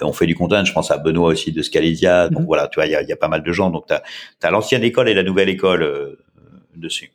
ont 0.01 0.13
fait 0.13 0.27
du 0.27 0.35
content. 0.35 0.65
Je 0.65 0.73
pense 0.73 0.91
à 0.91 0.99
Benoît 0.99 1.29
aussi 1.29 1.53
de 1.53 1.63
Scalesia. 1.63 2.31
Donc 2.31 2.41
mhm. 2.41 2.47
voilà, 2.47 2.69
tu 2.69 2.77
vois, 2.77 2.87
il 2.87 2.93
y 2.93 2.97
a, 2.97 3.03
y 3.03 3.13
a, 3.13 3.17
pas 3.17 3.29
mal 3.29 3.43
de 3.43 3.53
gens. 3.53 3.71
Donc 3.71 3.87
tu 3.87 3.95
as, 3.95 4.03
as 4.43 4.51
l'ancienne 4.51 4.85
école 4.85 5.09
et 5.09 5.15
la 5.15 5.23
nouvelle 5.23 5.51
école 5.51 6.17
dessus. 6.75 7.13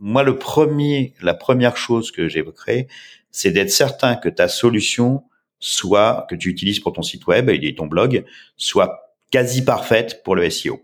moi, 0.00 0.24
le 0.24 0.36
premier, 0.36 1.14
la 1.22 1.34
première 1.34 1.76
chose 1.76 2.10
que 2.10 2.28
j'évoquerai, 2.28 2.88
c'est 3.30 3.52
d'être 3.52 3.70
certain 3.70 4.16
que 4.16 4.28
ta 4.28 4.48
solution 4.48 5.22
soit 5.58 6.26
que 6.28 6.34
tu 6.34 6.48
utilises 6.48 6.80
pour 6.80 6.92
ton 6.92 7.02
site 7.02 7.26
web 7.26 7.50
et 7.50 7.74
ton 7.74 7.86
blog, 7.86 8.24
soit 8.56 9.14
quasi 9.30 9.64
parfaite 9.64 10.22
pour 10.22 10.36
le 10.36 10.48
SEO. 10.50 10.82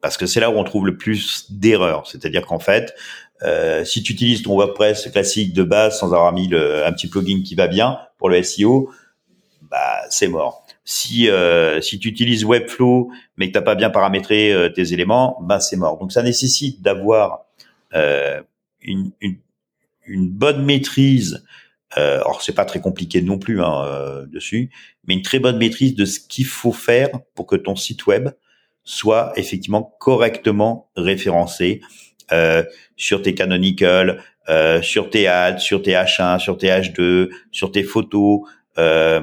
Parce 0.00 0.16
que 0.16 0.26
c'est 0.26 0.40
là 0.40 0.50
où 0.50 0.54
on 0.54 0.64
trouve 0.64 0.86
le 0.86 0.96
plus 0.96 1.46
d'erreurs. 1.50 2.06
C'est-à-dire 2.08 2.44
qu'en 2.44 2.58
fait, 2.58 2.94
euh, 3.42 3.84
si 3.84 4.02
tu 4.02 4.12
utilises 4.12 4.42
ton 4.42 4.56
WordPress 4.56 5.08
classique 5.10 5.52
de 5.52 5.62
base 5.62 5.98
sans 5.98 6.12
avoir 6.12 6.32
mis 6.32 6.48
le, 6.48 6.84
un 6.84 6.92
petit 6.92 7.08
plugin 7.08 7.42
qui 7.42 7.54
va 7.54 7.68
bien 7.68 7.98
pour 8.18 8.28
le 8.28 8.42
SEO, 8.42 8.90
bah 9.70 10.02
c'est 10.10 10.28
mort. 10.28 10.66
Si 10.84 11.30
euh, 11.30 11.80
si 11.80 11.98
tu 11.98 12.08
utilises 12.08 12.44
Webflow 12.44 13.10
mais 13.36 13.48
que 13.48 13.52
t'as 13.52 13.62
pas 13.62 13.74
bien 13.74 13.90
paramétré 13.90 14.52
euh, 14.52 14.68
tes 14.68 14.92
éléments, 14.92 15.38
bah 15.42 15.60
c'est 15.60 15.76
mort. 15.76 15.98
Donc 15.98 16.12
ça 16.12 16.22
nécessite 16.22 16.82
d'avoir 16.82 17.46
euh, 17.94 18.42
une, 18.80 19.12
une, 19.20 19.36
une 20.06 20.28
bonne 20.28 20.64
maîtrise 20.64 21.44
euh, 21.96 22.20
alors 22.20 22.42
c'est 22.42 22.54
pas 22.54 22.64
très 22.64 22.80
compliqué 22.80 23.22
non 23.22 23.38
plus 23.38 23.62
hein, 23.62 23.84
euh, 23.84 24.26
dessus, 24.26 24.70
mais 25.06 25.14
une 25.14 25.22
très 25.22 25.38
bonne 25.38 25.58
maîtrise 25.58 25.94
de 25.94 26.04
ce 26.04 26.20
qu'il 26.20 26.46
faut 26.46 26.72
faire 26.72 27.10
pour 27.34 27.46
que 27.46 27.56
ton 27.56 27.76
site 27.76 28.06
web 28.06 28.30
soit 28.84 29.32
effectivement 29.36 29.96
correctement 30.00 30.90
référencé 30.96 31.80
euh, 32.32 32.64
sur 32.96 33.22
tes 33.22 33.34
canonical, 33.34 34.22
euh, 34.48 34.80
sur 34.80 35.10
tes 35.10 35.28
ads, 35.28 35.58
sur 35.58 35.82
tes 35.82 35.92
H1, 35.92 36.38
sur 36.38 36.56
tes 36.56 36.68
H2, 36.68 37.30
sur 37.50 37.72
tes 37.72 37.82
photos. 37.82 38.40
Euh, 38.78 39.20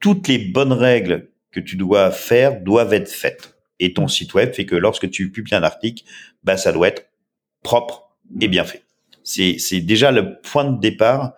toutes 0.00 0.28
les 0.28 0.38
bonnes 0.38 0.72
règles 0.72 1.28
que 1.50 1.60
tu 1.60 1.76
dois 1.76 2.10
faire 2.10 2.60
doivent 2.60 2.92
être 2.92 3.08
faites. 3.08 3.56
Et 3.80 3.94
ton 3.94 4.06
site 4.06 4.34
web 4.34 4.52
fait 4.52 4.66
que 4.66 4.76
lorsque 4.76 5.10
tu 5.10 5.30
publies 5.30 5.54
un 5.54 5.62
article, 5.62 6.04
bah 6.42 6.56
ça 6.56 6.72
doit 6.72 6.88
être 6.88 7.06
propre 7.62 8.10
et 8.40 8.48
bien 8.48 8.64
fait. 8.64 8.82
C'est 9.24 9.80
déjà 9.80 10.12
le 10.12 10.40
point 10.40 10.64
de 10.64 10.78
départ 10.78 11.32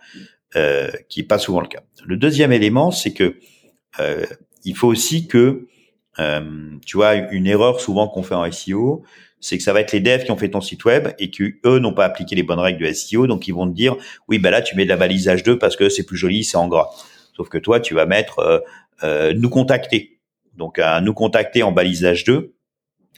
euh, 0.56 0.90
qui 1.08 1.20
est 1.20 1.26
pas 1.26 1.38
souvent 1.38 1.60
le 1.60 1.68
cas. 1.68 1.82
Le 2.04 2.16
deuxième 2.16 2.52
élément, 2.52 2.90
c'est 2.90 3.12
que 3.12 3.36
euh, 4.00 4.26
il 4.64 4.76
faut 4.76 4.88
aussi 4.88 5.26
que 5.26 5.66
euh, 6.18 6.70
tu 6.84 6.96
vois 6.96 7.14
une 7.14 7.46
erreur 7.46 7.80
souvent 7.80 8.08
qu'on 8.08 8.22
fait 8.22 8.34
en 8.34 8.50
SEO, 8.50 9.04
c'est 9.40 9.58
que 9.58 9.62
ça 9.62 9.72
va 9.72 9.80
être 9.80 9.92
les 9.92 10.00
devs 10.00 10.24
qui 10.24 10.30
ont 10.30 10.36
fait 10.36 10.50
ton 10.50 10.60
site 10.60 10.84
web 10.84 11.08
et 11.18 11.30
qui 11.30 11.54
eux 11.64 11.78
n'ont 11.78 11.92
pas 11.92 12.04
appliqué 12.04 12.34
les 12.34 12.42
bonnes 12.42 12.58
règles 12.58 12.84
du 12.84 12.94
SEO, 12.94 13.26
donc 13.26 13.46
ils 13.48 13.54
vont 13.54 13.68
te 13.68 13.74
dire 13.74 13.96
oui 14.28 14.38
ben 14.38 14.50
là 14.50 14.62
tu 14.62 14.76
mets 14.76 14.84
de 14.84 14.88
la 14.88 14.96
balisage 14.96 15.42
2 15.42 15.58
parce 15.58 15.76
que 15.76 15.88
c'est 15.88 16.04
plus 16.04 16.16
joli, 16.16 16.42
c'est 16.42 16.56
en 16.56 16.68
gras. 16.68 16.90
Sauf 17.36 17.48
que 17.48 17.58
toi 17.58 17.78
tu 17.80 17.94
vas 17.94 18.06
mettre 18.06 18.64
euh, 19.04 19.34
nous 19.34 19.50
contacter. 19.50 20.18
Donc 20.56 20.80
nous 21.02 21.12
contacter 21.12 21.62
en 21.62 21.70
balisage 21.70 22.24
2, 22.24 22.54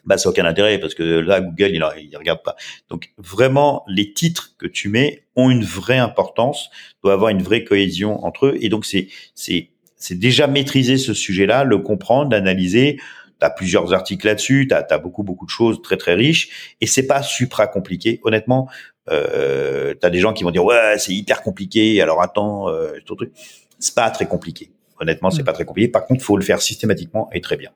bah 0.09 0.17
ça 0.17 0.31
aucun 0.31 0.47
intérêt 0.47 0.79
parce 0.79 0.95
que 0.95 1.03
là 1.03 1.41
Google 1.41 1.71
il, 1.75 1.85
il 2.11 2.17
regarde 2.17 2.43
pas. 2.43 2.57
Donc 2.89 3.11
vraiment 3.19 3.85
les 3.87 4.13
titres 4.15 4.55
que 4.59 4.67
tu 4.67 4.89
mets 4.89 5.25
ont 5.37 5.51
une 5.51 5.65
vraie 5.65 5.99
importance, 5.99 6.71
doit 7.05 7.13
avoir 7.13 7.29
une 7.29 7.43
vraie 7.43 7.63
cohésion 7.63 8.25
entre 8.25 8.47
eux 8.47 8.59
et 8.61 8.71
donc 8.71 8.87
c'est 8.87 9.09
c'est 9.35 9.69
c'est 9.97 10.19
déjà 10.19 10.47
maîtriser 10.47 10.97
ce 10.97 11.13
sujet-là, 11.13 11.65
le 11.65 11.79
comprendre, 11.79 12.31
l'analyser. 12.31 12.99
Tu 13.41 13.47
as 13.47 13.51
plusieurs 13.51 13.93
articles 13.93 14.27
là-dessus, 14.27 14.67
tu 14.69 14.75
as, 14.75 14.99
beaucoup 14.99 15.23
beaucoup 15.23 15.45
de 15.45 15.51
choses 15.51 15.83
très 15.83 15.97
très 15.97 16.15
riches 16.15 16.75
et 16.81 16.87
c'est 16.87 17.07
pas 17.07 17.23
supra 17.23 17.67
compliqué. 17.67 18.21
Honnêtement, 18.25 18.69
euh, 19.11 19.95
tu 20.01 20.07
as 20.07 20.11
des 20.11 20.21
gens 20.21 20.33
qui 20.33 20.43
vont 20.43 20.51
dire 20.51 20.65
ouais 20.65 20.95
c'est 20.97 21.13
hyper 21.13 21.43
compliqué. 21.43 22.01
Alors 22.01 22.23
attends, 22.23 22.71
euh, 22.71 22.93
truc. 23.05 23.31
C'est 23.79 23.95
pas 23.95 24.11
très 24.11 24.27
compliqué. 24.27 24.71
Honnêtement, 25.01 25.31
c'est 25.31 25.43
mm. 25.43 25.45
pas 25.45 25.53
très 25.53 25.65
compliqué. 25.65 25.89
Par 25.89 26.07
contre, 26.07 26.25
faut 26.25 26.37
le 26.37 26.43
faire 26.43 26.63
systématiquement 26.63 27.29
et 27.33 27.41
très 27.41 27.57
bien. 27.57 27.71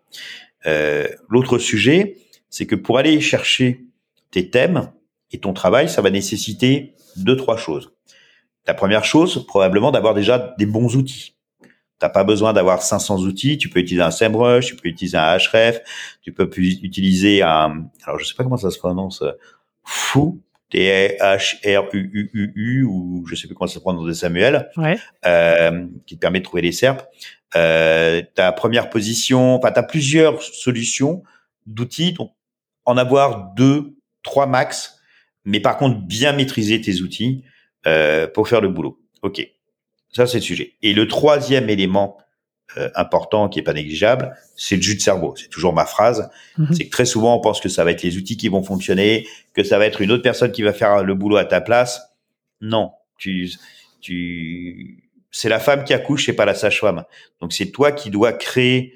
Euh, 0.67 1.07
L'autre 1.29 1.59
sujet, 1.59 2.17
c'est 2.53 2.67
que 2.67 2.77
pour 2.77 2.99
aller 2.99 3.21
chercher 3.21 3.87
tes 4.31 4.51
thèmes 4.51 4.93
et 5.33 5.39
ton 5.39 5.55
travail, 5.55 5.89
ça 5.89 6.03
va 6.03 6.11
nécessiter 6.11 6.95
deux, 7.17 7.35
trois 7.37 7.57
choses. 7.57 7.93
La 8.67 8.75
première 8.75 9.05
chose, 9.05 9.45
probablement 9.47 9.91
d'avoir 9.91 10.13
déjà 10.15 10.55
des 10.59 10.67
bons 10.67 10.95
outils. 10.95 11.35
T'as 11.99 12.11
pas 12.11 12.25
besoin 12.25 12.53
d'avoir 12.53 12.83
500 12.83 13.21
outils. 13.23 13.57
Tu 13.57 13.71
peux 13.71 13.81
utiliser 13.81 14.03
un 14.03 14.11
SEMrush, 14.11 14.67
tu 14.67 14.77
peux 14.77 14.89
utiliser 14.89 15.17
un 15.17 15.39
Href, 15.39 15.81
tu 16.21 16.33
peux 16.33 16.51
utiliser 16.57 17.41
un, 17.43 17.89
alors 18.05 18.19
je 18.19 18.27
sais 18.27 18.35
pas 18.35 18.45
comment 18.45 18.59
ça 18.59 18.71
se 18.71 18.79
prononce, 18.79 19.25
Fou, 19.85 20.43
T-H-R-U-U-U-U, 20.71 21.25
ou 22.85 23.25
je 23.27 23.35
sais 23.35 23.47
plus 23.47 23.55
comment 23.55 23.69
ça 23.69 23.77
se 23.77 23.81
prononce 23.81 24.13
Samuel, 24.13 24.69
ouais. 24.77 24.99
euh, 25.25 25.87
qui 26.07 26.17
te 26.17 26.21
permet 26.21 26.41
de 26.41 26.45
trouver 26.45 26.63
les 26.63 26.73
SERP. 26.73 27.03
Euh, 27.57 28.23
ta 28.35 28.53
première 28.53 28.91
position, 28.91 29.55
enfin, 29.55 29.73
tu 29.73 29.79
as 29.79 29.83
plusieurs 29.83 30.43
solutions 30.43 31.23
d'outils. 31.67 32.13
Donc, 32.13 32.33
en 32.85 32.97
avoir 32.97 33.55
deux, 33.55 33.97
trois 34.23 34.47
max, 34.47 34.99
mais 35.45 35.61
par 35.61 35.77
contre 35.77 36.01
bien 36.01 36.33
maîtriser 36.33 36.81
tes 36.81 37.01
outils 37.01 37.45
euh, 37.87 38.27
pour 38.27 38.49
faire 38.49 38.61
le 38.61 38.69
boulot. 38.69 39.01
Ok, 39.23 39.47
ça 40.13 40.27
c'est 40.27 40.39
le 40.39 40.43
sujet. 40.43 40.75
Et 40.83 40.93
le 40.93 41.07
troisième 41.09 41.71
élément 41.71 42.19
euh, 42.79 42.89
important 42.95 43.49
qui 43.49 43.59
est 43.59 43.63
pas 43.63 43.75
négligeable, 43.75 44.35
c'est 44.57 44.77
le 44.77 44.83
jus 44.83 44.97
de 44.97 45.01
cerveau. 45.01 45.35
C'est 45.37 45.49
toujours 45.49 45.75
ma 45.75 45.85
phrase. 45.85 46.31
Mhm. 46.59 46.73
C'est 46.73 46.85
que 46.87 46.91
très 46.91 47.05
souvent 47.05 47.37
on 47.37 47.41
pense 47.41 47.61
que 47.61 47.69
ça 47.69 47.85
va 47.85 47.91
être 47.91 48.03
les 48.03 48.17
outils 48.17 48.37
qui 48.37 48.49
vont 48.49 48.63
fonctionner, 48.63 49.27
que 49.53 49.63
ça 49.63 49.79
va 49.79 49.87
être 49.87 50.01
une 50.01 50.11
autre 50.11 50.23
personne 50.23 50.53
qui 50.53 50.63
va 50.63 50.73
faire 50.73 51.05
le 51.05 51.15
boulot 51.15 51.37
à 51.37 51.45
ta 51.45 51.61
place. 51.61 52.01
Non, 52.61 52.93
tu, 53.19 53.51
tu, 54.01 55.11
c'est 55.31 55.49
la 55.49 55.59
femme 55.59 55.85
qui 55.85 55.93
accouche, 55.95 56.27
c'est 56.27 56.33
pas 56.33 56.45
la 56.45 56.55
sage-femme. 56.55 57.05
Donc 57.41 57.53
c'est 57.53 57.71
toi 57.71 57.93
qui 57.93 58.11
dois 58.11 58.33
créer. 58.33 58.95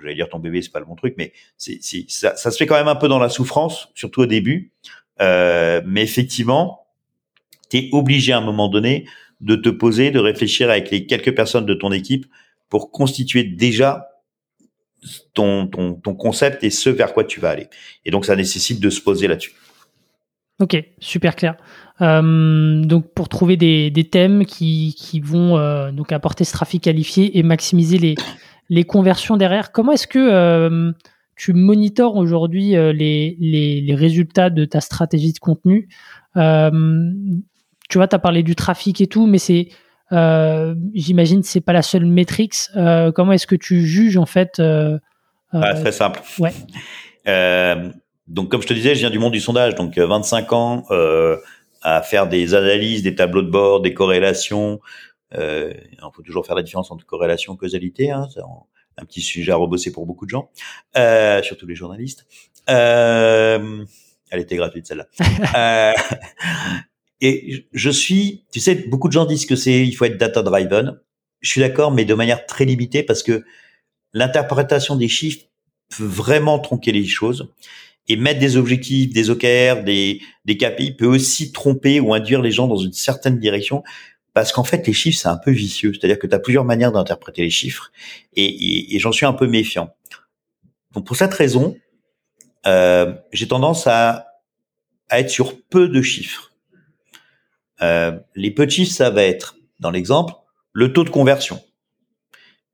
J'allais 0.00 0.14
dire 0.14 0.28
ton 0.28 0.38
bébé, 0.38 0.62
c'est 0.62 0.72
pas 0.72 0.80
le 0.80 0.86
bon 0.86 0.94
truc, 0.96 1.14
mais 1.16 1.32
ça, 1.56 2.36
ça 2.36 2.50
se 2.50 2.56
fait 2.56 2.66
quand 2.66 2.76
même 2.76 2.88
un 2.88 2.96
peu 2.96 3.08
dans 3.08 3.18
la 3.18 3.28
souffrance, 3.28 3.88
surtout 3.94 4.22
au 4.22 4.26
début. 4.26 4.72
Euh, 5.20 5.80
mais 5.86 6.02
effectivement, 6.02 6.86
tu 7.70 7.78
es 7.78 7.88
obligé 7.92 8.32
à 8.32 8.38
un 8.38 8.42
moment 8.42 8.68
donné 8.68 9.06
de 9.40 9.56
te 9.56 9.68
poser, 9.68 10.10
de 10.10 10.18
réfléchir 10.18 10.70
avec 10.70 10.90
les 10.90 11.06
quelques 11.06 11.34
personnes 11.34 11.66
de 11.66 11.74
ton 11.74 11.92
équipe 11.92 12.26
pour 12.68 12.90
constituer 12.90 13.44
déjà 13.44 14.08
ton, 15.34 15.66
ton, 15.66 15.94
ton 15.94 16.14
concept 16.14 16.64
et 16.64 16.70
ce 16.70 16.90
vers 16.90 17.12
quoi 17.12 17.24
tu 17.24 17.40
vas 17.40 17.50
aller. 17.50 17.68
Et 18.04 18.10
donc, 18.10 18.26
ça 18.26 18.36
nécessite 18.36 18.80
de 18.80 18.90
se 18.90 19.00
poser 19.00 19.28
là-dessus. 19.28 19.52
Ok, 20.58 20.82
super 21.00 21.36
clair. 21.36 21.56
Euh, 22.00 22.82
donc 22.84 23.12
pour 23.14 23.28
trouver 23.28 23.56
des, 23.56 23.90
des 23.90 24.04
thèmes 24.04 24.44
qui, 24.44 24.94
qui 24.98 25.20
vont 25.20 25.58
euh, 25.58 25.92
donc 25.92 26.12
apporter 26.12 26.44
ce 26.44 26.52
trafic 26.52 26.82
qualifié 26.82 27.38
et 27.38 27.42
maximiser 27.42 27.98
les, 27.98 28.14
les 28.68 28.84
conversions 28.84 29.36
derrière. 29.36 29.72
Comment 29.72 29.92
est-ce 29.92 30.06
que 30.06 30.18
euh, 30.18 30.92
tu 31.36 31.52
monitores 31.52 32.16
aujourd'hui 32.16 32.76
euh, 32.76 32.92
les, 32.92 33.36
les, 33.38 33.80
les, 33.80 33.94
résultats 33.94 34.50
de 34.50 34.64
ta 34.64 34.80
stratégie 34.80 35.32
de 35.32 35.38
contenu? 35.38 35.88
Euh, 36.36 36.70
Tu 37.88 37.98
vois, 37.98 38.08
tu 38.08 38.16
as 38.16 38.18
parlé 38.18 38.42
du 38.42 38.56
trafic 38.56 39.00
et 39.00 39.06
tout, 39.06 39.26
mais 39.26 39.38
c'est 39.38 39.68
euh, 40.12 40.74
j'imagine 40.94 41.42
c'est 41.42 41.60
pas 41.60 41.72
la 41.72 41.82
seule 41.82 42.06
métrique. 42.06 42.56
Comment 42.74 43.32
est-ce 43.32 43.46
que 43.46 43.56
tu 43.56 43.86
juges 43.86 44.16
en 44.16 44.26
fait 44.26 44.60
ah, 44.60 45.74
Très 45.74 45.92
simple. 45.92 46.20
Ouais. 46.38 46.52
donc 48.26 48.50
comme 48.50 48.62
je 48.62 48.66
te 48.66 48.74
disais, 48.74 48.94
je 48.94 49.00
viens 49.00 49.10
du 49.10 49.18
monde 49.18 49.32
du 49.32 49.40
sondage, 49.40 49.74
donc 49.74 49.96
25 49.98 50.52
ans 50.52 50.84
à 51.82 52.02
faire 52.02 52.26
des 52.26 52.54
analyses, 52.54 53.02
des 53.02 53.14
tableaux 53.14 53.42
de 53.42 53.50
bord, 53.50 53.80
des 53.80 53.94
corrélations. 53.94 54.80
Euh, 55.34 55.72
il 55.92 55.98
faut 56.14 56.22
toujours 56.22 56.46
faire 56.46 56.56
la 56.56 56.62
différence 56.62 56.90
entre 56.90 57.04
corrélation 57.04 57.54
et 57.54 57.56
causalité. 57.56 58.10
Hein, 58.10 58.28
c'est 58.32 58.40
un 58.40 59.04
petit 59.04 59.20
sujet 59.20 59.52
à 59.52 59.56
rebosser 59.56 59.92
pour 59.92 60.06
beaucoup 60.06 60.24
de 60.24 60.30
gens, 60.30 60.50
euh, 60.96 61.42
surtout 61.42 61.66
les 61.66 61.74
journalistes. 61.74 62.26
Euh, 62.70 63.84
elle 64.30 64.40
était 64.40 64.56
gratuite 64.56 64.86
celle-là. 64.86 65.94
Et 67.22 67.66
je 67.72 67.90
suis, 67.90 68.44
tu 68.52 68.60
sais, 68.60 68.74
beaucoup 68.74 69.08
de 69.08 69.12
gens 69.12 69.24
disent 69.24 69.46
que 69.46 69.56
c'est, 69.56 69.86
il 69.86 69.92
faut 69.92 70.04
être 70.04 70.18
data 70.18 70.42
driven. 70.42 71.00
Je 71.40 71.50
suis 71.50 71.60
d'accord, 71.60 71.90
mais 71.90 72.04
de 72.04 72.14
manière 72.14 72.44
très 72.46 72.64
limitée 72.64 73.02
parce 73.02 73.22
que 73.22 73.44
l'interprétation 74.12 74.96
des 74.96 75.08
chiffres 75.08 75.46
peut 75.96 76.04
vraiment 76.04 76.58
tronquer 76.58 76.92
les 76.92 77.06
choses 77.06 77.52
et 78.08 78.16
mettre 78.16 78.38
des 78.38 78.56
objectifs, 78.56 79.12
des 79.12 79.30
OKR, 79.30 79.82
des, 79.82 80.20
des 80.44 80.56
KPI 80.56 80.92
peut 80.92 81.06
aussi 81.06 81.52
tromper 81.52 82.00
ou 82.00 82.14
induire 82.14 82.42
les 82.42 82.52
gens 82.52 82.68
dans 82.68 82.76
une 82.76 82.92
certaine 82.92 83.38
direction 83.38 83.82
parce 84.36 84.52
qu'en 84.52 84.64
fait, 84.64 84.86
les 84.86 84.92
chiffres, 84.92 85.18
c'est 85.18 85.28
un 85.28 85.38
peu 85.38 85.50
vicieux. 85.50 85.94
C'est-à-dire 85.94 86.18
que 86.18 86.26
tu 86.26 86.34
as 86.34 86.38
plusieurs 86.38 86.66
manières 86.66 86.92
d'interpréter 86.92 87.40
les 87.40 87.48
chiffres 87.48 87.90
et, 88.34 88.98
j'en 88.98 89.10
suis 89.10 89.24
un 89.24 89.32
peu 89.32 89.46
méfiant. 89.46 89.96
Donc 90.92 91.06
pour 91.06 91.16
cette 91.16 91.32
raison, 91.32 91.74
euh, 92.66 93.14
j'ai 93.32 93.48
tendance 93.48 93.86
à, 93.86 94.26
être 95.10 95.30
sur 95.30 95.62
peu 95.70 95.88
de 95.88 96.02
chiffres. 96.02 96.52
Euh, 97.80 98.12
les 98.34 98.50
petits, 98.50 98.84
ça 98.84 99.08
va 99.08 99.22
être, 99.22 99.56
dans 99.80 99.90
l'exemple, 99.90 100.34
le 100.74 100.92
taux 100.92 101.04
de 101.04 101.08
conversion. 101.08 101.62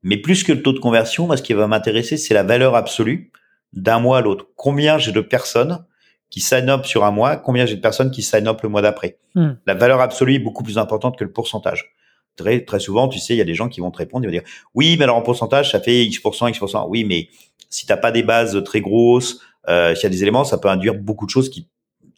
Mais 0.01 0.17
plus 0.17 0.43
que 0.43 0.51
le 0.51 0.63
taux 0.63 0.73
de 0.73 0.79
conversion, 0.79 1.27
moi, 1.27 1.37
ce 1.37 1.43
qui 1.43 1.53
va 1.53 1.67
m'intéresser, 1.67 2.17
c'est 2.17 2.33
la 2.33 2.43
valeur 2.43 2.75
absolue 2.75 3.31
d'un 3.71 4.01
mois 4.01 4.17
à 4.17 4.21
l'autre. 4.21 4.47
Combien 4.57 4.97
j'ai 4.97 5.13
de 5.13 5.21
personnes 5.21 5.85
qui 6.33 6.39
sign 6.39 6.67
up 6.69 6.85
sur 6.85 7.03
un 7.03 7.11
mois, 7.11 7.37
combien 7.37 7.67
j'ai 7.67 7.75
de 7.75 7.81
personnes 7.81 8.09
qui 8.09 8.23
sign 8.23 8.47
up 8.47 8.61
le 8.63 8.69
mois 8.69 8.81
d'après. 8.81 9.19
Hmm. 9.35 9.51
La 9.67 9.75
valeur 9.75 10.01
absolue 10.01 10.33
est 10.33 10.39
beaucoup 10.39 10.63
plus 10.63 10.79
importante 10.79 11.15
que 11.15 11.23
le 11.23 11.31
pourcentage. 11.31 11.93
Très, 12.35 12.65
très 12.65 12.79
souvent, 12.79 13.07
tu 13.07 13.19
sais, 13.19 13.35
il 13.35 13.37
y 13.37 13.41
a 13.41 13.45
des 13.45 13.53
gens 13.53 13.69
qui 13.69 13.81
vont 13.81 13.91
te 13.91 13.99
répondre, 13.99 14.25
ils 14.25 14.27
vont 14.27 14.31
dire, 14.31 14.49
oui, 14.73 14.95
mais 14.97 15.03
alors 15.03 15.17
en 15.17 15.21
pourcentage, 15.21 15.69
ça 15.71 15.79
fait 15.79 16.03
X%, 16.05 16.47
X%. 16.47 16.87
Oui, 16.89 17.03
mais 17.03 17.27
si 17.69 17.85
t'as 17.85 17.97
pas 17.97 18.11
des 18.11 18.23
bases 18.23 18.63
très 18.63 18.81
grosses, 18.81 19.41
euh, 19.69 19.93
s'il 19.93 20.05
y 20.05 20.07
a 20.07 20.09
des 20.09 20.23
éléments, 20.23 20.43
ça 20.43 20.57
peut 20.57 20.69
induire 20.69 20.95
beaucoup 20.95 21.27
de 21.27 21.29
choses 21.29 21.49
qui, 21.49 21.67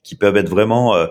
qui 0.01 0.15
peuvent 0.15 0.38
être 0.38 0.47
vraiment 0.47 0.95
euh, 0.95 1.08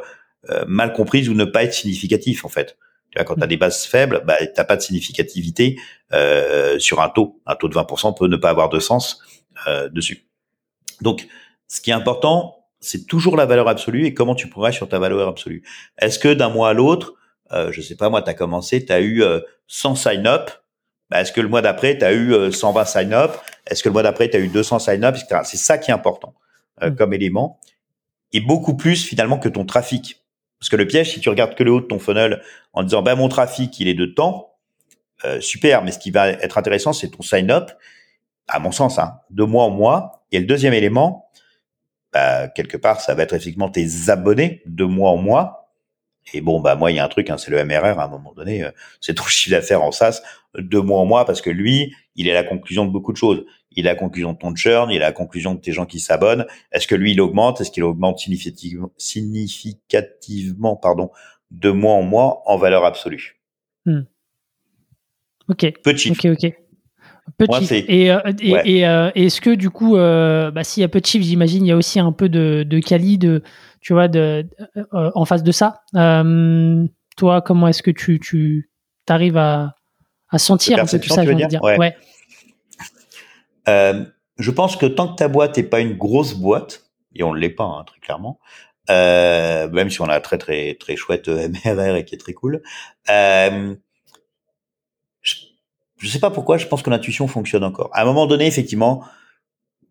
euh, 0.49 0.65
mal 0.67 0.95
comprise 0.95 1.29
ou 1.29 1.35
ne 1.35 1.45
pas 1.45 1.65
être 1.65 1.75
significatif 1.75 2.47
en 2.47 2.49
fait. 2.49 2.79
Tu 3.11 3.19
vois, 3.19 3.25
quand 3.25 3.35
tu 3.35 3.43
as 3.43 3.47
mm. 3.47 3.49
des 3.51 3.57
bases 3.57 3.85
faibles, 3.85 4.23
bah, 4.27 4.37
t'as 4.55 4.65
pas 4.65 4.77
de 4.77 4.83
significativité 4.83 5.79
euh, 6.13 6.79
sur 6.79 7.01
un 7.01 7.09
taux. 7.09 7.41
Un 7.47 7.55
taux 7.55 7.69
de 7.69 7.75
20% 7.75 8.17
peut 8.17 8.27
ne 8.27 8.37
pas 8.37 8.51
avoir 8.51 8.69
de 8.71 8.81
sens 8.81 9.21
euh, 9.67 9.89
dessus. 9.89 10.27
Donc, 11.01 11.27
ce 11.69 11.81
qui 11.81 11.91
est 11.91 11.95
important, 11.95 12.64
c'est 12.85 13.07
toujours 13.07 13.37
la 13.37 13.47
valeur 13.47 13.69
absolue 13.69 14.07
et 14.07 14.15
comment 14.15 14.35
tu 14.35 14.49
progresses 14.49 14.77
sur 14.77 14.89
ta 14.89 14.99
valeur 14.99 15.29
absolue. 15.29 15.63
Est-ce 15.99 16.19
que 16.19 16.33
d'un 16.33 16.49
mois 16.49 16.71
à 16.71 16.73
l'autre, 16.73 17.15
euh, 17.53 17.73
je 17.73 17.81
sais 17.81 17.97
pas 17.97 18.11
moi, 18.11 18.23
tu 18.23 18.31
as 18.31 18.35
commencé, 18.35 18.85
tu 18.85 18.93
as 18.93 19.01
eu 19.01 19.23
100 19.67 19.93
euh, 19.93 19.95
sign-up, 19.95 20.51
bah, 21.11 21.21
est-ce 21.21 21.33
que 21.33 21.41
le 21.41 21.49
mois 21.49 21.63
d'après, 21.63 21.99
tu 21.99 22.05
as 22.05 22.13
eu 22.13 22.53
120 22.53 22.85
sign-up 22.85 23.33
Est-ce 23.67 23.83
que 23.83 23.89
le 23.89 23.93
mois 23.93 24.03
d'après, 24.03 24.29
tu 24.31 24.37
as 24.37 24.41
eu 24.41 24.49
200 24.49 24.79
sign-up 24.79 25.17
C'est 25.45 25.57
ça 25.57 25.79
qui 25.79 25.91
est 25.91 25.95
important 25.95 26.35
euh, 26.83 26.91
mm. 26.91 26.97
comme 26.97 27.13
élément. 27.13 27.61
Et 28.33 28.41
beaucoup 28.41 28.77
plus 28.77 29.05
finalement 29.05 29.39
que 29.39 29.49
ton 29.49 29.65
trafic. 29.65 30.23
Parce 30.59 30.69
que 30.69 30.77
le 30.77 30.87
piège, 30.87 31.13
si 31.13 31.21
tu 31.21 31.29
regardes 31.29 31.55
que 31.55 31.63
le 31.63 31.71
haut 31.71 31.81
de 31.81 31.87
ton 31.87 31.99
funnel 31.99 32.43
en 32.73 32.83
disant, 32.83 33.03
bah, 33.03 33.15
mon 33.15 33.29
trafic, 33.29 33.79
il 33.79 33.87
est 33.87 33.95
de 33.95 34.07
temps, 34.07 34.55
euh, 35.25 35.41
super, 35.41 35.85
mais 35.85 35.93
ce 35.93 35.99
qui 35.99 36.11
va 36.11 36.31
être 36.31 36.59
intéressant, 36.59 36.93
c'est 36.93 37.09
ton 37.09 37.23
sign-up, 37.23 37.71
à 38.49 38.59
mon 38.59 38.73
sens, 38.73 38.99
hein, 38.99 39.19
de 39.31 39.45
mois 39.45 39.65
en 39.65 39.71
mois. 39.71 40.25
Et 40.33 40.41
le 40.41 40.47
deuxième 40.47 40.75
élément, 40.75 41.31
bah, 42.15 42.49
quelque 42.49 42.79
part, 42.79 43.03
ça 43.03 43.15
va 43.15 43.25
être 43.25 43.35
effectivement 43.35 43.69
tes 43.69 44.09
abonnés 44.09 44.63
de 44.65 44.85
mois 44.85 45.11
en 45.11 45.17
mois. 45.17 45.73
Et 46.33 46.41
bon, 46.41 46.61
bah 46.61 46.75
moi, 46.75 46.91
il 46.91 46.97
y 46.97 46.99
a 46.99 47.05
un 47.05 47.09
truc, 47.09 47.29
hein, 47.29 47.37
c'est 47.37 47.51
le 47.51 47.63
MRR 47.63 47.99
à 47.99 48.05
un 48.05 48.09
moment 48.09 48.33
donné, 48.33 48.65
euh, 48.65 48.71
c'est 49.03 49.15
ton 49.15 49.25
chiffre 49.29 49.55
d'affaires 49.55 49.83
en 49.83 49.93
SaaS 49.93 50.23
de 50.57 50.79
mois 50.79 51.01
en 51.01 51.05
mois, 51.05 51.27
parce 51.27 51.43
que 51.43 51.51
lui, 51.51 51.93
il 52.17 52.29
est 52.29 52.33
la 52.33 52.45
conclusion 52.45 52.87
de 52.87 52.91
beaucoup 52.91 53.13
de 53.13 53.19
choses 53.19 53.45
il 53.77 53.89
a 53.89 53.93
la 53.93 53.99
conclusion 53.99 54.33
de 54.33 54.39
ton 54.39 54.55
churn, 54.55 54.91
il 54.91 55.03
a 55.03 55.07
la 55.07 55.13
conclusion 55.13 55.55
de 55.55 55.61
tes 55.61 55.73
gens 55.73 55.87
qui 55.87 56.01
s'abonnent. 56.01 56.47
Est-ce 56.73 56.87
que 56.87 56.95
lui, 56.95 57.13
il 57.13 57.21
augmente? 57.21 57.61
Est-ce 57.61 57.71
qu'il 57.71 57.83
augmente 57.83 58.19
significativement, 58.19 58.93
significativement 58.97 60.77
pardon, 60.77 61.11
de 61.51 61.71
mois 61.71 61.95
en 61.95 62.03
mois 62.03 62.43
en 62.47 62.57
valeur 62.57 62.85
absolue? 62.85 63.41
Hmm. 63.85 64.03
Ok. 65.49 65.73
Petit. 65.83 66.11
Ok, 66.13 66.27
ok. 66.27 66.53
Petit. 67.39 67.85
et, 67.89 68.13
euh, 68.13 68.21
et, 68.41 68.87
euh, 68.87 69.11
est-ce 69.15 69.41
que 69.41 69.51
du 69.51 69.71
coup, 69.71 69.97
euh, 69.97 70.51
bah, 70.51 70.63
s'il 70.63 70.83
y 70.83 70.85
a 70.85 70.89
peu 70.89 71.01
de 71.01 71.07
chiffres, 71.07 71.25
j'imagine, 71.25 71.65
il 71.65 71.69
y 71.69 71.73
a 71.73 71.77
aussi 71.77 71.99
un 71.99 72.13
peu 72.13 72.29
de, 72.29 72.65
de 72.69 72.79
quali, 72.81 73.19
de, 73.19 73.43
tu 73.81 73.93
vois, 73.93 74.09
de, 74.09 74.47
en 74.93 75.25
face 75.25 75.43
de 75.43 75.53
ça. 75.53 75.83
toi, 75.93 77.43
comment 77.43 77.69
est-ce 77.69 77.83
que 77.83 77.91
tu, 77.91 78.21
tu 78.21 78.69
arrives 79.09 79.37
à, 79.37 79.75
à 80.31 80.39
sentir 80.39 80.79
un 80.79 80.87
peu 80.87 80.99
tout 80.99 81.09
ça, 81.09 81.25
je 81.25 81.31
veux 81.31 81.47
dire, 81.47 81.63
ouais. 81.63 81.97
Euh, 83.69 84.05
je 84.39 84.51
pense 84.51 84.77
que 84.77 84.87
tant 84.87 85.09
que 85.09 85.17
ta 85.17 85.29
boîte 85.29 85.57
n'est 85.57 85.63
pas 85.63 85.81
une 85.81 85.97
grosse 85.97 86.35
boîte, 86.35 86.85
et 87.15 87.23
on 87.23 87.33
ne 87.35 87.39
l'est 87.39 87.51
pas 87.51 87.65
hein, 87.65 87.85
très 87.87 88.01
clairement, 88.01 88.41
euh, 88.91 89.69
même 89.71 89.91
si 89.91 90.01
on 90.01 90.07
a 90.07 90.17
un 90.17 90.21
très 90.21 90.39
très 90.39 90.75
très 90.75 90.97
chouette 90.97 91.29
MRR 91.65 91.97
et 91.97 92.05
qui 92.05 92.15
est 92.15 92.19
très 92.19 92.33
cool, 92.33 92.63
euh, 93.11 93.75
je 96.05 96.11
sais 96.11 96.21
pas 96.21 96.31
pourquoi, 96.31 96.59
je 96.59 96.67
pense 96.67 96.83
que 96.83 96.91
l'intuition 96.91 97.27
fonctionne 97.27 97.65
encore. 97.65 97.91
À 97.93 98.03
un 98.03 98.05
moment 98.05 98.27
donné, 98.27 98.47
effectivement, 98.47 99.05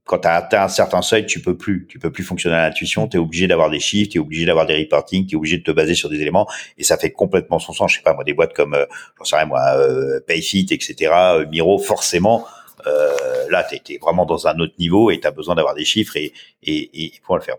quand 0.06 0.20
tu 0.20 0.28
as 0.28 0.36
atteint 0.36 0.64
un 0.64 0.68
certain 0.68 1.02
seuil, 1.02 1.26
tu 1.26 1.42
peux 1.42 1.58
plus, 1.58 1.88
tu 1.88 1.98
peux 1.98 2.12
plus 2.12 2.24
fonctionner 2.24 2.56
à 2.56 2.68
l'intuition, 2.68 3.08
tu 3.08 3.18
es 3.18 3.20
obligé 3.20 3.48
d'avoir 3.48 3.70
des 3.70 3.80
chiffres, 3.80 4.12
tu 4.12 4.18
es 4.18 4.22
obligé 4.22 4.46
d'avoir 4.46 4.66
des 4.66 4.78
reporting, 4.78 5.26
tu 5.26 5.36
es 5.36 5.38
obligé 5.38 5.58
de 5.58 5.64
te 5.64 5.72
baser 5.72 5.96
sur 5.96 6.10
des 6.10 6.20
éléments 6.22 6.48
et 6.78 6.84
ça 6.84 6.98
fait 6.98 7.12
complètement 7.12 7.60
son 7.60 7.74
sens, 7.74 7.92
je 7.92 7.98
sais 7.98 8.04
pas 8.04 8.14
moi 8.14 8.24
des 8.24 8.34
boîtes 8.34 8.54
comme 8.54 8.74
euh, 8.74 8.86
j'en 9.18 9.24
sais 9.24 9.36
rien 9.38 9.46
moi 9.46 9.62
euh, 9.78 10.20
Payfit 10.28 10.68
etc., 10.72 11.12
euh, 11.14 11.46
Miro 11.48 11.80
forcément 11.80 12.46
euh, 12.88 13.50
là, 13.50 13.64
tu 13.64 13.94
es, 13.94 13.98
vraiment 13.98 14.26
dans 14.26 14.48
un 14.48 14.60
autre 14.60 14.74
niveau 14.80 15.12
et 15.12 15.20
tu 15.20 15.28
as 15.28 15.32
besoin 15.32 15.56
d'avoir 15.56 15.74
des 15.76 15.86
chiffres 15.86 16.18
et, 16.18 16.34
pour 17.24 17.38
le 17.38 17.42
faire. 17.42 17.58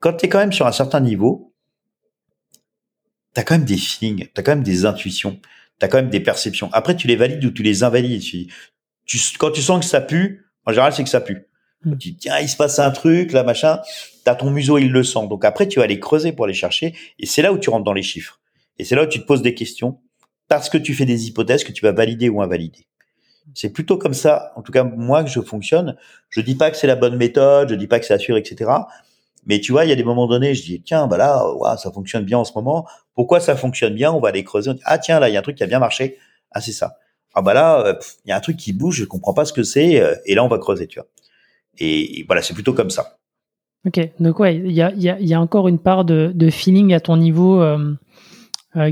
Quand 0.00 0.14
tu 0.14 0.26
es 0.26 0.28
quand 0.28 0.38
même 0.38 0.52
sur 0.52 0.66
un 0.66 0.72
certain 0.72 1.00
niveau, 1.00 1.52
tu 3.34 3.40
as 3.40 3.44
quand 3.44 3.54
même 3.54 3.64
des 3.64 3.76
feelings, 3.76 4.26
tu 4.26 4.40
as 4.40 4.42
quand 4.42 4.52
même 4.52 4.62
des 4.62 4.84
intuitions, 4.84 5.40
tu 5.78 5.84
as 5.84 5.88
quand 5.88 5.98
même 5.98 6.10
des 6.10 6.20
perceptions. 6.20 6.70
Après, 6.72 6.96
tu 6.96 7.06
les 7.06 7.16
valides 7.16 7.44
ou 7.44 7.50
tu 7.50 7.62
les 7.62 7.82
invalides. 7.82 8.22
Tu, 8.22 9.18
quand 9.38 9.50
tu 9.50 9.62
sens 9.62 9.84
que 9.84 9.90
ça 9.90 10.00
pue, 10.00 10.46
en 10.66 10.70
général, 10.72 10.92
c'est 10.92 11.02
que 11.02 11.10
ça 11.10 11.20
pue. 11.20 11.46
Hmm. 11.84 11.96
Tu 11.96 12.12
dis, 12.12 12.16
tiens, 12.16 12.38
il 12.38 12.48
se 12.48 12.56
passe 12.56 12.78
un 12.78 12.90
truc, 12.90 13.32
là, 13.32 13.42
machin, 13.42 13.80
t'as 14.24 14.34
ton 14.34 14.50
museau, 14.50 14.78
il 14.78 14.90
le 14.90 15.02
sent. 15.02 15.26
Donc 15.28 15.44
après, 15.44 15.66
tu 15.66 15.78
vas 15.78 15.84
aller 15.84 15.98
creuser 15.98 16.32
pour 16.32 16.44
aller 16.44 16.54
chercher, 16.54 16.94
et 17.18 17.26
c'est 17.26 17.42
là 17.42 17.52
où 17.52 17.58
tu 17.58 17.70
rentres 17.70 17.84
dans 17.84 17.92
les 17.92 18.02
chiffres. 18.02 18.40
Et 18.78 18.84
c'est 18.84 18.94
là 18.94 19.04
où 19.04 19.06
tu 19.06 19.20
te 19.20 19.26
poses 19.26 19.42
des 19.42 19.54
questions, 19.54 20.00
parce 20.48 20.68
que 20.68 20.78
tu 20.78 20.94
fais 20.94 21.04
des 21.04 21.26
hypothèses 21.26 21.64
que 21.64 21.72
tu 21.72 21.84
vas 21.84 21.92
valider 21.92 22.28
ou 22.28 22.42
invalider. 22.42 22.86
C'est 23.54 23.70
plutôt 23.70 23.98
comme 23.98 24.14
ça, 24.14 24.52
en 24.56 24.62
tout 24.62 24.72
cas 24.72 24.84
moi, 24.84 25.24
que 25.24 25.30
je 25.30 25.40
fonctionne. 25.40 25.96
Je 26.28 26.40
dis 26.40 26.54
pas 26.54 26.70
que 26.70 26.76
c'est 26.76 26.86
la 26.86 26.94
bonne 26.94 27.16
méthode, 27.16 27.70
je 27.70 27.74
dis 27.74 27.88
pas 27.88 27.98
que 27.98 28.06
c'est 28.06 28.18
sûr, 28.18 28.36
etc. 28.36 28.70
Mais 29.44 29.60
tu 29.60 29.72
vois, 29.72 29.84
il 29.84 29.88
y 29.88 29.92
a 29.92 29.96
des 29.96 30.04
moments 30.04 30.26
donnés, 30.26 30.54
je 30.54 30.62
dis 30.62 30.82
tiens, 30.82 31.06
bah 31.06 31.16
là, 31.16 31.44
ça 31.76 31.90
fonctionne 31.90 32.24
bien 32.24 32.38
en 32.38 32.44
ce 32.44 32.52
moment. 32.54 32.86
Pourquoi 33.14 33.40
ça 33.40 33.56
fonctionne 33.56 33.94
bien? 33.94 34.12
On 34.12 34.20
va 34.20 34.28
aller 34.28 34.44
creuser. 34.44 34.70
ah 34.84 34.98
tiens, 34.98 35.18
là, 35.18 35.28
il 35.28 35.32
y 35.32 35.36
a 35.36 35.40
un 35.40 35.42
truc 35.42 35.56
qui 35.56 35.64
a 35.64 35.66
bien 35.66 35.80
marché. 35.80 36.18
Ah 36.52 36.60
c'est 36.60 36.72
ça. 36.72 36.98
Ah 37.34 37.42
bah 37.42 37.54
là, 37.54 37.80
euh, 37.86 37.94
il 38.24 38.28
y 38.28 38.32
a 38.32 38.36
un 38.36 38.40
truc 38.40 38.56
qui 38.56 38.72
bouge, 38.72 38.96
je 38.96 39.04
comprends 39.04 39.34
pas 39.34 39.44
ce 39.44 39.52
que 39.52 39.62
c'est. 39.62 40.00
Euh, 40.00 40.14
et 40.26 40.34
là, 40.34 40.44
on 40.44 40.48
va 40.48 40.58
creuser, 40.58 40.86
tu 40.86 40.98
vois. 40.98 41.08
Et, 41.78 42.24
voilà, 42.26 42.42
c'est 42.42 42.54
plutôt 42.54 42.74
comme 42.74 42.90
ça. 42.90 43.18
Ok, 43.86 43.98
donc 44.20 44.38
ouais, 44.38 44.56
il 44.56 44.70
y 44.70 44.82
a, 44.82 44.92
y, 44.92 45.08
a, 45.08 45.18
y 45.18 45.34
a, 45.34 45.40
encore 45.40 45.66
une 45.66 45.78
part 45.78 46.04
de, 46.04 46.30
de 46.34 46.50
feeling 46.50 46.92
à 46.94 47.00
ton 47.00 47.16
niveau 47.16 47.60
euh, 47.60 47.96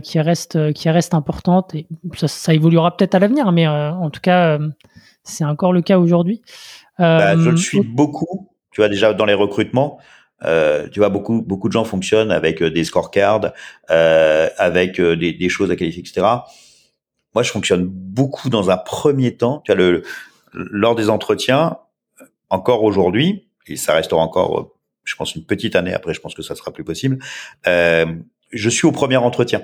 qui 0.03 0.19
reste 0.19 0.73
qui 0.73 0.91
reste 0.91 1.15
importante 1.15 1.75
et 1.77 1.87
ça, 2.17 2.27
ça 2.27 2.53
évoluera 2.53 2.97
peut-être 2.97 3.15
à 3.15 3.21
l'avenir, 3.21 3.53
mais 3.53 3.69
en 3.69 4.11
tout 4.11 4.21
cas, 4.21 4.59
c'est 5.23 5.45
encore 5.45 5.73
le 5.73 5.83
cas 5.83 5.99
aujourd'hui. 5.99 6.43
Bah, 6.99 7.37
je 7.37 7.51
le 7.51 7.57
suis 7.57 7.83
beaucoup. 7.83 8.49
Tu 8.73 8.81
vois 8.81 8.89
déjà 8.89 9.15
dans 9.15 9.27
les 9.27 9.35
recrutements, 9.35 9.99
euh, 10.45 10.89
tu 10.89 11.01
vois, 11.01 11.09
beaucoup 11.09 11.43
beaucoup 11.43 11.69
de 11.69 11.73
gens 11.73 11.85
fonctionnent 11.85 12.31
avec 12.31 12.63
euh, 12.63 12.71
des 12.71 12.85
scorecards, 12.85 13.53
euh, 13.91 14.49
avec 14.59 14.99
euh, 14.99 15.17
des, 15.17 15.33
des, 15.33 15.49
choses 15.49 15.71
à 15.71 15.77
qualifier, 15.77 16.01
etc. 16.01 16.27
Moi, 17.35 17.43
je 17.43 17.51
fonctionne 17.51 17.85
beaucoup 17.87 18.49
dans 18.49 18.71
un 18.71 18.77
premier 18.77 19.37
temps. 19.37 19.63
Tu 19.65 19.73
vois, 19.73 19.81
le, 19.81 20.03
lors 20.53 20.95
des 20.95 21.11
entretiens, 21.11 21.79
encore 22.49 22.83
aujourd'hui, 22.83 23.49
et 23.67 23.77
ça 23.77 23.95
restera 23.95 24.21
encore, 24.21 24.75
je 25.05 25.15
pense, 25.15 25.35
une 25.35 25.45
petite 25.45 25.77
année. 25.77 25.95
Après, 25.95 26.15
je 26.15 26.21
pense 26.21 26.35
que 26.35 26.43
ça 26.43 26.55
sera 26.55 26.73
plus 26.73 26.85
possible. 26.85 27.19
Euh, 27.67 28.07
je 28.51 28.69
suis 28.69 28.87
au 28.87 28.93
premier 28.93 29.17
entretien. 29.17 29.63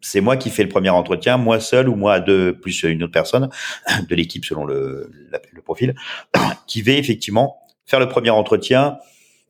C'est 0.00 0.20
moi 0.20 0.36
qui 0.36 0.50
fais 0.50 0.62
le 0.62 0.68
premier 0.68 0.90
entretien, 0.90 1.36
moi 1.36 1.58
seul 1.58 1.88
ou 1.88 1.94
moi 1.94 2.20
deux 2.20 2.58
plus 2.58 2.82
une 2.82 3.02
autre 3.02 3.12
personne 3.12 3.48
de 4.08 4.14
l'équipe 4.14 4.44
selon 4.44 4.64
le, 4.64 5.10
le 5.52 5.62
profil, 5.62 5.94
qui 6.66 6.82
va 6.82 6.92
effectivement 6.92 7.60
faire 7.86 8.00
le 8.00 8.08
premier 8.08 8.30
entretien 8.30 8.98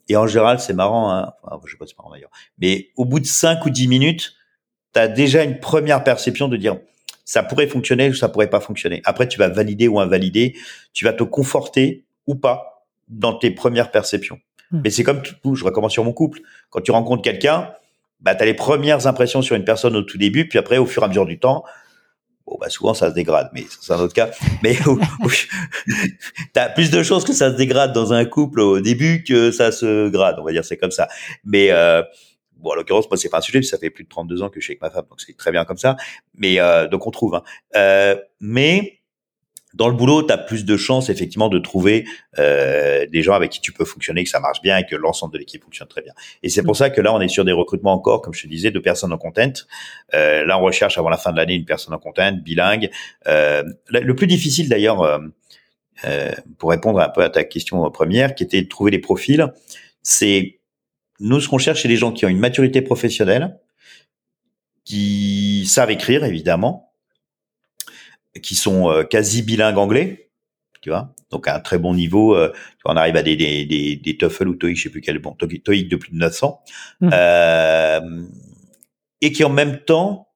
et 0.08 0.16
en 0.16 0.26
général, 0.26 0.60
c'est 0.60 0.72
marrant, 0.72 1.10
hein. 1.10 1.32
enfin, 1.42 1.60
je 1.66 1.72
sais 1.72 1.78
pas, 1.78 1.86
c'est 1.86 1.96
marrant 1.98 2.10
d'ailleurs. 2.10 2.30
Mais 2.58 2.90
au 2.96 3.04
bout 3.04 3.20
de 3.20 3.26
5 3.26 3.64
ou 3.66 3.70
10 3.70 3.88
minutes, 3.88 4.34
tu 4.94 5.00
as 5.00 5.08
déjà 5.08 5.42
une 5.42 5.58
première 5.58 6.04
perception 6.04 6.48
de 6.48 6.56
dire 6.56 6.78
ça 7.24 7.42
pourrait 7.42 7.66
fonctionner 7.66 8.08
ou 8.08 8.14
ça 8.14 8.28
pourrait 8.28 8.50
pas 8.50 8.60
fonctionner. 8.60 9.02
Après, 9.04 9.26
tu 9.26 9.38
vas 9.38 9.48
valider 9.48 9.88
ou 9.88 9.98
invalider, 9.98 10.56
tu 10.92 11.04
vas 11.04 11.12
te 11.12 11.24
conforter 11.24 12.04
ou 12.26 12.36
pas 12.36 12.86
dans 13.08 13.34
tes 13.34 13.50
premières 13.50 13.90
perceptions. 13.90 14.38
Hmm. 14.70 14.80
Mais 14.84 14.90
c'est 14.90 15.02
comme 15.02 15.22
tout, 15.22 15.56
je 15.56 15.64
recommence 15.64 15.92
sur 15.92 16.04
mon 16.04 16.12
couple. 16.12 16.40
Quand 16.70 16.80
tu 16.80 16.92
rencontres 16.92 17.22
quelqu'un, 17.22 17.72
bah, 18.20 18.34
tu 18.34 18.42
as 18.42 18.46
les 18.46 18.54
premières 18.54 19.06
impressions 19.06 19.42
sur 19.42 19.56
une 19.56 19.64
personne 19.64 19.96
au 19.96 20.02
tout 20.02 20.18
début, 20.18 20.48
puis 20.48 20.58
après, 20.58 20.78
au 20.78 20.86
fur 20.86 21.02
et 21.02 21.06
à 21.06 21.08
mesure 21.08 21.26
du 21.26 21.38
temps, 21.38 21.64
Bon, 22.46 22.58
bah 22.60 22.70
souvent 22.70 22.94
ça 22.94 23.10
se 23.10 23.14
dégrade, 23.14 23.50
mais 23.52 23.66
c'est 23.80 23.92
un 23.92 23.98
autre 23.98 24.14
cas. 24.14 24.30
Mais 24.62 24.76
t'as 26.52 26.68
plus 26.68 26.90
de 26.90 27.02
chances 27.02 27.24
que 27.24 27.32
ça 27.32 27.50
se 27.50 27.56
dégrade 27.56 27.92
dans 27.92 28.12
un 28.12 28.24
couple 28.24 28.60
au 28.60 28.80
début 28.80 29.24
que 29.24 29.50
ça 29.50 29.72
se 29.72 30.08
grade, 30.08 30.36
on 30.38 30.44
va 30.44 30.52
dire 30.52 30.64
c'est 30.64 30.76
comme 30.76 30.92
ça. 30.92 31.08
Mais 31.44 31.72
euh, 31.72 32.02
bon, 32.58 32.70
en 32.70 32.74
l'occurrence, 32.76 33.10
moi 33.10 33.16
c'est 33.16 33.28
pas 33.28 33.38
un 33.38 33.40
sujet, 33.42 33.62
ça 33.62 33.78
fait 33.78 33.90
plus 33.90 34.04
de 34.04 34.08
32 34.08 34.42
ans 34.42 34.48
que 34.48 34.60
je 34.60 34.64
suis 34.64 34.72
avec 34.72 34.82
ma 34.82 34.90
femme, 34.90 35.06
donc 35.10 35.20
c'est 35.20 35.36
très 35.36 35.50
bien 35.50 35.64
comme 35.64 35.76
ça. 35.76 35.96
Mais 36.34 36.60
euh, 36.60 36.86
donc 36.86 37.06
on 37.08 37.10
trouve. 37.10 37.34
Hein. 37.34 37.42
Euh, 37.74 38.16
mais 38.38 38.95
dans 39.76 39.88
le 39.88 39.94
boulot, 39.94 40.22
tu 40.22 40.32
as 40.32 40.38
plus 40.38 40.64
de 40.64 40.76
chances 40.76 41.10
effectivement 41.10 41.48
de 41.48 41.58
trouver 41.58 42.06
euh, 42.38 43.06
des 43.06 43.22
gens 43.22 43.34
avec 43.34 43.50
qui 43.50 43.60
tu 43.60 43.72
peux 43.72 43.84
fonctionner, 43.84 44.24
que 44.24 44.30
ça 44.30 44.40
marche 44.40 44.62
bien 44.62 44.78
et 44.78 44.86
que 44.86 44.96
l'ensemble 44.96 45.34
de 45.34 45.38
l'équipe 45.38 45.62
fonctionne 45.62 45.88
très 45.88 46.00
bien. 46.00 46.12
Et 46.42 46.48
c'est 46.48 46.62
pour 46.62 46.72
mm. 46.72 46.76
ça 46.76 46.90
que 46.90 47.00
là, 47.00 47.14
on 47.14 47.20
est 47.20 47.28
sur 47.28 47.44
des 47.44 47.52
recrutements 47.52 47.92
encore, 47.92 48.22
comme 48.22 48.32
je 48.32 48.42
te 48.42 48.48
disais, 48.48 48.70
de 48.70 48.78
personnes 48.78 49.12
en 49.12 49.18
content. 49.18 49.52
Euh, 50.14 50.46
là, 50.46 50.58
on 50.58 50.62
recherche 50.62 50.96
avant 50.96 51.10
la 51.10 51.18
fin 51.18 51.30
de 51.30 51.36
l'année 51.36 51.54
une 51.54 51.66
personne 51.66 51.92
en 51.92 51.98
content, 51.98 52.32
bilingue. 52.32 52.90
Euh, 53.26 53.62
le 53.90 54.14
plus 54.14 54.26
difficile 54.26 54.68
d'ailleurs, 54.68 55.02
euh, 55.02 55.18
euh, 56.04 56.32
pour 56.58 56.70
répondre 56.70 57.00
un 57.00 57.08
peu 57.08 57.22
à 57.22 57.28
ta 57.28 57.44
question 57.44 57.90
première, 57.90 58.34
qui 58.34 58.44
était 58.44 58.62
de 58.62 58.68
trouver 58.68 58.90
des 58.90 58.98
profils, 58.98 59.46
c'est 60.02 60.58
nous 61.20 61.40
ce 61.40 61.48
qu'on 61.48 61.58
cherche, 61.58 61.82
c'est 61.82 61.88
des 61.88 61.96
gens 61.96 62.12
qui 62.12 62.24
ont 62.24 62.28
une 62.28 62.38
maturité 62.38 62.80
professionnelle, 62.80 63.58
qui 64.84 65.66
savent 65.66 65.90
écrire 65.90 66.24
évidemment, 66.24 66.85
qui 68.42 68.54
sont 68.54 68.90
euh, 68.90 69.02
quasi 69.04 69.42
bilingues 69.42 69.78
anglais, 69.78 70.30
tu 70.80 70.90
vois. 70.90 71.14
Donc 71.30 71.48
à 71.48 71.56
un 71.56 71.60
très 71.60 71.78
bon 71.78 71.94
niveau, 71.94 72.36
euh, 72.36 72.52
on 72.84 72.96
arrive 72.96 73.16
à 73.16 73.22
des, 73.22 73.36
des, 73.36 73.64
des, 73.64 73.96
des 73.96 74.16
TOEFL 74.16 74.48
ou 74.48 74.54
TOEIC, 74.54 74.76
je 74.76 74.82
sais 74.84 74.90
plus 74.90 75.00
quel, 75.00 75.18
bon, 75.18 75.32
TOEIC 75.32 75.88
de 75.88 75.96
plus 75.96 76.12
de 76.12 76.16
900, 76.16 76.60
mmh. 77.00 77.10
euh, 77.12 78.00
et 79.20 79.32
qui 79.32 79.42
en 79.42 79.50
même 79.50 79.78
temps 79.78 80.28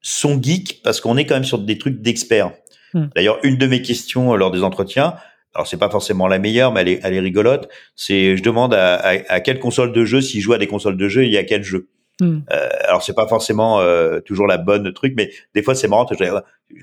sont 0.00 0.40
geeks 0.42 0.82
parce 0.82 1.00
qu'on 1.00 1.16
est 1.16 1.26
quand 1.26 1.34
même 1.34 1.44
sur 1.44 1.58
des 1.58 1.76
trucs 1.76 2.00
d'experts. 2.00 2.52
Mmh. 2.94 3.06
D'ailleurs, 3.14 3.38
une 3.42 3.58
de 3.58 3.66
mes 3.66 3.82
questions 3.82 4.32
euh, 4.32 4.36
lors 4.36 4.50
des 4.50 4.62
entretiens, 4.62 5.16
alors 5.54 5.66
c'est 5.66 5.76
pas 5.76 5.90
forcément 5.90 6.28
la 6.28 6.38
meilleure, 6.38 6.72
mais 6.72 6.80
elle 6.80 6.88
est, 6.88 7.00
elle 7.02 7.14
est 7.14 7.20
rigolote. 7.20 7.68
C'est, 7.94 8.36
je 8.36 8.42
demande 8.42 8.72
à, 8.72 8.94
à, 8.94 9.10
à, 9.28 9.40
quelle 9.40 9.58
console 9.58 9.92
de 9.92 10.04
jeu, 10.04 10.22
s'il 10.22 10.40
joue 10.40 10.54
à 10.54 10.58
des 10.58 10.66
consoles 10.66 10.96
de 10.96 11.08
jeu, 11.08 11.24
il 11.24 11.32
y 11.32 11.36
a 11.38 11.44
quel 11.44 11.62
jeu? 11.62 11.90
Hmm. 12.20 12.40
Euh, 12.50 12.68
alors 12.84 13.02
c'est 13.02 13.14
pas 13.14 13.28
forcément 13.28 13.80
euh, 13.80 14.20
toujours 14.20 14.46
la 14.46 14.58
bonne 14.58 14.92
truc, 14.92 15.14
mais 15.16 15.30
des 15.54 15.62
fois 15.62 15.74
c'est 15.74 15.86
marrant. 15.86 16.06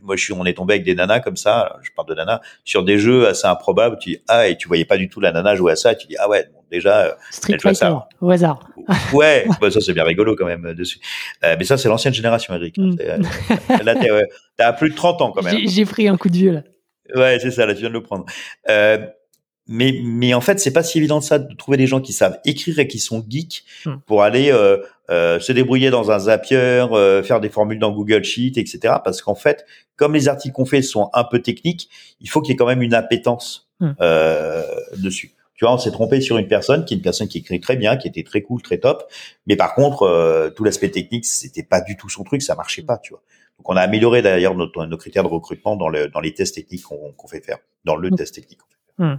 moi, 0.03 0.15
je 0.15 0.23
suis, 0.23 0.33
on 0.33 0.45
est 0.45 0.53
tombé 0.53 0.75
avec 0.75 0.85
des 0.85 0.95
nanas 0.95 1.19
comme 1.19 1.35
ça. 1.35 1.77
Je 1.81 1.89
parle 1.95 2.07
de 2.07 2.13
nanas 2.13 2.39
sur 2.63 2.83
des 2.83 2.97
jeux 2.97 3.27
assez 3.27 3.45
improbables. 3.45 3.97
Tu 3.99 4.11
dis 4.11 4.19
ah 4.27 4.47
et 4.47 4.57
tu 4.57 4.67
voyais 4.67 4.85
pas 4.85 4.97
du 4.97 5.09
tout 5.09 5.19
la 5.19 5.31
nana 5.31 5.55
jouer 5.55 5.73
à 5.73 5.75
ça. 5.75 5.93
Tu 5.93 6.07
dis 6.07 6.15
ah 6.17 6.29
ouais, 6.29 6.49
bon, 6.53 6.61
déjà. 6.71 7.05
Euh, 7.05 7.11
Street 7.31 7.57
Fighter 7.61 7.93
au 8.21 8.29
hasard. 8.29 8.59
Ouais, 9.13 9.47
bah, 9.59 9.71
ça 9.71 9.81
c'est 9.81 9.93
bien 9.93 10.03
rigolo 10.03 10.35
quand 10.35 10.45
même 10.45 10.73
dessus. 10.73 10.99
Euh, 11.43 11.55
mais 11.57 11.65
ça 11.65 11.77
c'est 11.77 11.89
l'ancienne 11.89 12.13
génération, 12.13 12.53
Eric. 12.53 12.77
Hmm. 12.77 12.95
Euh, 12.99 13.17
là 13.83 13.95
t'as 14.55 14.73
plus 14.73 14.91
de 14.91 14.95
30 14.95 15.21
ans 15.21 15.31
quand 15.31 15.43
même. 15.43 15.57
J'ai 15.67 15.85
pris 15.85 16.07
un 16.07 16.17
coup 16.17 16.29
de 16.29 16.35
vieux 16.35 16.51
là. 16.51 16.61
Ouais, 17.13 17.37
c'est 17.39 17.51
ça. 17.51 17.65
Là, 17.65 17.73
tu 17.73 17.81
viens 17.81 17.89
de 17.89 17.93
le 17.93 18.01
prendre. 18.01 18.25
Euh, 18.69 18.97
mais 19.67 19.99
mais 20.03 20.33
en 20.33 20.41
fait 20.41 20.59
c'est 20.59 20.71
pas 20.71 20.83
si 20.83 20.97
évident 20.97 21.19
de 21.19 21.23
ça 21.23 21.39
de 21.39 21.53
trouver 21.55 21.77
des 21.77 21.87
gens 21.87 22.01
qui 22.01 22.13
savent 22.13 22.39
écrire 22.45 22.79
et 22.79 22.87
qui 22.87 22.99
sont 22.99 23.25
geeks 23.27 23.63
hmm. 23.85 23.95
pour 24.05 24.21
aller 24.21 24.51
euh, 24.51 24.77
euh, 25.09 25.39
se 25.39 25.51
débrouiller 25.51 25.91
dans 25.91 26.11
un 26.11 26.19
Zapier, 26.19 26.57
euh, 26.57 27.21
faire 27.21 27.39
des 27.39 27.49
formules 27.49 27.79
dans 27.79 27.91
Google 27.91 28.23
Sheet, 28.23 28.53
etc. 28.57 28.95
Parce 29.03 29.21
qu'en 29.21 29.35
fait, 29.35 29.65
comme 29.95 30.13
les 30.13 30.27
articles 30.27 30.53
qu'on 30.53 30.65
fait 30.65 30.81
sont 30.81 31.09
un 31.13 31.23
peu 31.23 31.41
techniques, 31.41 31.89
il 32.21 32.29
faut 32.29 32.41
qu'il 32.41 32.51
y 32.51 32.53
ait 32.53 32.57
quand 32.57 32.65
même 32.65 32.81
une 32.81 32.93
appétence 32.95 33.69
euh, 34.01 34.63
dessus. 34.97 35.35
Tu 35.55 35.63
vois, 35.63 35.73
on 35.73 35.77
s'est 35.77 35.91
trompé 35.91 36.19
sur 36.19 36.37
une 36.37 36.47
personne 36.47 36.83
qui 36.83 36.93
est 36.93 36.97
une 36.97 37.03
personne 37.03 37.27
qui 37.27 37.37
écrit 37.37 37.61
très 37.61 37.77
bien, 37.77 37.95
qui 37.95 38.07
était 38.07 38.23
très 38.23 38.41
cool, 38.41 38.61
très 38.61 38.77
top, 38.77 39.09
mais 39.47 39.55
par 39.55 39.73
contre, 39.73 40.03
euh, 40.03 40.49
tout 40.49 40.65
l'aspect 40.65 40.89
technique, 40.89 41.25
c'était 41.25 41.63
pas 41.63 41.79
du 41.79 41.95
tout 41.95 42.09
son 42.09 42.23
truc, 42.23 42.41
ça 42.41 42.55
marchait 42.55 42.81
pas, 42.81 42.97
tu 42.97 43.11
vois. 43.11 43.21
Donc, 43.57 43.69
on 43.69 43.77
a 43.77 43.81
amélioré 43.81 44.21
d'ailleurs 44.21 44.53
nos, 44.53 44.69
nos 44.85 44.97
critères 44.97 45.23
de 45.23 45.29
recrutement 45.29 45.77
dans, 45.77 45.87
le, 45.87 46.09
dans 46.09 46.19
les 46.19 46.33
tests 46.33 46.55
techniques 46.55 46.83
qu'on 46.83 47.27
fait 47.27 47.39
faire, 47.39 47.59
dans 47.85 47.95
le 47.95 48.09
hmm. 48.09 48.15
test 48.15 48.35
technique. 48.35 48.59
Hmm. 48.97 49.15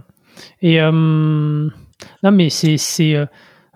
Et 0.61 0.81
euh, 0.81 0.91
non, 0.91 2.31
mais 2.31 2.49
c'est 2.49 2.77
euh, 3.15 3.25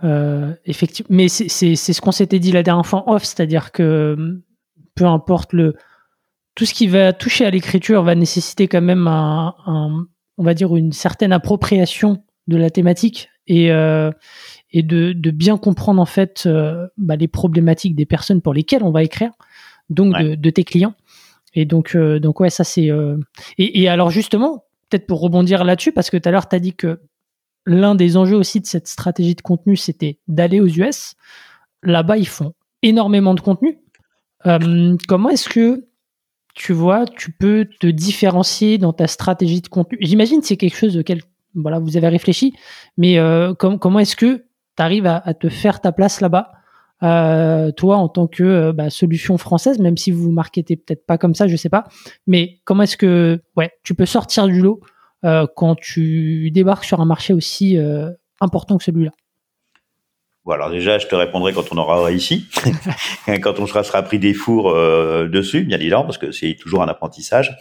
euh, 0.03 0.53
effectivement, 0.65 1.07
mais 1.09 1.27
c'est 1.27 1.75
ce 1.75 2.01
qu'on 2.01 2.11
s'était 2.11 2.39
dit 2.39 2.51
la 2.51 2.63
dernière 2.63 2.85
fois 2.85 3.03
en 3.07 3.15
off, 3.15 3.23
c'est-à-dire 3.23 3.71
que 3.71 4.41
peu 4.95 5.05
importe 5.05 5.53
le 5.53 5.75
tout 6.55 6.65
ce 6.65 6.73
qui 6.73 6.87
va 6.87 7.13
toucher 7.13 7.45
à 7.45 7.49
l'écriture 7.49 8.03
va 8.03 8.13
nécessiter 8.15 8.67
quand 8.67 8.81
même 8.81 9.07
un, 9.07 9.55
un, 9.65 10.05
on 10.37 10.43
va 10.43 10.53
dire 10.53 10.75
une 10.75 10.91
certaine 10.91 11.31
appropriation 11.31 12.23
de 12.47 12.57
la 12.57 12.69
thématique 12.69 13.29
et 13.47 13.71
euh, 13.71 14.11
et 14.71 14.83
de, 14.83 15.13
de, 15.13 15.31
bien 15.31 15.57
comprendre 15.57 16.01
en 16.01 16.05
fait 16.05 16.43
euh, 16.45 16.87
bah, 16.97 17.15
les 17.15 17.27
problématiques 17.27 17.95
des 17.95 18.05
personnes 18.05 18.41
pour 18.41 18.53
lesquelles 18.53 18.83
on 18.83 18.91
va 18.91 19.03
écrire, 19.03 19.31
donc 19.89 20.17
de, 20.17 20.35
de, 20.35 20.49
tes 20.49 20.63
clients. 20.63 20.93
Et 21.53 21.65
donc 21.65 21.95
euh, 21.95 22.19
donc 22.19 22.39
ouais 22.39 22.49
ça 22.49 22.63
c'est 22.63 22.89
et, 23.57 23.81
et 23.81 23.89
alors 23.89 24.09
justement 24.09 24.63
peut-être 24.91 25.07
pour 25.07 25.21
rebondir 25.21 25.63
là-dessus, 25.63 25.91
parce 25.91 26.09
que 26.09 26.17
tout 26.17 26.27
à 26.29 26.31
l'heure, 26.31 26.47
tu 26.47 26.55
as 26.55 26.59
dit 26.59 26.73
que 26.73 27.01
l'un 27.65 27.95
des 27.95 28.17
enjeux 28.17 28.35
aussi 28.35 28.59
de 28.59 28.65
cette 28.65 28.87
stratégie 28.87 29.35
de 29.35 29.41
contenu, 29.41 29.75
c'était 29.75 30.19
d'aller 30.27 30.59
aux 30.59 30.67
US. 30.67 31.15
Là-bas, 31.83 32.17
ils 32.17 32.27
font 32.27 32.53
énormément 32.81 33.33
de 33.33 33.41
contenu. 33.41 33.79
Euh, 34.45 34.95
comment 35.07 35.29
est-ce 35.29 35.49
que 35.49 35.87
tu 36.53 36.73
vois, 36.73 37.05
tu 37.05 37.31
peux 37.31 37.67
te 37.79 37.87
différencier 37.87 38.77
dans 38.77 38.93
ta 38.93 39.07
stratégie 39.07 39.61
de 39.61 39.67
contenu? 39.67 39.97
J'imagine 40.01 40.41
que 40.41 40.47
c'est 40.47 40.57
quelque 40.57 40.77
chose 40.77 40.97
auquel 40.97 41.21
voilà, 41.55 41.79
vous 41.79 41.97
avez 41.97 42.07
réfléchi, 42.07 42.53
mais 42.97 43.17
euh, 43.19 43.53
comment 43.53 43.99
est-ce 43.99 44.15
que 44.15 44.45
tu 44.77 44.83
arrives 44.83 45.05
à, 45.05 45.33
te 45.33 45.49
faire 45.49 45.81
ta 45.81 45.91
place 45.91 46.21
là-bas? 46.21 46.51
Euh, 47.03 47.71
toi 47.71 47.97
en 47.97 48.09
tant 48.09 48.27
que 48.27 48.71
bah, 48.71 48.89
solution 48.89 49.37
française, 49.37 49.79
même 49.79 49.97
si 49.97 50.11
vous 50.11 50.23
vous 50.23 50.31
marketez 50.31 50.75
peut-être 50.75 51.05
pas 51.05 51.17
comme 51.17 51.35
ça, 51.35 51.47
je 51.47 51.55
sais 51.55 51.69
pas. 51.69 51.85
Mais 52.27 52.59
comment 52.63 52.83
est-ce 52.83 52.97
que 52.97 53.41
ouais, 53.57 53.71
tu 53.83 53.95
peux 53.95 54.05
sortir 54.05 54.47
du 54.47 54.61
lot 54.61 54.81
euh, 55.23 55.45
quand 55.55 55.75
tu 55.75 56.49
débarques 56.51 56.83
sur 56.83 56.99
un 56.99 57.05
marché 57.05 57.33
aussi 57.33 57.77
euh, 57.77 58.09
important 58.39 58.77
que 58.77 58.83
celui-là? 58.83 59.11
Bon, 60.45 60.53
alors 60.53 60.71
déjà, 60.71 60.97
je 60.97 61.05
te 61.05 61.13
répondrai 61.13 61.53
quand 61.53 61.71
on 61.71 61.77
aura 61.77 62.03
réussi, 62.03 62.47
quand 63.43 63.59
on 63.59 63.67
sera, 63.67 63.83
sera 63.83 64.01
pris 64.01 64.17
des 64.17 64.33
fours 64.33 64.71
euh, 64.71 65.27
dessus, 65.27 65.63
bien 65.63 65.77
évidemment, 65.79 66.05
parce 66.05 66.17
que 66.17 66.31
c'est 66.31 66.55
toujours 66.59 66.81
un 66.81 66.87
apprentissage. 66.87 67.55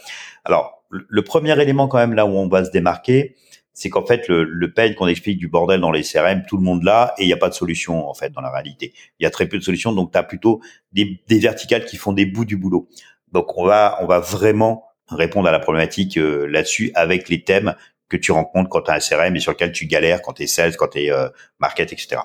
Alors, 0.45 0.83
le 0.89 1.21
premier 1.21 1.59
élément 1.61 1.87
quand 1.87 1.99
même 1.99 2.13
là 2.13 2.25
où 2.25 2.31
on 2.31 2.47
va 2.47 2.65
se 2.65 2.71
démarquer, 2.71 3.35
c'est 3.81 3.89
qu'en 3.89 4.05
fait 4.05 4.27
le, 4.27 4.43
le 4.43 4.71
pain 4.71 4.93
qu'on 4.93 5.07
explique 5.07 5.39
du 5.39 5.47
bordel 5.47 5.81
dans 5.81 5.89
les 5.89 6.03
CRM, 6.03 6.43
tout 6.47 6.55
le 6.55 6.61
monde 6.61 6.83
l'a 6.83 7.15
et 7.17 7.23
il 7.23 7.25
n'y 7.25 7.33
a 7.33 7.37
pas 7.37 7.49
de 7.49 7.55
solution 7.55 8.07
en 8.07 8.13
fait 8.13 8.29
dans 8.31 8.41
la 8.41 8.51
réalité. 8.51 8.93
Il 9.19 9.23
y 9.23 9.25
a 9.25 9.31
très 9.31 9.47
peu 9.47 9.57
de 9.57 9.63
solutions, 9.63 9.91
donc 9.91 10.11
tu 10.11 10.19
as 10.19 10.23
plutôt 10.23 10.61
des, 10.91 11.19
des, 11.27 11.39
verticales 11.39 11.85
qui 11.85 11.97
font 11.97 12.13
des 12.13 12.27
bouts 12.27 12.45
du 12.45 12.57
boulot. 12.57 12.87
Donc 13.31 13.57
on 13.57 13.65
va 13.65 13.97
on 14.01 14.05
va 14.05 14.19
vraiment 14.19 14.85
répondre 15.07 15.47
à 15.47 15.51
la 15.51 15.57
problématique 15.57 16.17
euh, 16.17 16.45
là-dessus 16.45 16.91
avec 16.93 17.27
les 17.27 17.43
thèmes 17.43 17.73
que 18.07 18.17
tu 18.17 18.31
rencontres 18.31 18.69
quand 18.69 18.81
tu 18.81 18.91
as 18.91 18.93
un 18.93 18.99
CRM 18.99 19.35
et 19.35 19.39
sur 19.39 19.51
lequel 19.51 19.71
tu 19.71 19.87
galères 19.87 20.21
quand 20.21 20.33
tu 20.33 20.43
es 20.43 20.47
sales, 20.47 20.77
quand 20.77 20.89
tu 20.89 20.99
es 20.99 21.11
euh, 21.11 21.29
market, 21.59 21.91
etc. 21.91 22.21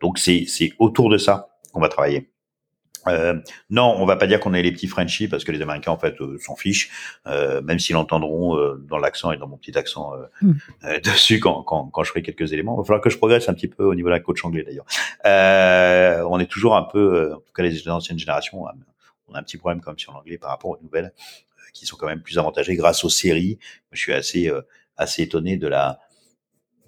Donc 0.00 0.20
c'est 0.20 0.44
c'est 0.46 0.70
autour 0.78 1.10
de 1.10 1.18
ça 1.18 1.48
qu'on 1.72 1.80
va 1.80 1.88
travailler. 1.88 2.30
Euh, 3.06 3.38
non, 3.70 3.94
on 3.98 4.04
va 4.04 4.16
pas 4.16 4.26
dire 4.26 4.40
qu'on 4.40 4.54
est 4.54 4.62
les 4.62 4.72
petits 4.72 4.86
Frenchies 4.86 5.28
parce 5.28 5.44
que 5.44 5.52
les 5.52 5.62
Américains 5.62 5.92
en 5.92 5.98
fait 5.98 6.20
euh, 6.20 6.38
s'en 6.38 6.56
fichent, 6.56 6.90
euh, 7.26 7.62
même 7.62 7.78
s'ils 7.78 7.94
l'entendront 7.94 8.56
euh, 8.56 8.84
dans 8.88 8.98
l'accent 8.98 9.32
et 9.32 9.36
dans 9.36 9.48
mon 9.48 9.56
petit 9.56 9.76
accent 9.76 10.12
mm. 10.42 10.52
dessus 11.04 11.40
quand, 11.40 11.62
quand, 11.62 11.86
quand, 11.86 12.04
je 12.04 12.10
ferai 12.10 12.22
quelques 12.22 12.52
éléments. 12.52 12.74
Il 12.74 12.78
va 12.78 12.84
falloir 12.84 13.02
que 13.02 13.10
je 13.10 13.18
progresse 13.18 13.48
un 13.48 13.54
petit 13.54 13.68
peu 13.68 13.84
au 13.84 13.94
niveau 13.94 14.08
de 14.08 14.14
la 14.14 14.20
coach 14.20 14.44
anglais 14.44 14.64
d'ailleurs. 14.64 14.86
on 16.28 16.40
est 16.40 16.50
toujours 16.50 16.76
un 16.76 16.82
peu, 16.82 17.32
en 17.32 17.40
tout 17.40 17.52
cas 17.54 17.62
les 17.62 17.88
anciennes 17.88 18.18
générations, 18.18 18.64
on 19.28 19.34
a 19.34 19.38
un 19.38 19.42
petit 19.42 19.58
problème 19.58 19.80
comme 19.80 19.98
sur 19.98 20.12
l'anglais 20.12 20.38
par 20.38 20.50
rapport 20.50 20.70
aux 20.70 20.78
nouvelles 20.82 21.12
qui 21.72 21.86
sont 21.86 21.96
quand 21.96 22.08
même 22.08 22.20
plus 22.20 22.36
avantagées 22.36 22.74
grâce 22.74 23.04
aux 23.04 23.08
séries. 23.08 23.58
Je 23.92 24.00
suis 24.00 24.12
assez 24.12 24.50
assez 24.96 25.22
étonné 25.22 25.56
de 25.56 25.66
la 25.66 26.00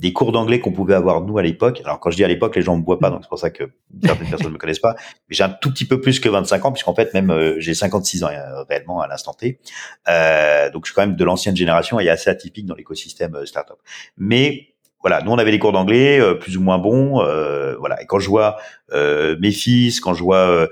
des 0.02 0.12
cours 0.12 0.32
d'anglais 0.32 0.58
qu'on 0.58 0.72
pouvait 0.72 0.94
avoir 0.94 1.20
nous 1.20 1.38
à 1.38 1.42
l'époque. 1.42 1.80
Alors 1.84 2.00
quand 2.00 2.10
je 2.10 2.16
dis 2.16 2.24
à 2.24 2.28
l'époque, 2.28 2.56
les 2.56 2.62
gens 2.62 2.76
me 2.76 2.84
voient 2.84 2.98
pas, 2.98 3.08
donc 3.08 3.20
c'est 3.22 3.28
pour 3.28 3.38
ça 3.38 3.50
que 3.50 3.70
certaines 4.02 4.28
personnes 4.28 4.48
ne 4.48 4.54
me 4.54 4.58
connaissent 4.58 4.80
pas. 4.80 4.96
Mais 5.28 5.36
j'ai 5.36 5.44
un 5.44 5.48
tout 5.48 5.70
petit 5.70 5.84
peu 5.84 6.00
plus 6.00 6.18
que 6.18 6.28
25 6.28 6.64
ans, 6.64 6.72
puisqu'en 6.72 6.94
fait 6.94 7.14
même 7.14 7.30
euh, 7.30 7.54
j'ai 7.60 7.72
56 7.72 8.24
ans 8.24 8.28
euh, 8.28 8.64
réellement 8.68 9.00
à 9.00 9.06
l'instant 9.06 9.32
T. 9.32 9.60
Euh, 10.08 10.70
donc 10.70 10.86
je 10.86 10.90
suis 10.90 10.94
quand 10.96 11.06
même 11.06 11.14
de 11.14 11.24
l'ancienne 11.24 11.56
génération 11.56 12.00
et 12.00 12.08
assez 12.08 12.28
atypique 12.28 12.66
dans 12.66 12.74
l'écosystème 12.74 13.36
euh, 13.36 13.46
startup. 13.46 13.76
Mais 14.18 14.71
voilà, 15.02 15.20
nous 15.22 15.32
on 15.32 15.38
avait 15.38 15.50
des 15.50 15.58
cours 15.58 15.72
d'anglais 15.72 16.20
euh, 16.20 16.34
plus 16.34 16.56
ou 16.56 16.60
moins 16.60 16.78
bons, 16.78 17.20
euh, 17.20 17.76
voilà. 17.78 18.00
Et 18.00 18.06
quand 18.06 18.20
je 18.20 18.28
vois 18.28 18.56
euh, 18.92 19.36
mes 19.40 19.50
fils, 19.50 20.00
quand 20.00 20.14
je 20.14 20.22
vois 20.22 20.68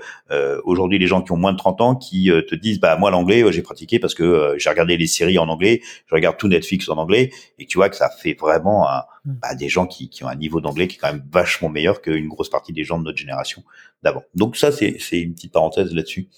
aujourd'hui 0.63 0.97
les 0.97 1.07
gens 1.07 1.21
qui 1.21 1.33
ont 1.33 1.37
moins 1.37 1.51
de 1.51 1.57
30 1.57 1.81
ans 1.81 1.95
qui 1.95 2.31
te 2.47 2.55
disent, 2.55 2.79
bah 2.79 2.95
moi 2.95 3.11
l'anglais 3.11 3.43
j'ai 3.51 3.61
pratiqué 3.61 3.99
parce 3.99 4.15
que 4.15 4.55
j'ai 4.57 4.69
regardé 4.69 4.95
les 4.95 5.07
séries 5.07 5.37
en 5.37 5.49
anglais, 5.49 5.81
je 6.07 6.15
regarde 6.15 6.37
tout 6.37 6.47
Netflix 6.47 6.87
en 6.87 6.97
anglais, 6.97 7.31
et 7.59 7.65
tu 7.65 7.77
vois 7.77 7.89
que 7.89 7.95
ça 7.97 8.09
fait 8.09 8.37
vraiment 8.39 8.89
un, 8.89 9.03
mm. 9.25 9.33
bah, 9.41 9.55
des 9.55 9.67
gens 9.67 9.85
qui, 9.85 10.09
qui 10.09 10.23
ont 10.23 10.27
un 10.27 10.35
niveau 10.35 10.61
d'anglais 10.61 10.87
qui 10.87 10.95
est 10.95 10.99
quand 10.99 11.11
même 11.11 11.25
vachement 11.31 11.69
meilleur 11.69 12.01
qu'une 12.01 12.29
grosse 12.29 12.49
partie 12.49 12.71
des 12.71 12.85
gens 12.85 12.97
de 12.97 13.03
notre 13.03 13.17
génération 13.17 13.63
d'avant. 14.03 14.23
Donc 14.35 14.55
ça 14.55 14.71
c'est 14.71 14.95
c'est 14.99 15.19
une 15.19 15.33
petite 15.33 15.51
parenthèse 15.51 15.93
là-dessus. 15.93 16.29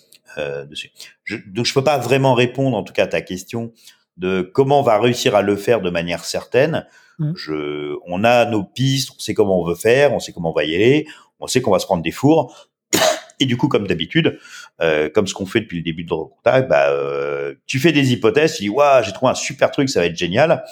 dessus. 0.69 0.89
Je, 1.23 1.37
donc 1.45 1.65
je 1.65 1.73
peux 1.73 1.83
pas 1.83 1.99
vraiment 1.99 2.33
répondre 2.33 2.75
en 2.75 2.83
tout 2.83 2.93
cas 2.93 3.03
à 3.03 3.07
ta 3.07 3.21
question 3.21 3.71
de 4.17 4.41
comment 4.41 4.79
on 4.79 4.83
va 4.83 4.99
réussir 4.99 5.35
à 5.35 5.41
le 5.41 5.55
faire 5.55 5.81
de 5.81 5.89
manière 5.89 6.25
certaine. 6.25 6.85
Mmh. 7.19 7.33
Je, 7.35 7.95
on 8.07 8.23
a 8.23 8.45
nos 8.45 8.63
pistes, 8.63 9.11
on 9.15 9.19
sait 9.19 9.33
comment 9.33 9.59
on 9.59 9.65
veut 9.65 9.75
faire, 9.75 10.13
on 10.13 10.19
sait 10.19 10.31
comment 10.31 10.51
on 10.51 10.53
va 10.53 10.65
y 10.65 10.75
aller, 10.75 11.07
on 11.39 11.47
sait 11.47 11.61
qu'on 11.61 11.71
va 11.71 11.79
se 11.79 11.85
prendre 11.85 12.03
des 12.03 12.11
fours. 12.11 12.69
Et 13.39 13.45
du 13.45 13.57
coup, 13.57 13.67
comme 13.67 13.87
d'habitude, 13.87 14.39
euh, 14.81 15.09
comme 15.09 15.27
ce 15.27 15.33
qu'on 15.33 15.45
fait 15.45 15.61
depuis 15.61 15.77
le 15.77 15.83
début 15.83 16.03
de 16.03 16.09
contact, 16.09 16.69
bah, 16.69 16.89
euh, 16.89 17.55
tu 17.65 17.79
fais 17.79 17.91
des 17.91 18.13
hypothèses, 18.13 18.55
tu 18.55 18.63
dis 18.63 18.69
waouh, 18.69 19.03
j'ai 19.03 19.11
trouvé 19.11 19.31
un 19.31 19.35
super 19.35 19.71
truc, 19.71 19.89
ça 19.89 19.99
va 19.99 20.05
être 20.05 20.15
génial, 20.15 20.63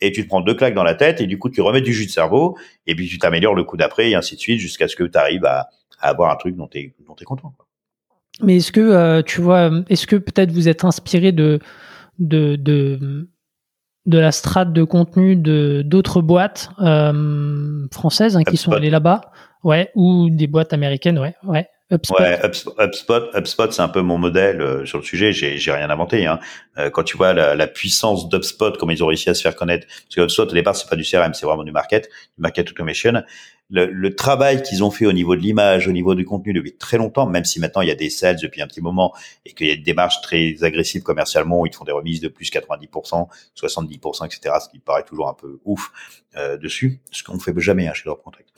et 0.00 0.12
tu 0.12 0.22
te 0.22 0.28
prends 0.28 0.40
deux 0.40 0.54
claques 0.54 0.74
dans 0.74 0.84
la 0.84 0.94
tête, 0.94 1.20
et 1.20 1.26
du 1.26 1.38
coup, 1.38 1.50
tu 1.50 1.60
remets 1.60 1.80
du 1.80 1.92
jus 1.92 2.06
de 2.06 2.10
cerveau, 2.10 2.56
et 2.86 2.94
puis 2.94 3.08
tu 3.08 3.18
t'améliores 3.18 3.54
le 3.54 3.64
coup 3.64 3.76
d'après, 3.76 4.10
et 4.10 4.14
ainsi 4.14 4.36
de 4.36 4.40
suite, 4.40 4.60
jusqu'à 4.60 4.88
ce 4.88 4.96
que 4.96 5.04
tu 5.04 5.18
arrives 5.18 5.44
à, 5.44 5.68
à, 6.00 6.08
avoir 6.10 6.30
un 6.30 6.36
truc 6.36 6.56
dont 6.56 6.68
tu 6.68 6.78
es, 6.78 6.94
dont 7.06 7.16
es 7.20 7.24
content. 7.24 7.52
Quoi. 7.56 7.66
Mais 8.42 8.56
est-ce 8.56 8.72
que 8.72 8.80
euh, 8.80 9.22
tu 9.22 9.40
vois, 9.40 9.70
est-ce 9.88 10.06
que 10.06 10.16
peut-être 10.16 10.50
vous 10.50 10.68
êtes 10.68 10.84
inspiré 10.84 11.32
de 11.32 11.60
de, 12.18 12.56
de 12.56 13.28
de 14.06 14.18
la 14.18 14.32
strate 14.32 14.72
de 14.72 14.84
contenu 14.84 15.34
de 15.34 15.82
d'autres 15.84 16.20
boîtes 16.20 16.70
euh, 16.80 17.86
françaises 17.90 18.36
hein, 18.36 18.44
qui 18.44 18.56
sont 18.56 18.72
allées 18.72 18.90
là-bas, 18.90 19.32
ouais, 19.62 19.90
ou 19.94 20.28
des 20.30 20.46
boîtes 20.46 20.72
américaines, 20.72 21.18
ouais, 21.18 21.34
ouais. 21.44 21.68
HubSpot. 21.90 22.18
Ouais, 22.18 22.40
HubSpot, 22.42 23.30
HubSpot, 23.34 23.70
c'est 23.70 23.82
un 23.82 23.88
peu 23.88 24.00
mon 24.00 24.18
modèle 24.18 24.60
euh, 24.60 24.86
sur 24.86 24.98
le 24.98 25.04
sujet. 25.04 25.32
J'ai, 25.32 25.58
j'ai 25.58 25.72
rien 25.72 25.90
inventé. 25.90 26.26
Hein. 26.26 26.40
Euh, 26.78 26.90
quand 26.90 27.02
tu 27.02 27.16
vois 27.16 27.32
la, 27.34 27.54
la 27.54 27.66
puissance 27.66 28.28
d'HubSpot, 28.28 28.76
comment 28.78 28.92
ils 28.92 29.04
ont 29.04 29.08
réussi 29.08 29.28
à 29.28 29.34
se 29.34 29.42
faire 29.42 29.54
connaître, 29.54 29.86
parce 29.86 30.14
que 30.14 30.20
HubSpot 30.22 30.44
au 30.44 30.54
départ 30.54 30.74
c'est 30.76 30.88
pas 30.88 30.96
du 30.96 31.04
CRM, 31.04 31.34
c'est 31.34 31.46
vraiment 31.46 31.64
du 31.64 31.72
market, 31.72 32.08
du 32.36 32.42
market 32.42 32.70
automation 32.70 33.22
le, 33.70 33.86
le 33.86 34.14
travail 34.14 34.62
qu'ils 34.62 34.84
ont 34.84 34.90
fait 34.90 35.06
au 35.06 35.12
niveau 35.12 35.36
de 35.36 35.40
l'image, 35.40 35.88
au 35.88 35.92
niveau 35.92 36.14
du 36.14 36.24
contenu 36.24 36.52
depuis 36.52 36.76
très 36.76 36.98
longtemps, 36.98 37.26
même 37.26 37.44
si 37.44 37.60
maintenant 37.60 37.82
il 37.82 37.88
y 37.88 37.90
a 37.90 37.94
des 37.94 38.10
sales 38.10 38.38
depuis 38.40 38.60
un 38.60 38.66
petit 38.66 38.80
moment 38.80 39.14
et 39.46 39.52
qu'il 39.52 39.66
y 39.66 39.70
a 39.70 39.76
des 39.76 39.82
démarches 39.82 40.20
très 40.20 40.62
agressives 40.62 41.02
commercialement 41.02 41.60
où 41.60 41.66
ils 41.66 41.74
font 41.74 41.84
des 41.84 41.92
remises 41.92 42.20
de 42.20 42.28
plus 42.28 42.50
90%, 42.50 43.28
70%, 43.56 44.26
etc., 44.26 44.56
ce 44.62 44.68
qui 44.68 44.78
paraît 44.78 45.04
toujours 45.04 45.28
un 45.28 45.34
peu 45.34 45.60
ouf 45.64 45.90
euh, 46.36 46.58
dessus, 46.58 47.00
ce 47.10 47.22
qu'on 47.22 47.34
ne 47.34 47.40
fait 47.40 47.58
jamais 47.58 47.88
hein, 47.88 47.94
chez 47.94 48.04
leur 48.06 48.22
Contact. 48.22 48.48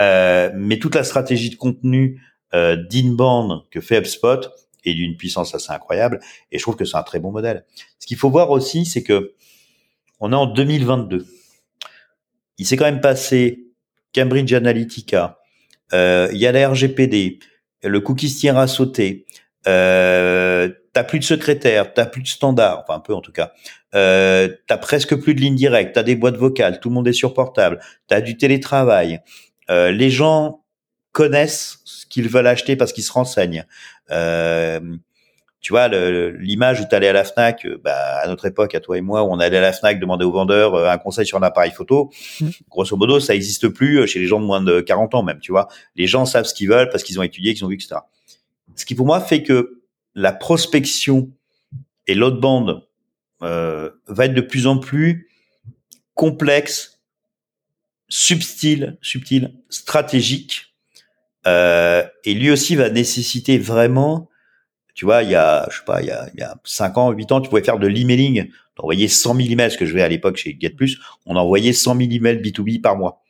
Euh, 0.00 0.50
mais 0.54 0.78
toute 0.78 0.94
la 0.94 1.04
stratégie 1.04 1.50
de 1.50 1.56
contenu 1.56 2.20
euh, 2.54 2.76
d'inbound 2.76 3.62
que 3.70 3.80
fait 3.80 3.98
HubSpot 3.98 4.48
est 4.84 4.94
d'une 4.94 5.16
puissance 5.16 5.54
assez 5.54 5.72
incroyable 5.72 6.20
et 6.52 6.58
je 6.58 6.62
trouve 6.62 6.76
que 6.76 6.84
c'est 6.84 6.96
un 6.96 7.02
très 7.02 7.18
bon 7.18 7.32
modèle. 7.32 7.64
Ce 7.98 8.06
qu'il 8.06 8.16
faut 8.16 8.30
voir 8.30 8.50
aussi, 8.50 8.86
c'est 8.86 9.02
que 9.02 9.34
on 10.20 10.32
est 10.32 10.36
en 10.36 10.46
2022. 10.46 11.26
Il 12.58 12.66
s'est 12.66 12.76
quand 12.76 12.84
même 12.84 13.00
passé 13.00 13.66
Cambridge 14.14 14.52
Analytica, 14.54 15.40
euh, 15.92 16.28
il 16.32 16.38
y 16.38 16.46
a 16.46 16.52
la 16.52 16.70
RGPD, 16.70 17.38
le 17.82 18.00
cookie 18.00 18.34
tient 18.34 18.56
à 18.56 18.66
sauter, 18.66 19.26
euh, 19.66 20.70
t'as 20.92 21.04
plus 21.04 21.18
de 21.18 21.24
secrétaire, 21.24 21.92
t'as 21.92 22.06
plus 22.06 22.22
de 22.22 22.28
standard, 22.28 22.82
enfin 22.82 22.94
un 22.94 23.00
peu 23.00 23.14
en 23.14 23.20
tout 23.20 23.32
cas, 23.32 23.52
euh, 23.94 24.48
t'as 24.66 24.78
presque 24.78 25.16
plus 25.16 25.34
de 25.34 25.40
ligne 25.40 25.56
directe, 25.56 25.94
t'as 25.94 26.02
des 26.02 26.16
boîtes 26.16 26.36
vocales, 26.36 26.80
tout 26.80 26.88
le 26.88 26.94
monde 26.94 27.08
est 27.08 27.12
sur 27.12 27.34
portable, 27.34 27.80
t'as 28.06 28.20
du 28.20 28.36
télétravail, 28.36 29.20
euh, 29.70 29.90
les 29.90 30.10
gens 30.10 30.64
connaissent 31.16 31.78
ce 31.86 32.04
qu'ils 32.04 32.28
veulent 32.28 32.46
acheter 32.46 32.76
parce 32.76 32.92
qu'ils 32.92 33.02
se 33.02 33.10
renseignent. 33.10 33.64
Euh, 34.10 34.80
tu 35.62 35.72
vois, 35.72 35.88
l'image 35.88 36.82
où 36.82 36.84
tu 36.88 36.94
allais 36.94 37.08
à 37.08 37.14
la 37.14 37.24
FNAC, 37.24 37.64
euh, 37.64 37.80
bah, 37.82 38.20
à 38.22 38.28
notre 38.28 38.44
époque, 38.44 38.74
à 38.74 38.80
toi 38.80 38.98
et 38.98 39.00
moi, 39.00 39.22
où 39.22 39.28
on 39.32 39.40
allait 39.40 39.56
à 39.56 39.62
la 39.62 39.72
FNAC 39.72 39.98
demander 39.98 40.26
au 40.26 40.30
vendeur 40.30 40.74
euh, 40.74 40.90
un 40.90 40.98
conseil 40.98 41.24
sur 41.24 41.38
un 41.38 41.42
appareil 41.42 41.72
photo, 41.72 42.12
mmh. 42.40 42.48
grosso 42.68 42.94
modo, 42.98 43.18
ça 43.18 43.32
n'existe 43.32 43.68
plus 43.68 44.06
chez 44.06 44.18
les 44.18 44.26
gens 44.26 44.40
de 44.40 44.44
moins 44.44 44.60
de 44.60 44.82
40 44.82 45.14
ans 45.14 45.22
même, 45.22 45.40
tu 45.40 45.52
vois. 45.52 45.68
Les 45.96 46.06
gens 46.06 46.26
savent 46.26 46.44
ce 46.44 46.52
qu'ils 46.52 46.68
veulent 46.68 46.90
parce 46.90 47.02
qu'ils 47.02 47.18
ont 47.18 47.22
étudié, 47.22 47.54
qu'ils 47.54 47.64
ont 47.64 47.68
vu, 47.68 47.76
etc. 47.76 47.96
Ce 48.74 48.84
qui, 48.84 48.94
pour 48.94 49.06
moi, 49.06 49.18
fait 49.18 49.42
que 49.42 49.80
la 50.14 50.34
prospection 50.34 51.30
et 52.06 52.14
l'autre 52.14 52.40
bande 52.40 52.86
euh, 53.42 53.88
va 54.06 54.26
être 54.26 54.34
de 54.34 54.42
plus 54.42 54.66
en 54.66 54.76
plus 54.76 55.30
complexe, 56.14 57.00
subtil, 58.08 58.98
subtil, 59.00 59.54
stratégique, 59.70 60.75
et 61.46 62.34
lui 62.34 62.50
aussi 62.50 62.76
va 62.76 62.90
nécessiter 62.90 63.58
vraiment 63.58 64.28
tu 64.96 65.04
vois, 65.04 65.22
il 65.22 65.28
y 65.28 65.34
a, 65.34 65.68
je 65.70 65.76
sais 65.76 65.84
pas, 65.84 66.00
il 66.00 66.08
y 66.08 66.10
a, 66.10 66.26
il 66.32 66.40
y 66.40 66.42
a 66.42 66.56
5 66.64 66.96
ans, 66.96 67.10
8 67.10 67.30
ans, 67.30 67.40
tu 67.42 67.50
pouvais 67.50 67.62
faire 67.62 67.78
de 67.78 67.86
l'emailing, 67.86 68.50
d'envoyer 68.76 69.08
100 69.08 69.34
000 69.34 69.48
emails, 69.50 69.70
ce 69.70 69.76
que 69.76 69.84
je 69.84 69.92
vais 69.92 70.02
à 70.02 70.08
l'époque 70.08 70.38
chez 70.38 70.56
GetPlus, 70.58 70.96
on 71.26 71.36
envoyait 71.36 71.74
100 71.74 71.96
000 71.98 72.10
emails 72.12 72.38
B2B 72.38 72.80
par 72.80 72.96
mois. 72.96 73.22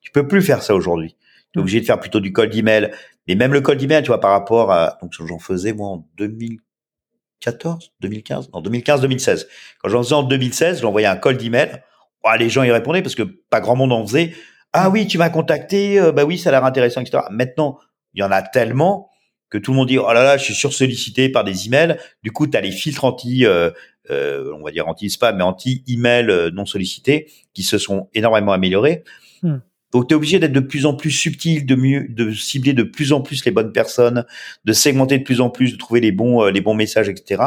Tu 0.00 0.10
peux 0.10 0.26
plus 0.26 0.40
faire 0.40 0.62
ça 0.62 0.74
aujourd'hui. 0.74 1.16
Tu 1.52 1.58
es 1.58 1.60
obligé 1.60 1.78
de 1.82 1.84
faire 1.84 2.00
plutôt 2.00 2.20
du 2.20 2.32
cold 2.32 2.54
email. 2.54 2.90
Mais 3.28 3.34
même 3.34 3.52
le 3.52 3.60
cold 3.60 3.82
email, 3.82 4.02
tu 4.02 4.06
vois, 4.06 4.18
par 4.18 4.30
rapport 4.30 4.72
à, 4.72 4.96
donc 5.02 5.12
j'en 5.12 5.38
faisais 5.38 5.74
moi 5.74 5.88
en 5.88 6.08
2014, 6.16 7.92
2015, 8.00 8.48
en 8.54 8.62
2015, 8.62 9.02
2016. 9.02 9.46
Quand 9.82 9.90
j'en 9.90 10.02
faisais 10.02 10.14
en 10.14 10.22
2016, 10.22 10.80
j'envoyais 10.80 11.06
un 11.06 11.16
cold 11.16 11.42
email. 11.42 11.82
Oh, 12.24 12.30
les 12.38 12.48
gens 12.48 12.62
y 12.62 12.70
répondaient 12.70 13.02
parce 13.02 13.14
que 13.14 13.24
pas 13.24 13.60
grand 13.60 13.76
monde 13.76 13.92
en 13.92 14.06
faisait. 14.06 14.32
Ah 14.72 14.90
oui, 14.90 15.06
tu 15.06 15.18
m'as 15.18 15.30
contacté, 15.30 16.00
euh, 16.00 16.12
bah 16.12 16.24
oui, 16.24 16.38
ça 16.38 16.50
a 16.50 16.52
l'air 16.52 16.64
intéressant, 16.64 17.00
etc. 17.00 17.24
Maintenant, 17.30 17.78
il 18.14 18.20
y 18.20 18.22
en 18.22 18.30
a 18.30 18.42
tellement 18.42 19.10
que 19.50 19.58
tout 19.58 19.72
le 19.72 19.76
monde 19.76 19.88
dit 19.88 19.98
oh 19.98 20.12
là 20.12 20.22
là, 20.22 20.36
je 20.36 20.44
suis 20.44 20.54
sursollicité 20.54 21.28
par 21.28 21.44
des 21.44 21.66
emails. 21.66 21.98
Du 22.22 22.30
coup, 22.30 22.46
tu 22.46 22.56
as 22.56 22.60
les 22.60 22.70
filtres 22.70 23.04
anti, 23.04 23.44
euh, 23.44 23.70
euh, 24.10 24.52
on 24.54 24.62
va 24.62 24.70
dire 24.70 24.88
anti 24.88 25.10
spam, 25.10 25.36
mais 25.36 25.42
anti 25.42 25.84
email 25.88 26.30
euh, 26.30 26.50
non 26.50 26.64
sollicités 26.64 27.28
qui 27.52 27.62
se 27.62 27.76
sont 27.76 28.08
énormément 28.14 28.52
améliorés. 28.52 29.02
Hmm. 29.42 29.58
Donc, 29.92 30.06
tu 30.06 30.14
es 30.14 30.16
obligé 30.16 30.38
d'être 30.38 30.52
de 30.52 30.60
plus 30.60 30.86
en 30.86 30.94
plus 30.94 31.10
subtil, 31.10 31.66
de 31.66 31.74
mieux, 31.74 32.06
de 32.08 32.32
cibler 32.32 32.74
de 32.74 32.84
plus 32.84 33.12
en 33.12 33.22
plus 33.22 33.44
les 33.44 33.50
bonnes 33.50 33.72
personnes, 33.72 34.24
de 34.64 34.72
segmenter 34.72 35.18
de 35.18 35.24
plus 35.24 35.40
en 35.40 35.50
plus, 35.50 35.72
de 35.72 35.76
trouver 35.76 36.00
les 36.00 36.12
bons, 36.12 36.44
les 36.44 36.60
bons 36.60 36.74
messages, 36.74 37.08
etc. 37.08 37.42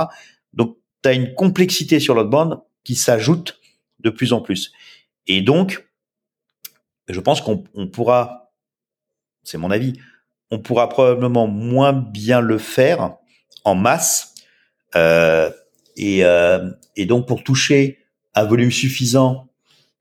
Donc, 0.52 0.78
tu 1.02 1.10
as 1.10 1.14
une 1.14 1.34
complexité 1.36 2.02
sur 2.02 2.22
bande 2.26 2.60
qui 2.84 2.96
s'ajoute 2.96 3.62
de 4.00 4.10
plus 4.10 4.34
en 4.34 4.42
plus. 4.42 4.74
Et 5.26 5.42
donc, 5.42 5.86
je 7.08 7.20
pense 7.20 7.42
qu'on 7.42 7.64
pourra, 7.92 8.52
c'est 9.44 9.58
mon 9.58 9.72
avis, 9.72 9.94
on 10.52 10.60
pourra 10.60 10.90
probablement 10.90 11.48
moins 11.48 11.94
bien 11.94 12.40
le 12.40 12.58
faire 12.58 13.16
en 13.64 13.76
masse. 13.76 14.36
Euh, 14.96 15.50
et, 15.96 16.24
euh, 16.24 16.70
et, 16.96 17.06
donc 17.06 17.28
pour 17.28 17.44
toucher 17.44 18.00
un 18.36 18.44
volume 18.44 18.72
suffisant 18.72 19.50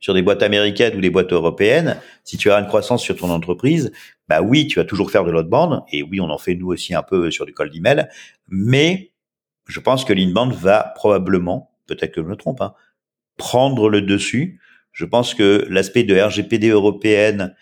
sur 0.00 0.14
des 0.14 0.22
boîtes 0.22 0.42
américaines 0.42 0.96
ou 0.96 1.00
des 1.00 1.11
boîtes 1.11 1.32
européennes, 1.32 1.98
si 2.24 2.36
tu 2.36 2.50
as 2.50 2.59
une 2.59 2.66
croissance 2.66 3.03
sur 3.03 3.16
ton 3.16 3.30
entreprise, 3.30 3.92
bah 4.28 4.42
oui, 4.42 4.66
tu 4.66 4.78
vas 4.78 4.84
toujours 4.84 5.11
faire 5.11 5.24
de 5.24 5.30
l'outbound. 5.30 5.82
Et 5.90 6.03
oui, 6.03 6.20
on 6.20 6.28
en 6.30 6.38
fait 6.38 6.55
nous 6.55 6.68
aussi 6.68 6.94
un 6.94 7.03
peu 7.03 7.30
sur 7.30 7.46
du 7.46 7.55
cold 7.55 7.74
email. 7.74 8.09
Mais 8.48 9.12
je 9.66 9.80
pense 9.80 10.05
que 10.05 10.12
l'inbound 10.12 10.53
va 10.53 10.92
probablement, 10.96 11.70
peut-être 11.86 12.12
que 12.12 12.22
je 12.22 12.26
me 12.26 12.36
trompe, 12.36 12.61
hein, 12.61 12.74
prendre 13.36 13.88
le 13.88 14.03
dessus. 14.03 14.61
Je 14.93 15.05
pense 15.05 15.34
que 15.34 15.66
l'aspect 15.68 16.05
de 16.05 16.18
RGPD 16.18 16.68
européenne 16.68 17.55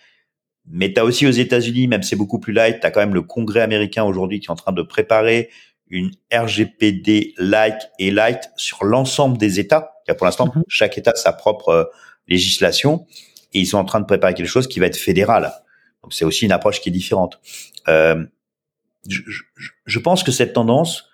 mais 0.69 0.93
tu 0.93 0.99
as 0.99 1.05
aussi 1.05 1.25
aux 1.25 1.31
États-Unis, 1.31 1.87
même 1.87 2.03
c'est 2.03 2.15
beaucoup 2.15 2.39
plus 2.39 2.53
light, 2.53 2.79
tu 2.79 2.87
as 2.87 2.91
quand 2.91 2.99
même 2.99 3.13
le 3.13 3.21
Congrès 3.21 3.61
américain 3.61 4.03
aujourd'hui 4.03 4.39
qui 4.39 4.47
est 4.47 4.51
en 4.51 4.55
train 4.55 4.71
de 4.71 4.81
préparer 4.81 5.49
une 5.89 6.11
RGPD 6.33 7.33
like 7.37 7.81
et 7.99 8.11
light 8.11 8.49
sur 8.55 8.85
l'ensemble 8.85 9.37
des 9.37 9.59
États. 9.59 9.91
Pour 10.17 10.25
l'instant, 10.25 10.47
mhm. 10.53 10.63
chaque 10.67 10.97
État 10.97 11.11
a 11.11 11.15
sa 11.15 11.33
propre 11.33 11.69
euh, 11.69 11.83
législation 12.27 13.05
et 13.53 13.59
ils 13.59 13.65
sont 13.65 13.77
en 13.77 13.85
train 13.85 13.99
de 13.99 14.05
préparer 14.05 14.33
quelque 14.33 14.47
chose 14.47 14.67
qui 14.67 14.79
va 14.79 14.85
être 14.85 14.97
fédéral. 14.97 15.51
Donc 16.03 16.13
c'est 16.13 16.25
aussi 16.25 16.45
une 16.45 16.51
approche 16.51 16.79
qui 16.79 16.89
est 16.89 16.93
différente. 16.93 17.39
Euh, 17.87 18.23
je, 19.07 19.21
je, 19.27 19.69
je, 19.85 19.99
pense 19.99 20.23
que 20.23 20.31
cette 20.31 20.53
tendance 20.53 21.09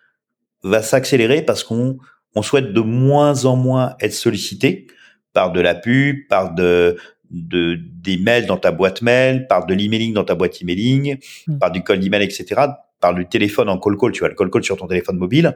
va 0.63 0.81
s'accélérer 0.81 1.41
parce 1.41 1.63
qu'on 1.63 1.97
on 2.35 2.41
souhaite 2.41 2.73
de 2.73 2.81
moins 2.81 3.45
en 3.45 3.55
moins 3.55 3.95
être 3.99 4.13
sollicité 4.13 4.87
par 5.37 5.51
de 5.51 5.61
la 5.61 5.75
pub, 5.75 6.27
par 6.27 6.55
de, 6.55 6.97
de 7.29 7.77
des 8.01 8.17
mails 8.17 8.47
dans 8.47 8.57
ta 8.57 8.71
boîte 8.71 9.03
mail, 9.03 9.45
par 9.45 9.67
de 9.67 9.75
l'emailing 9.75 10.11
dans 10.11 10.23
ta 10.23 10.33
boîte 10.33 10.63
emailing, 10.63 11.19
mmh. 11.45 11.59
par 11.59 11.69
du 11.69 11.83
cold 11.83 12.03
email, 12.03 12.23
etc., 12.23 12.59
par 12.99 13.13
le 13.13 13.23
téléphone 13.23 13.69
en 13.69 13.77
call 13.77 13.97
call. 13.97 14.13
Tu 14.13 14.21
vois 14.21 14.29
le 14.29 14.33
call 14.33 14.49
call 14.49 14.63
sur 14.63 14.77
ton 14.77 14.87
téléphone 14.87 15.17
mobile. 15.17 15.55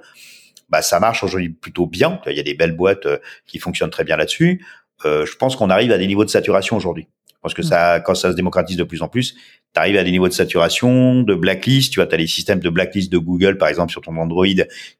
Bah, 0.69 0.83
ça 0.83 0.99
marche 0.99 1.23
aujourd'hui 1.23 1.49
plutôt 1.49 1.87
bien. 1.87 2.21
Il 2.27 2.37
y 2.37 2.39
a 2.39 2.43
des 2.43 2.53
belles 2.53 2.75
boîtes 2.75 3.07
euh, 3.07 3.17
qui 3.47 3.57
fonctionnent 3.57 3.89
très 3.89 4.03
bien 4.03 4.17
là-dessus. 4.17 4.63
Euh, 5.03 5.25
je 5.25 5.35
pense 5.35 5.55
qu'on 5.55 5.71
arrive 5.71 5.91
à 5.91 5.97
des 5.97 6.05
niveaux 6.05 6.25
de 6.25 6.29
saturation 6.29 6.77
aujourd'hui. 6.77 7.07
Parce 7.41 7.55
que 7.55 7.63
mm. 7.63 7.65
ça, 7.65 7.99
quand 8.01 8.13
ça 8.13 8.29
se 8.29 8.35
démocratise 8.35 8.77
de 8.77 8.83
plus 8.83 9.01
en 9.01 9.07
plus, 9.07 9.33
tu 9.33 9.79
arrives 9.79 9.97
à 9.97 10.03
des 10.03 10.11
niveaux 10.11 10.27
de 10.27 10.33
saturation, 10.33 11.23
de 11.23 11.33
blacklist. 11.33 11.91
Tu 11.91 11.99
vois, 11.99 12.05
tu 12.05 12.13
as 12.13 12.19
les 12.19 12.27
systèmes 12.27 12.59
de 12.59 12.69
blacklist 12.69 13.11
de 13.11 13.17
Google, 13.17 13.57
par 13.57 13.67
exemple, 13.67 13.91
sur 13.91 14.01
ton 14.01 14.15
Android, 14.17 14.45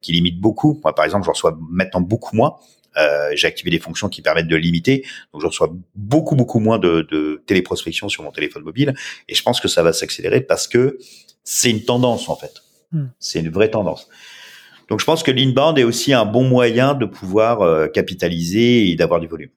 qui 0.01 0.11
limitent 0.11 0.41
beaucoup. 0.41 0.79
Moi, 0.83 0.95
par 0.95 1.05
exemple, 1.05 1.25
je 1.25 1.29
reçois 1.29 1.55
maintenant 1.69 2.01
beaucoup 2.01 2.35
moins. 2.35 2.55
Euh, 2.97 3.29
j'ai 3.35 3.47
activé 3.47 3.71
des 3.71 3.79
fonctions 3.79 4.09
qui 4.09 4.21
permettent 4.21 4.47
de 4.47 4.55
limiter. 4.55 5.05
Donc, 5.33 5.41
je 5.41 5.47
reçois 5.47 5.71
beaucoup, 5.95 6.35
beaucoup 6.35 6.59
moins 6.59 6.79
de, 6.79 7.07
de 7.09 7.41
téléprospection 7.45 8.09
sur 8.09 8.23
mon 8.23 8.31
téléphone 8.31 8.63
mobile. 8.63 8.93
Et 9.29 9.35
je 9.35 9.43
pense 9.43 9.59
que 9.59 9.67
ça 9.67 9.83
va 9.83 9.93
s'accélérer 9.93 10.41
parce 10.41 10.67
que 10.67 10.97
c'est 11.43 11.69
une 11.69 11.83
tendance, 11.83 12.29
en 12.29 12.35
fait. 12.35 12.61
Mm. 12.91 13.05
C'est 13.19 13.39
une 13.39 13.49
vraie 13.49 13.69
tendance. 13.69 14.09
Donc, 14.89 14.99
je 14.99 15.05
pense 15.05 15.23
que 15.23 15.31
l'inbound 15.31 15.77
est 15.79 15.83
aussi 15.83 16.13
un 16.13 16.25
bon 16.25 16.43
moyen 16.43 16.93
de 16.93 17.05
pouvoir 17.05 17.61
euh, 17.61 17.87
capitaliser 17.87 18.89
et 18.89 18.95
d'avoir 18.95 19.19
du 19.19 19.27
volume. 19.27 19.49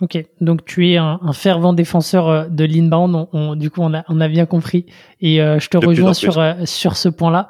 Ok, 0.00 0.18
donc 0.40 0.64
tu 0.64 0.90
es 0.90 0.96
un, 0.96 1.20
fervent 1.32 1.72
défenseur 1.72 2.28
euh, 2.28 2.44
de 2.48 2.64
l'inbound, 2.64 3.28
on, 3.32 3.54
du 3.54 3.70
coup 3.70 3.80
on 3.80 3.94
a, 3.94 4.04
on 4.08 4.20
a 4.20 4.26
bien 4.26 4.44
compris, 4.44 4.86
et 5.20 5.40
euh, 5.40 5.60
je 5.60 5.68
te 5.68 5.76
rejoins 5.76 6.14
sur, 6.14 6.36
euh, 6.38 6.54
sur 6.64 6.96
ce 6.96 7.08
point-là. 7.08 7.46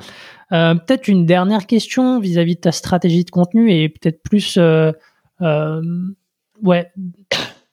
Peut-être 0.50 1.08
une 1.08 1.26
dernière 1.26 1.66
question 1.66 2.20
vis-à-vis 2.20 2.56
de 2.56 2.60
ta 2.60 2.72
stratégie 2.72 3.24
de 3.24 3.30
contenu 3.30 3.72
et 3.72 3.88
peut-être 3.88 4.22
plus, 4.22 4.58
ouais, 5.40 6.92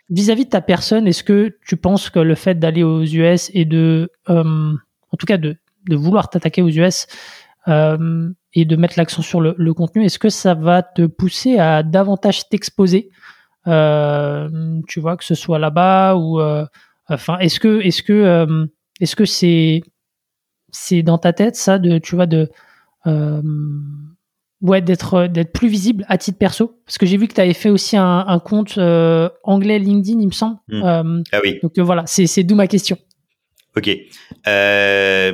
vis-à-dire 0.09 0.45
de 0.45 0.49
ta 0.49 0.61
personne, 0.61 1.07
est-ce 1.07 1.23
que 1.23 1.55
tu 1.65 1.77
penses 1.77 2.09
que 2.09 2.19
le 2.19 2.35
fait 2.35 2.55
d'aller 2.55 2.83
aux 2.83 3.03
US 3.03 3.51
et 3.53 3.65
de, 3.65 4.09
en 4.27 5.17
tout 5.17 5.25
cas 5.25 5.37
de, 5.37 5.57
vouloir 5.89 6.29
t'attaquer 6.29 6.61
aux 6.61 6.69
US 6.69 7.07
et 7.67 8.65
de 8.65 8.75
mettre 8.75 8.95
l'accent 8.97 9.21
sur 9.21 9.41
le, 9.41 9.55
le 9.57 9.73
contenu, 9.73 10.05
est-ce 10.05 10.19
que 10.19 10.29
ça 10.29 10.53
va 10.53 10.81
te 10.81 11.05
pousser 11.05 11.57
à 11.59 11.83
davantage 11.83 12.49
t'exposer 12.49 13.09
euh, 13.67 14.81
tu 14.87 14.99
vois, 14.99 15.17
que 15.17 15.23
ce 15.23 15.35
soit 15.35 15.59
là-bas 15.59 16.15
ou, 16.15 16.39
euh, 16.39 16.65
enfin, 17.09 17.37
est-ce 17.39 17.59
que, 17.59 17.81
est-ce 17.81 18.01
que, 18.01 18.13
euh, 18.13 18.65
est-ce 18.99 19.15
que 19.15 19.25
c'est, 19.25 19.81
c'est 20.71 21.03
dans 21.03 21.17
ta 21.17 21.33
tête 21.33 21.55
ça 21.55 21.79
de, 21.79 21.97
tu 21.97 22.15
vois, 22.15 22.25
de, 22.25 22.49
ouais, 24.61 24.81
d'être, 24.81 25.27
d'être 25.27 25.51
plus 25.51 25.67
visible 25.67 26.05
à 26.07 26.17
titre 26.17 26.37
perso? 26.37 26.79
Parce 26.85 26.97
que 26.97 27.05
j'ai 27.05 27.17
vu 27.17 27.27
que 27.27 27.33
tu 27.33 27.41
avais 27.41 27.53
fait 27.53 27.69
aussi 27.69 27.97
un, 27.97 28.25
un 28.27 28.39
compte 28.39 28.77
anglais 29.43 29.79
LinkedIn, 29.79 30.19
il 30.19 30.27
me 30.27 30.31
semble. 30.31 30.57
Mmh. 30.67 31.23
ah 31.31 31.39
oui. 31.43 31.59
Donc 31.61 31.77
voilà, 31.79 32.03
c'est, 32.05 32.27
c'est 32.27 32.43
d'où 32.43 32.55
ma 32.55 32.67
question. 32.67 32.97
Ok. 33.77 33.89
Euh, 34.47 35.33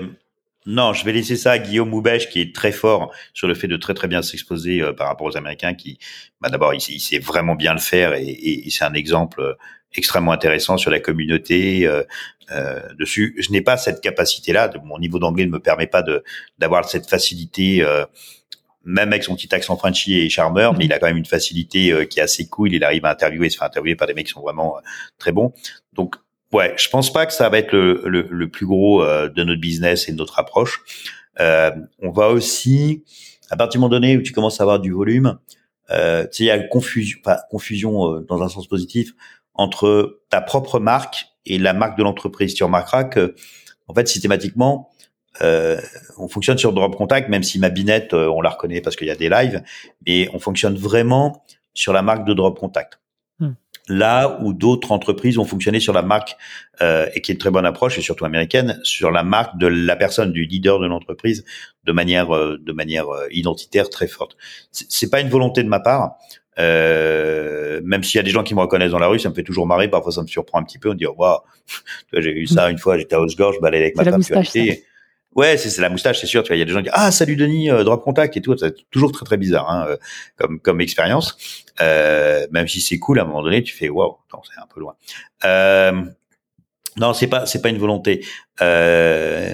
non, 0.66 0.94
je 0.94 1.06
vais 1.06 1.14
laisser 1.14 1.36
ça 1.36 1.52
à 1.52 1.60
Guillaume 1.60 1.90
Moubèche, 1.90 2.30
qui 2.30 2.42
est 2.42 2.54
très 2.54 2.72
fort 2.72 3.14
sur 3.34 3.48
le 3.48 3.56
fait 3.56 3.68
de 3.68 3.78
très 3.78 3.94
très 3.94 4.08
bien 4.08 4.22
s'exposer 4.22 4.82
euh, 4.82 4.94
par 4.94 5.08
rapport 5.08 5.28
aux 5.28 5.38
Américains, 5.38 5.74
qui, 5.74 5.98
bah, 6.42 6.50
d'abord, 6.50 6.74
il, 6.74 6.82
sait 6.82 7.20
vraiment 7.20 7.56
bien 7.56 7.74
le 7.74 7.80
faire 7.80 8.14
et, 8.14 8.28
et, 8.28 8.70
c'est 8.70 8.84
un 8.84 8.94
exemple 8.94 9.42
euh, 9.42 9.54
extrêmement 9.96 10.32
intéressant 10.32 10.78
sur 10.78 10.92
la 10.92 11.00
communauté 11.00 11.88
euh, 11.88 12.04
euh 12.52 12.82
dessus. 13.00 13.36
Je 13.40 13.52
n'ai 13.52 13.62
pas 13.62 13.78
cette 13.78 14.02
capacité-là. 14.02 14.72
Mon 14.84 15.00
niveau 15.00 15.20
d'anglais 15.20 15.46
ne 15.46 15.52
me 15.52 15.60
permet 15.60 15.88
pas 15.88 16.02
de 16.02 16.24
d'avoir 16.60 16.88
cette 16.90 17.10
facilité. 17.10 17.86
même 18.84 19.10
avec 19.10 19.24
son 19.24 19.36
petit 19.36 19.54
accent 19.54 19.76
Frenchy 19.76 20.18
et 20.18 20.30
charmeur, 20.30 20.74
mais 20.74 20.86
il 20.86 20.94
a 20.94 21.00
quand 21.00 21.08
même 21.08 21.18
une 21.18 21.26
facilité 21.26 22.08
qui 22.10 22.20
est 22.20 22.24
assez 22.24 22.48
cool. 22.48 22.74
Il 22.74 22.84
arrive 22.84 23.06
à 23.06 23.12
interviewer, 23.12 23.50
se 23.50 23.58
faire 23.58 23.68
interviewer 23.68 23.96
par 23.96 24.08
des 24.08 24.14
mecs 24.14 24.28
qui 24.28 24.34
sont 24.34 24.42
vraiment 24.42 24.78
très 25.18 25.34
bons. 25.34 25.54
Donc, 25.92 26.16
Ouais, 26.54 26.74
je 26.78 26.88
pense 26.90 27.12
pas 27.12 27.26
que 27.26 27.34
ça 27.34 27.50
va 27.50 27.58
être 27.58 27.74
le, 27.74 28.04
le, 28.06 28.26
le 28.30 28.50
plus 28.50 28.66
gros 28.66 29.04
euh, 29.04 29.28
de 29.28 29.44
notre 29.44 29.60
business 29.60 30.08
et 30.08 30.14
de 30.14 30.18
notre 30.18 30.40
approche. 30.40 30.82
Euh, 31.42 31.72
on 32.02 32.12
va 32.12 32.30
aussi, 32.30 33.04
à 33.50 33.58
partir 33.58 33.80
du 33.80 33.82
moment 33.82 33.90
donné 33.90 34.16
où 34.18 34.22
tu 34.22 34.32
commences 34.32 34.62
à 34.62 34.64
avoir 34.64 34.80
du 34.80 34.92
volume, 34.92 35.38
euh, 35.90 36.24
tu 36.24 36.30
sais, 36.32 36.44
il 36.44 36.48
y 36.48 36.52
a 36.52 36.60
confusion, 36.60 37.20
enfin, 37.26 37.38
confusion 37.52 38.14
euh, 38.14 38.26
dans 38.28 38.42
un 38.42 38.50
sens 38.50 38.68
positif 38.68 39.12
entre 39.58 40.22
ta 40.30 40.42
propre 40.42 40.80
marque 40.80 41.28
et 41.46 41.58
la 41.58 41.74
marque 41.74 41.98
de 41.98 42.04
l'entreprise. 42.04 42.54
Tu 42.54 42.64
remarqueras 42.64 43.06
que, 43.06 43.36
en 43.88 43.94
fait, 43.94 44.08
systématiquement, 44.08 44.90
euh, 45.42 45.80
on 46.18 46.28
fonctionne 46.28 46.58
sur 46.58 46.74
Drop 46.74 46.96
Contact, 46.96 47.30
même 47.30 47.44
si 47.44 47.60
ma 47.60 47.70
binette, 47.70 48.14
euh, 48.14 48.28
on 48.28 48.42
la 48.42 48.50
reconnaît 48.50 48.82
parce 48.82 48.96
qu'il 48.96 49.08
y 49.08 49.12
a 49.12 49.16
des 49.16 49.30
lives, 49.30 49.64
mais 50.06 50.30
on 50.34 50.40
fonctionne 50.40 50.76
vraiment 50.76 51.44
sur 51.74 51.94
la 51.94 52.02
marque 52.02 52.26
de 52.26 52.34
Drop 52.34 52.58
Contact 52.58 53.00
là 53.88 54.40
où 54.42 54.54
d'autres 54.54 54.92
entreprises 54.92 55.38
ont 55.38 55.46
fonctionné 55.46 55.80
sur 55.80 55.94
la 55.94 56.02
marque 56.02 56.38
euh, 56.82 57.08
et 57.14 57.22
qui 57.22 57.32
est 57.32 57.36
une 57.36 57.40
très 57.40 57.52
bonne 57.52 57.66
approche 57.66 57.98
et 57.98 58.02
surtout 58.02 58.26
américaine 58.26 58.80
sur 58.84 59.12
la 59.12 59.24
marque 59.24 59.58
de 59.58 59.68
la 59.68 59.96
personne 59.96 60.32
du 60.32 60.46
leader 60.46 60.80
de 60.80 60.88
l'entreprise 60.88 61.46
de 61.84 61.92
manière 61.92 62.36
euh, 62.36 62.58
de 62.62 62.72
manière 62.74 63.10
euh, 63.10 63.28
identitaire 63.32 63.90
très 63.90 64.08
forte. 64.08 64.36
C'est 64.72 65.10
pas 65.10 65.22
une 65.22 65.30
volonté 65.30 65.64
de 65.64 65.70
ma 65.70 65.80
part. 65.80 66.18
Euh, 66.60 67.82
même 67.84 68.04
s'il 68.04 68.18
y 68.18 68.20
a 68.20 68.24
des 68.24 68.32
gens 68.32 68.44
qui 68.44 68.56
me 68.56 68.62
reconnaissent 68.62 68.92
dans 68.92 69.00
la 69.00 69.08
rue, 69.08 69.20
ça 69.20 69.30
me 69.30 69.36
fait 69.36 69.44
toujours 69.44 69.68
marrer. 69.68 69.88
Parfois, 69.90 70.12
ça 70.12 70.22
me 70.22 70.28
surprend 70.28 70.60
un 70.60 70.64
petit 70.64 70.80
peu. 70.80 70.92
On 70.92 70.94
dit, 70.94 71.06
waouh, 71.06 71.40
j'ai 72.14 72.32
eu 72.32 72.48
ça 72.48 72.70
une 72.70 72.78
fois. 72.78 72.98
J'étais 72.98 73.16
à 73.16 73.22
Haute-Gorge, 73.22 73.56
je 73.56 73.62
balayais 73.62 73.84
avec 73.86 73.98
ma 73.98 74.04
femme. 74.04 74.22
Ouais, 75.38 75.56
c'est 75.56 75.80
la 75.82 75.90
moustache, 75.90 76.20
c'est 76.20 76.26
sûr. 76.26 76.42
Tu 76.42 76.48
vois, 76.48 76.56
il 76.56 76.60
y 76.60 76.62
a 76.64 76.66
des 76.66 76.72
gens 76.72 76.80
qui 76.80 76.86
disent 76.86 76.94
ah 76.96 77.12
salut 77.12 77.36
Denis, 77.36 77.70
euh, 77.70 77.84
drop 77.84 78.04
contact 78.04 78.36
et 78.38 78.42
tout. 78.42 78.58
C'est 78.58 78.90
toujours 78.90 79.12
très 79.12 79.24
très 79.24 79.38
bizarre 79.38 79.70
hein, 79.70 79.86
euh, 79.88 79.98
comme 80.36 80.60
comme 80.60 80.82
expérience. 80.82 81.38
Euh, 81.80 82.48
même 82.50 82.68
si 82.68 82.82
c'est 82.82 82.98
cool, 82.98 83.20
à 83.20 83.22
un 83.22 83.26
moment 83.26 83.44
donné, 83.44 83.62
tu 83.62 83.76
fais 83.76 83.88
waouh, 83.88 84.18
c'est 84.32 84.60
un 84.60 84.66
peu 84.66 84.80
loin. 84.80 84.96
Euh, 85.46 86.02
non, 86.98 87.14
c'est 87.14 87.28
pas 87.28 87.46
c'est 87.46 87.62
pas 87.62 87.70
une 87.70 87.78
volonté. 87.78 88.26
Euh, 88.62 89.54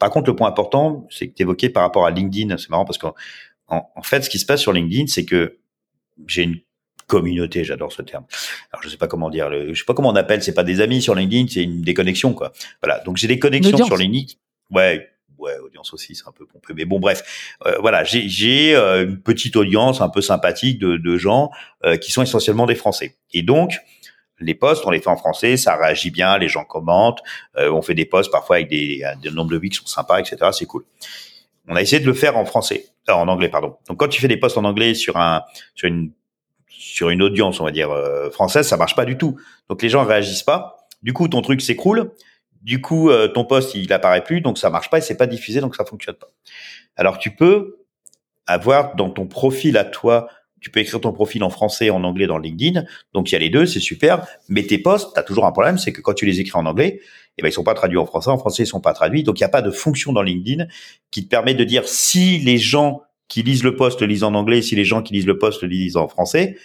par 0.00 0.10
contre, 0.10 0.28
le 0.28 0.34
point 0.34 0.48
important, 0.48 1.06
c'est 1.10 1.28
que 1.28 1.34
tu 1.34 1.42
évoquais 1.42 1.70
par 1.70 1.84
rapport 1.84 2.06
à 2.06 2.10
LinkedIn. 2.10 2.56
C'est 2.58 2.70
marrant 2.70 2.84
parce 2.84 2.98
qu'en 2.98 3.14
en, 3.68 4.02
fait, 4.02 4.22
ce 4.22 4.30
qui 4.30 4.40
se 4.40 4.46
passe 4.46 4.60
sur 4.60 4.72
LinkedIn, 4.72 5.06
c'est 5.06 5.24
que 5.24 5.58
j'ai 6.26 6.42
une 6.42 6.60
communauté, 7.06 7.64
j'adore 7.64 7.92
ce 7.92 8.02
terme. 8.02 8.24
Alors 8.72 8.82
je 8.82 8.88
sais 8.88 8.96
pas 8.96 9.08
comment 9.08 9.30
dire, 9.30 9.50
le, 9.50 9.74
je 9.74 9.78
sais 9.78 9.84
pas 9.84 9.94
comment 9.94 10.10
on 10.10 10.16
appelle, 10.16 10.42
c'est 10.42 10.54
pas 10.54 10.64
des 10.64 10.80
amis 10.80 11.02
sur 11.02 11.14
LinkedIn, 11.14 11.46
c'est 11.50 11.62
une 11.62 11.82
des 11.82 11.94
connexions 11.94 12.32
quoi. 12.32 12.52
Voilà, 12.82 13.00
donc 13.00 13.16
j'ai 13.16 13.28
des 13.28 13.38
connexions 13.38 13.84
sur 13.84 13.96
LinkedIn 13.96 14.34
Ouais, 14.70 15.10
ouais, 15.38 15.58
audience 15.58 15.92
aussi, 15.92 16.14
c'est 16.14 16.26
un 16.26 16.32
peu 16.32 16.46
pompeux. 16.46 16.74
Mais 16.74 16.84
bon, 16.84 16.98
bref, 16.98 17.56
euh, 17.66 17.76
voilà, 17.80 18.04
j'ai 18.04 18.74
euh, 18.74 19.04
une 19.04 19.20
petite 19.20 19.56
audience 19.56 20.00
un 20.00 20.08
peu 20.08 20.20
sympathique 20.20 20.78
de, 20.78 20.96
de 20.96 21.16
gens 21.16 21.50
euh, 21.84 21.96
qui 21.96 22.12
sont 22.12 22.22
essentiellement 22.22 22.66
des 22.66 22.74
Français. 22.74 23.16
Et 23.32 23.42
donc, 23.42 23.78
les 24.40 24.54
posts, 24.54 24.84
on 24.86 24.90
les 24.90 25.00
fait 25.00 25.10
en 25.10 25.16
français, 25.16 25.56
ça 25.56 25.76
réagit 25.76 26.10
bien, 26.10 26.38
les 26.38 26.48
gens 26.48 26.64
commentent, 26.64 27.20
on 27.56 27.80
fait 27.82 27.94
des 27.94 28.04
posts 28.04 28.32
parfois 28.32 28.56
avec 28.56 28.68
des, 28.68 29.00
des 29.22 29.30
nombres 29.30 29.52
de 29.52 29.58
vues 29.58 29.68
qui 29.68 29.76
sont 29.76 29.86
sympas, 29.86 30.18
etc. 30.18 30.36
C'est 30.52 30.66
cool. 30.66 30.84
On 31.68 31.76
a 31.76 31.82
essayé 31.82 32.00
de 32.00 32.06
le 32.06 32.14
faire 32.14 32.36
en 32.36 32.44
français, 32.44 32.86
en 33.08 33.28
anglais, 33.28 33.48
pardon. 33.48 33.76
Donc, 33.88 33.98
quand 33.98 34.08
tu 34.08 34.20
fais 34.20 34.28
des 34.28 34.36
posts 34.36 34.58
en 34.58 34.64
anglais 34.64 34.94
sur 34.94 35.16
un, 35.16 35.42
sur 35.74 35.88
une, 35.88 36.10
sur 36.68 37.10
une 37.10 37.22
audience, 37.22 37.60
on 37.60 37.64
va 37.64 37.70
dire 37.70 37.90
française, 38.32 38.66
ça 38.66 38.76
marche 38.76 38.94
pas 38.94 39.04
du 39.04 39.16
tout. 39.16 39.36
Donc, 39.68 39.80
les 39.82 39.88
gens 39.88 40.04
réagissent 40.04 40.42
pas. 40.42 40.88
Du 41.02 41.12
coup, 41.12 41.28
ton 41.28 41.40
truc 41.42 41.62
s'écroule 41.62 42.10
du 42.64 42.80
coup, 42.80 43.10
euh, 43.10 43.28
ton 43.28 43.44
poste, 43.44 43.74
il 43.74 43.92
apparaît 43.92 44.24
plus, 44.24 44.40
donc 44.40 44.58
ça 44.58 44.70
marche 44.70 44.88
pas 44.88 44.98
et 44.98 45.02
c'est 45.02 45.18
pas 45.18 45.26
diffusé, 45.26 45.60
donc 45.60 45.76
ça 45.76 45.84
fonctionne 45.84 46.16
pas. 46.16 46.30
Alors, 46.96 47.18
tu 47.18 47.30
peux 47.30 47.76
avoir 48.46 48.96
dans 48.96 49.10
ton 49.10 49.26
profil 49.26 49.76
à 49.76 49.84
toi, 49.84 50.28
tu 50.60 50.70
peux 50.70 50.80
écrire 50.80 50.98
ton 50.98 51.12
profil 51.12 51.44
en 51.44 51.50
français 51.50 51.90
en 51.90 52.02
anglais 52.04 52.26
dans 52.26 52.38
LinkedIn. 52.38 52.84
Donc, 53.12 53.30
il 53.30 53.34
y 53.34 53.36
a 53.36 53.38
les 53.38 53.50
deux, 53.50 53.66
c'est 53.66 53.80
super. 53.80 54.26
Mais 54.48 54.62
tes 54.62 54.78
posts, 54.78 55.16
as 55.18 55.22
toujours 55.22 55.44
un 55.44 55.52
problème, 55.52 55.76
c'est 55.76 55.92
que 55.92 56.00
quand 56.00 56.14
tu 56.14 56.24
les 56.24 56.40
écris 56.40 56.58
en 56.58 56.64
anglais, 56.64 57.00
eh 57.38 57.42
ben, 57.42 57.48
ils 57.48 57.52
sont 57.52 57.64
pas 57.64 57.74
traduits 57.74 57.98
en 57.98 58.06
français. 58.06 58.30
En 58.30 58.38
français, 58.38 58.62
ils 58.62 58.66
sont 58.66 58.80
pas 58.80 58.94
traduits. 58.94 59.22
Donc, 59.22 59.40
il 59.40 59.42
n'y 59.42 59.46
a 59.46 59.50
pas 59.50 59.62
de 59.62 59.70
fonction 59.70 60.12
dans 60.12 60.22
LinkedIn 60.22 60.66
qui 61.10 61.24
te 61.24 61.28
permet 61.28 61.54
de 61.54 61.64
dire 61.64 61.88
si 61.88 62.38
les 62.38 62.58
gens 62.58 63.02
qui 63.28 63.42
lisent 63.42 63.64
le 63.64 63.76
post 63.76 64.00
le 64.00 64.06
lisent 64.06 64.22
en 64.22 64.34
anglais, 64.34 64.62
si 64.62 64.76
les 64.76 64.84
gens 64.84 65.02
qui 65.02 65.14
lisent 65.14 65.26
le 65.26 65.38
post 65.38 65.62
le 65.62 65.68
lisent 65.68 65.96
en 65.96 66.08
français. 66.08 66.56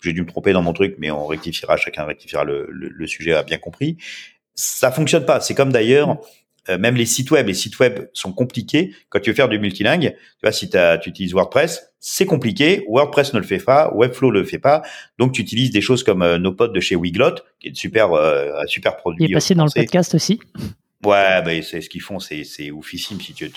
J'ai 0.00 0.12
dû 0.12 0.20
me 0.20 0.26
tromper 0.26 0.52
dans 0.52 0.62
mon 0.62 0.74
truc, 0.74 0.96
mais 0.98 1.10
on 1.10 1.26
rectifiera, 1.26 1.78
chacun 1.78 2.04
rectifiera 2.04 2.44
le, 2.44 2.68
le, 2.70 2.88
le 2.88 3.06
sujet, 3.06 3.32
a 3.32 3.42
bien 3.42 3.56
compris 3.56 3.96
ça 4.54 4.90
fonctionne 4.90 5.24
pas. 5.24 5.40
C'est 5.40 5.54
comme 5.54 5.72
d'ailleurs, 5.72 6.18
euh, 6.68 6.78
même 6.78 6.96
les 6.96 7.06
sites 7.06 7.30
web, 7.30 7.46
les 7.46 7.54
sites 7.54 7.78
web 7.78 8.08
sont 8.12 8.32
compliqués. 8.32 8.94
Quand 9.08 9.20
tu 9.20 9.30
veux 9.30 9.36
faire 9.36 9.48
du 9.48 9.58
multilingue, 9.58 10.14
tu 10.14 10.40
vois, 10.42 10.52
si 10.52 10.68
tu 10.68 11.08
utilises 11.08 11.34
WordPress, 11.34 11.90
c'est 12.00 12.26
compliqué. 12.26 12.84
WordPress 12.88 13.34
ne 13.34 13.38
le 13.38 13.46
fait 13.46 13.58
pas, 13.58 13.92
Webflow 13.94 14.32
ne 14.32 14.40
le 14.40 14.44
fait 14.44 14.58
pas. 14.58 14.82
Donc, 15.18 15.32
tu 15.32 15.42
utilises 15.42 15.70
des 15.70 15.80
choses 15.80 16.02
comme 16.02 16.22
euh, 16.22 16.38
nos 16.38 16.52
potes 16.52 16.72
de 16.72 16.80
chez 16.80 16.96
Wiglot, 16.96 17.36
qui 17.60 17.68
est 17.68 17.74
super, 17.74 18.12
euh, 18.12 18.52
un 18.62 18.66
super 18.66 18.96
produit. 18.96 19.24
Il 19.24 19.30
est 19.30 19.34
passé 19.34 19.54
dans 19.54 19.64
le 19.64 19.70
podcast 19.74 20.14
aussi. 20.14 20.38
Ouais, 21.04 21.42
bah, 21.42 21.50
c'est 21.62 21.82
ce 21.82 21.90
qu'ils 21.90 22.00
font, 22.00 22.18
c'est 22.18 22.44
c'est 22.44 22.70
oufissime. 22.70 23.20
Si 23.20 23.34
tu, 23.34 23.50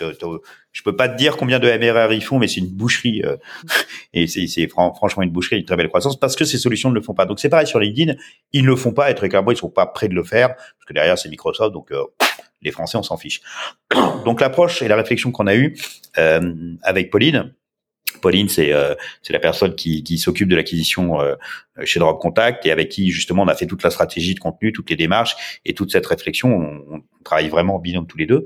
je 0.71 0.83
peux 0.83 0.95
pas 0.95 1.07
te 1.07 1.17
dire 1.17 1.37
combien 1.37 1.59
de 1.59 1.67
MRR 1.67 2.11
ils 2.11 2.23
font, 2.23 2.39
mais 2.39 2.47
c'est 2.47 2.59
une 2.59 2.67
boucherie 2.67 3.21
euh, 3.23 3.37
et 4.13 4.27
c'est 4.27 4.47
c'est 4.47 4.67
franchement 4.67 5.23
une 5.23 5.29
boucherie, 5.29 5.57
une 5.57 5.65
très 5.65 5.77
belle 5.77 5.87
croissance 5.87 6.19
parce 6.19 6.35
que 6.35 6.43
ces 6.43 6.57
solutions 6.57 6.89
ne 6.89 6.95
le 6.95 7.01
font 7.01 7.13
pas. 7.13 7.25
Donc 7.25 7.39
c'est 7.39 7.49
pareil 7.49 7.67
sur 7.67 7.79
LinkedIn, 7.79 8.15
ils 8.51 8.63
ne 8.63 8.67
le 8.67 8.75
font 8.75 8.91
pas 8.91 9.09
et 9.09 9.15
très 9.15 9.29
clairement 9.29 9.51
ils 9.51 9.57
sont 9.57 9.69
pas 9.69 9.85
prêts 9.85 10.09
de 10.09 10.15
le 10.15 10.23
faire 10.23 10.55
parce 10.55 10.85
que 10.87 10.93
derrière 10.93 11.17
c'est 11.17 11.29
Microsoft, 11.29 11.73
donc 11.73 11.91
euh, 11.91 12.03
les 12.61 12.71
Français 12.71 12.97
on 12.97 13.03
s'en 13.03 13.17
fiche. 13.17 13.41
Donc 14.25 14.41
l'approche 14.41 14.81
et 14.81 14.87
la 14.87 14.95
réflexion 14.95 15.31
qu'on 15.31 15.47
a 15.47 15.55
eue 15.55 15.77
euh, 16.17 16.53
avec 16.83 17.09
Pauline, 17.09 17.53
Pauline, 18.21 18.49
c'est 18.49 18.73
euh, 18.73 18.95
la 19.29 19.39
personne 19.39 19.75
qui, 19.75 20.03
qui 20.03 20.17
s'occupe 20.17 20.49
de 20.49 20.55
l'acquisition 20.55 21.21
euh, 21.21 21.35
chez 21.83 21.99
Drop 21.99 22.19
Contact 22.19 22.65
et 22.65 22.71
avec 22.71 22.89
qui 22.89 23.11
justement 23.11 23.43
on 23.43 23.47
a 23.47 23.55
fait 23.55 23.65
toute 23.65 23.83
la 23.83 23.91
stratégie 23.91 24.33
de 24.33 24.39
contenu, 24.39 24.71
toutes 24.71 24.89
les 24.89 24.95
démarches 24.95 25.59
et 25.65 25.73
toute 25.73 25.91
cette 25.91 26.05
réflexion. 26.05 26.49
On, 26.49 27.01
travaille 27.23 27.49
vraiment 27.49 27.75
en 27.75 27.79
binôme 27.79 28.07
tous 28.07 28.17
les 28.17 28.25
deux. 28.25 28.45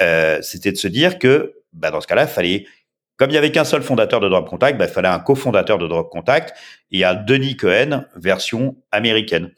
Euh, 0.00 0.38
C'était 0.40 0.70
de 0.70 0.76
se 0.76 0.86
dire 0.86 1.18
que 1.18 1.54
bah, 1.72 1.90
dans 1.90 2.00
ce 2.00 2.06
cas-là, 2.06 2.26
fallait 2.28 2.66
comme 3.16 3.30
il 3.30 3.34
y 3.34 3.38
avait 3.38 3.52
qu'un 3.52 3.64
seul 3.64 3.82
fondateur 3.82 4.20
de 4.20 4.30
Drop 4.30 4.48
Contact, 4.48 4.78
bah, 4.78 4.86
il 4.86 4.90
fallait 4.90 5.08
un 5.08 5.18
cofondateur 5.18 5.76
de 5.76 5.86
Drop 5.86 6.08
Contact 6.08 6.54
et 6.90 7.04
un 7.04 7.14
Denis 7.14 7.56
Cohen 7.56 8.04
version 8.16 8.76
américaine. 8.92 9.50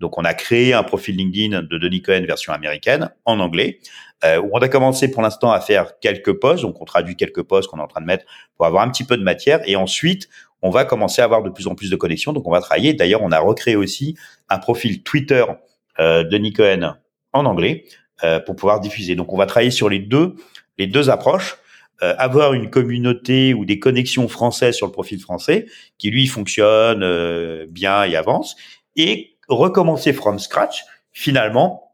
Donc, 0.00 0.18
on 0.18 0.24
a 0.24 0.34
créé 0.34 0.72
un 0.72 0.82
profil 0.82 1.16
LinkedIn 1.16 1.62
de 1.62 1.78
Denis 1.78 2.02
Cohen 2.02 2.22
version 2.26 2.52
américaine 2.52 3.10
en 3.26 3.38
anglais, 3.38 3.78
euh, 4.24 4.40
où 4.40 4.50
on 4.52 4.58
a 4.58 4.68
commencé 4.68 5.10
pour 5.10 5.22
l'instant 5.22 5.52
à 5.52 5.60
faire 5.60 5.98
quelques 6.00 6.32
posts. 6.32 6.62
Donc, 6.62 6.80
on 6.80 6.84
traduit 6.84 7.16
quelques 7.16 7.42
posts 7.42 7.68
qu'on 7.68 7.78
est 7.78 7.82
en 7.82 7.86
train 7.86 8.00
de 8.00 8.06
mettre 8.06 8.24
pour 8.56 8.66
avoir 8.66 8.82
un 8.82 8.90
petit 8.90 9.04
peu 9.04 9.16
de 9.16 9.22
matière. 9.22 9.60
Et 9.66 9.76
ensuite, 9.76 10.28
on 10.62 10.70
va 10.70 10.84
commencer 10.84 11.22
à 11.22 11.24
avoir 11.24 11.42
de 11.42 11.50
plus 11.50 11.66
en 11.66 11.74
plus 11.74 11.90
de 11.90 11.96
connexions. 11.96 12.32
Donc, 12.32 12.46
on 12.46 12.50
va 12.50 12.60
travailler. 12.60 12.94
D'ailleurs, 12.94 13.22
on 13.22 13.30
a 13.30 13.38
recréé 13.38 13.76
aussi 13.76 14.16
un 14.48 14.58
profil 14.58 15.02
Twitter 15.02 15.44
euh, 15.98 16.24
de 16.24 16.28
Denis 16.28 16.52
Cohen 16.52 16.94
en 17.32 17.44
anglais 17.44 17.84
euh, 18.24 18.40
pour 18.40 18.56
pouvoir 18.56 18.80
diffuser. 18.80 19.14
Donc, 19.16 19.32
on 19.32 19.36
va 19.36 19.46
travailler 19.46 19.70
sur 19.70 19.88
les 19.88 19.98
deux, 19.98 20.34
les 20.78 20.86
deux 20.86 21.10
approches. 21.10 21.56
Euh, 22.02 22.14
avoir 22.16 22.54
une 22.54 22.70
communauté 22.70 23.52
ou 23.52 23.66
des 23.66 23.78
connexions 23.78 24.26
françaises 24.28 24.74
sur 24.74 24.86
le 24.86 24.92
profil 24.92 25.20
français 25.20 25.66
qui 25.98 26.10
lui 26.10 26.26
fonctionne 26.26 27.66
bien 27.66 28.04
et 28.04 28.16
avance 28.16 28.56
et 28.96 29.36
recommencer 29.50 30.12
from 30.12 30.38
scratch, 30.38 30.84
finalement, 31.12 31.90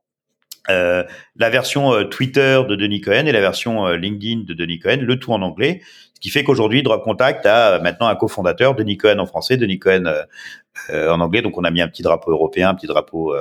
euh, 0.69 1.05
la 1.37 1.51
version 1.51 1.93
euh, 1.93 2.05
Twitter 2.05 2.61
de 2.69 2.75
Denis 2.75 3.01
Cohen 3.01 3.27
et 3.27 3.33
la 3.33 3.41
version 3.41 3.87
euh, 3.87 3.97
LinkedIn 3.97 4.43
de 4.45 4.55
Denis 4.55 4.79
Cohen, 4.79 4.99
le 5.01 5.19
tout 5.19 5.33
en 5.33 5.43
anglais, 5.43 5.81
ce 6.15 6.21
qui 6.21 6.31
fait 6.31 6.43
qu'aujourd'hui 6.45 6.83
Drop 6.83 7.03
Contact 7.05 7.47
a 7.47 7.79
maintenant 7.79 8.09
un 8.09 8.17
cofondateur, 8.17 8.75
Denis 8.75 8.97
Cohen 8.97 9.19
en 9.19 9.27
français, 9.27 9.57
Denis 9.57 9.79
Cohen 9.79 10.05
en 10.91 11.21
anglais. 11.21 11.43
Donc 11.43 11.59
on 11.59 11.65
a 11.65 11.71
mis 11.71 11.83
un 11.83 11.89
petit 11.89 12.03
drapeau 12.03 12.31
européen, 12.31 12.71
un 12.71 12.75
petit 12.75 12.87
drapeau 12.87 13.35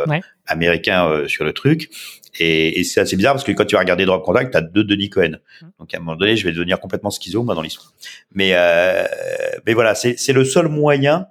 américain 0.45 1.23
sur 1.27 1.45
le 1.45 1.53
truc. 1.53 1.89
Et, 2.37 2.81
et 2.81 2.83
c'est 2.83 2.99
assez 2.99 3.15
bizarre 3.15 3.33
parce 3.33 3.45
que 3.45 3.53
quand 3.53 3.63
tu 3.63 3.75
vas 3.75 3.79
regarder 3.79 4.03
Drop 4.03 4.25
Contact, 4.25 4.51
tu 4.51 4.57
as 4.57 4.61
deux 4.61 4.83
Denis 4.83 5.09
Cohen. 5.09 5.37
Mmh. 5.61 5.65
Donc 5.79 5.93
à 5.93 5.97
un 5.97 5.99
moment 6.01 6.17
donné, 6.17 6.35
je 6.35 6.45
vais 6.45 6.51
devenir 6.51 6.81
complètement 6.81 7.11
schizo 7.11 7.43
moi 7.43 7.55
dans 7.55 7.61
l'histoire. 7.61 7.93
Mais 8.33 8.53
mais 9.65 9.73
voilà, 9.73 9.95
c'est 9.95 10.33
le 10.33 10.43
seul 10.43 10.67
moyen 10.67 11.27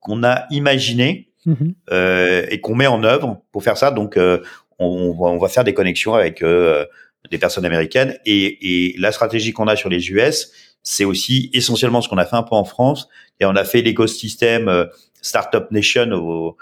qu'on 0.00 0.24
a 0.24 0.46
imaginé 0.50 1.31
Mhm. 1.44 1.74
euh, 1.90 2.46
et 2.50 2.60
qu'on 2.60 2.74
met 2.74 2.86
en 2.86 3.02
œuvre 3.02 3.42
pour 3.50 3.64
faire 3.64 3.76
ça. 3.76 3.90
Donc, 3.90 4.16
euh, 4.16 4.38
on, 4.78 5.14
on, 5.18 5.38
va 5.38 5.48
faire 5.48 5.64
des 5.64 5.74
connexions 5.74 6.14
avec 6.14 6.42
euh, 6.42 6.84
des 7.30 7.38
personnes 7.38 7.64
américaines. 7.64 8.18
Et, 8.26 8.90
et 8.90 8.98
la 8.98 9.12
stratégie 9.12 9.52
qu'on 9.52 9.66
a 9.66 9.76
sur 9.76 9.88
les 9.88 10.10
US, 10.10 10.52
c'est 10.82 11.04
aussi 11.04 11.50
essentiellement 11.52 12.00
ce 12.00 12.08
qu'on 12.08 12.18
a 12.18 12.26
fait 12.26 12.36
un 12.36 12.42
peu 12.42 12.54
en 12.54 12.64
France. 12.64 13.08
Et 13.40 13.44
on 13.44 13.56
a 13.56 13.64
fait 13.64 13.82
l'écosystème 13.82 14.68
euh, 14.68 14.86
Startup 15.20 15.70
Nation 15.70 16.10
au, 16.12 16.56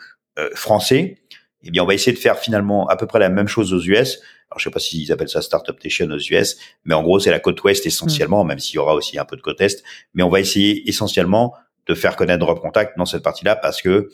français. 0.54 0.98
et 0.98 1.18
eh 1.64 1.70
bien, 1.70 1.82
on 1.82 1.86
va 1.86 1.92
essayer 1.92 2.12
de 2.12 2.18
faire 2.18 2.38
finalement 2.38 2.86
à 2.88 2.96
peu 2.96 3.06
près 3.06 3.18
la 3.18 3.28
même 3.28 3.48
chose 3.48 3.74
aux 3.74 3.80
US. 3.80 4.20
Alors, 4.50 4.58
je 4.58 4.64
sais 4.64 4.70
pas 4.70 4.80
s'ils 4.80 5.12
appellent 5.12 5.28
ça 5.28 5.42
Startup 5.42 5.76
Nation 5.84 6.06
aux 6.10 6.18
US, 6.18 6.56
mais 6.84 6.94
en 6.94 7.02
gros, 7.02 7.20
c'est 7.20 7.30
la 7.30 7.40
côte 7.40 7.62
ouest 7.62 7.84
essentiellement, 7.84 8.42
mhm. 8.42 8.48
même 8.48 8.58
s'il 8.58 8.76
y 8.76 8.78
aura 8.78 8.94
aussi 8.94 9.18
un 9.18 9.26
peu 9.26 9.36
de 9.36 9.42
côte 9.42 9.60
est. 9.60 9.82
Mais 10.14 10.22
on 10.22 10.30
va 10.30 10.40
essayer 10.40 10.88
essentiellement 10.88 11.54
de 11.86 11.94
faire 11.94 12.16
connaître 12.16 12.38
Drop 12.38 12.60
Contact 12.60 12.96
dans 12.96 13.04
cette 13.04 13.22
partie-là 13.22 13.56
parce 13.56 13.82
que 13.82 14.08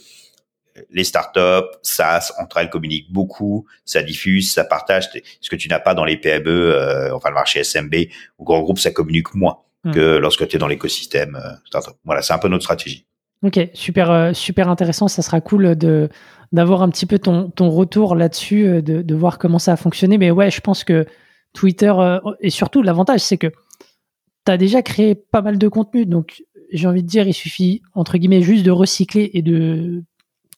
les 0.91 1.05
startups, 1.05 1.68
SaaS, 1.83 2.33
entre 2.39 2.59
elles 2.59 2.70
communiquent 2.70 3.12
beaucoup, 3.12 3.66
ça 3.85 4.03
diffuse, 4.03 4.53
ça 4.53 4.64
partage. 4.64 5.09
Ce 5.41 5.51
que 5.51 5.57
tu 5.57 5.68
n'as 5.68 5.81
pas 5.81 5.95
dans 5.95 6.05
les 6.05 6.16
PME, 6.16 6.47
euh, 6.47 7.14
enfin 7.14 7.31
le 7.31 7.35
marché 7.35 7.62
SMB 7.62 7.95
ou 8.39 8.45
grand 8.45 8.61
groupe, 8.62 8.79
ça 8.79 8.91
communique 8.91 9.35
moins 9.35 9.59
hmm. 9.85 9.93
que 9.93 10.16
lorsque 10.16 10.47
tu 10.49 10.57
es 10.57 10.59
dans 10.59 10.68
l'écosystème 10.68 11.37
euh, 11.37 11.55
startup. 11.64 11.95
Voilà, 12.05 12.22
c'est 12.22 12.33
un 12.33 12.39
peu 12.39 12.49
notre 12.49 12.64
stratégie. 12.64 13.07
Ok, 13.43 13.61
super, 13.74 14.11
euh, 14.11 14.33
super 14.33 14.68
intéressant. 14.68 15.09
Ça 15.09 15.22
sera 15.22 15.41
cool 15.41 15.77
de 15.77 16.09
d'avoir 16.53 16.83
un 16.83 16.89
petit 16.89 17.07
peu 17.07 17.18
ton, 17.18 17.51
ton 17.51 17.70
retour 17.70 18.14
là-dessus, 18.14 18.81
de, 18.81 19.03
de 19.03 19.14
voir 19.16 19.37
comment 19.39 19.59
ça 19.59 19.72
a 19.72 19.77
fonctionné. 19.77 20.16
Mais 20.16 20.31
ouais, 20.31 20.49
je 20.51 20.61
pense 20.61 20.85
que 20.85 21.05
Twitter, 21.53 21.93
et 22.41 22.51
surtout 22.51 22.83
l'avantage, 22.83 23.18
c'est 23.18 23.37
que 23.37 23.49
tu 23.49 24.53
as 24.53 24.57
déjà 24.57 24.81
créé 24.81 25.16
pas 25.16 25.43
mal 25.43 25.59
de 25.59 25.66
contenu. 25.66 26.07
Donc, 26.07 26.45
j'ai 26.72 26.87
envie 26.87 27.03
de 27.03 27.09
dire, 27.09 27.27
il 27.27 27.35
suffit, 27.35 27.83
entre 27.95 28.16
guillemets, 28.16 28.43
juste 28.43 28.64
de 28.64 28.70
recycler 28.70 29.31
et 29.35 29.43
de 29.43 30.05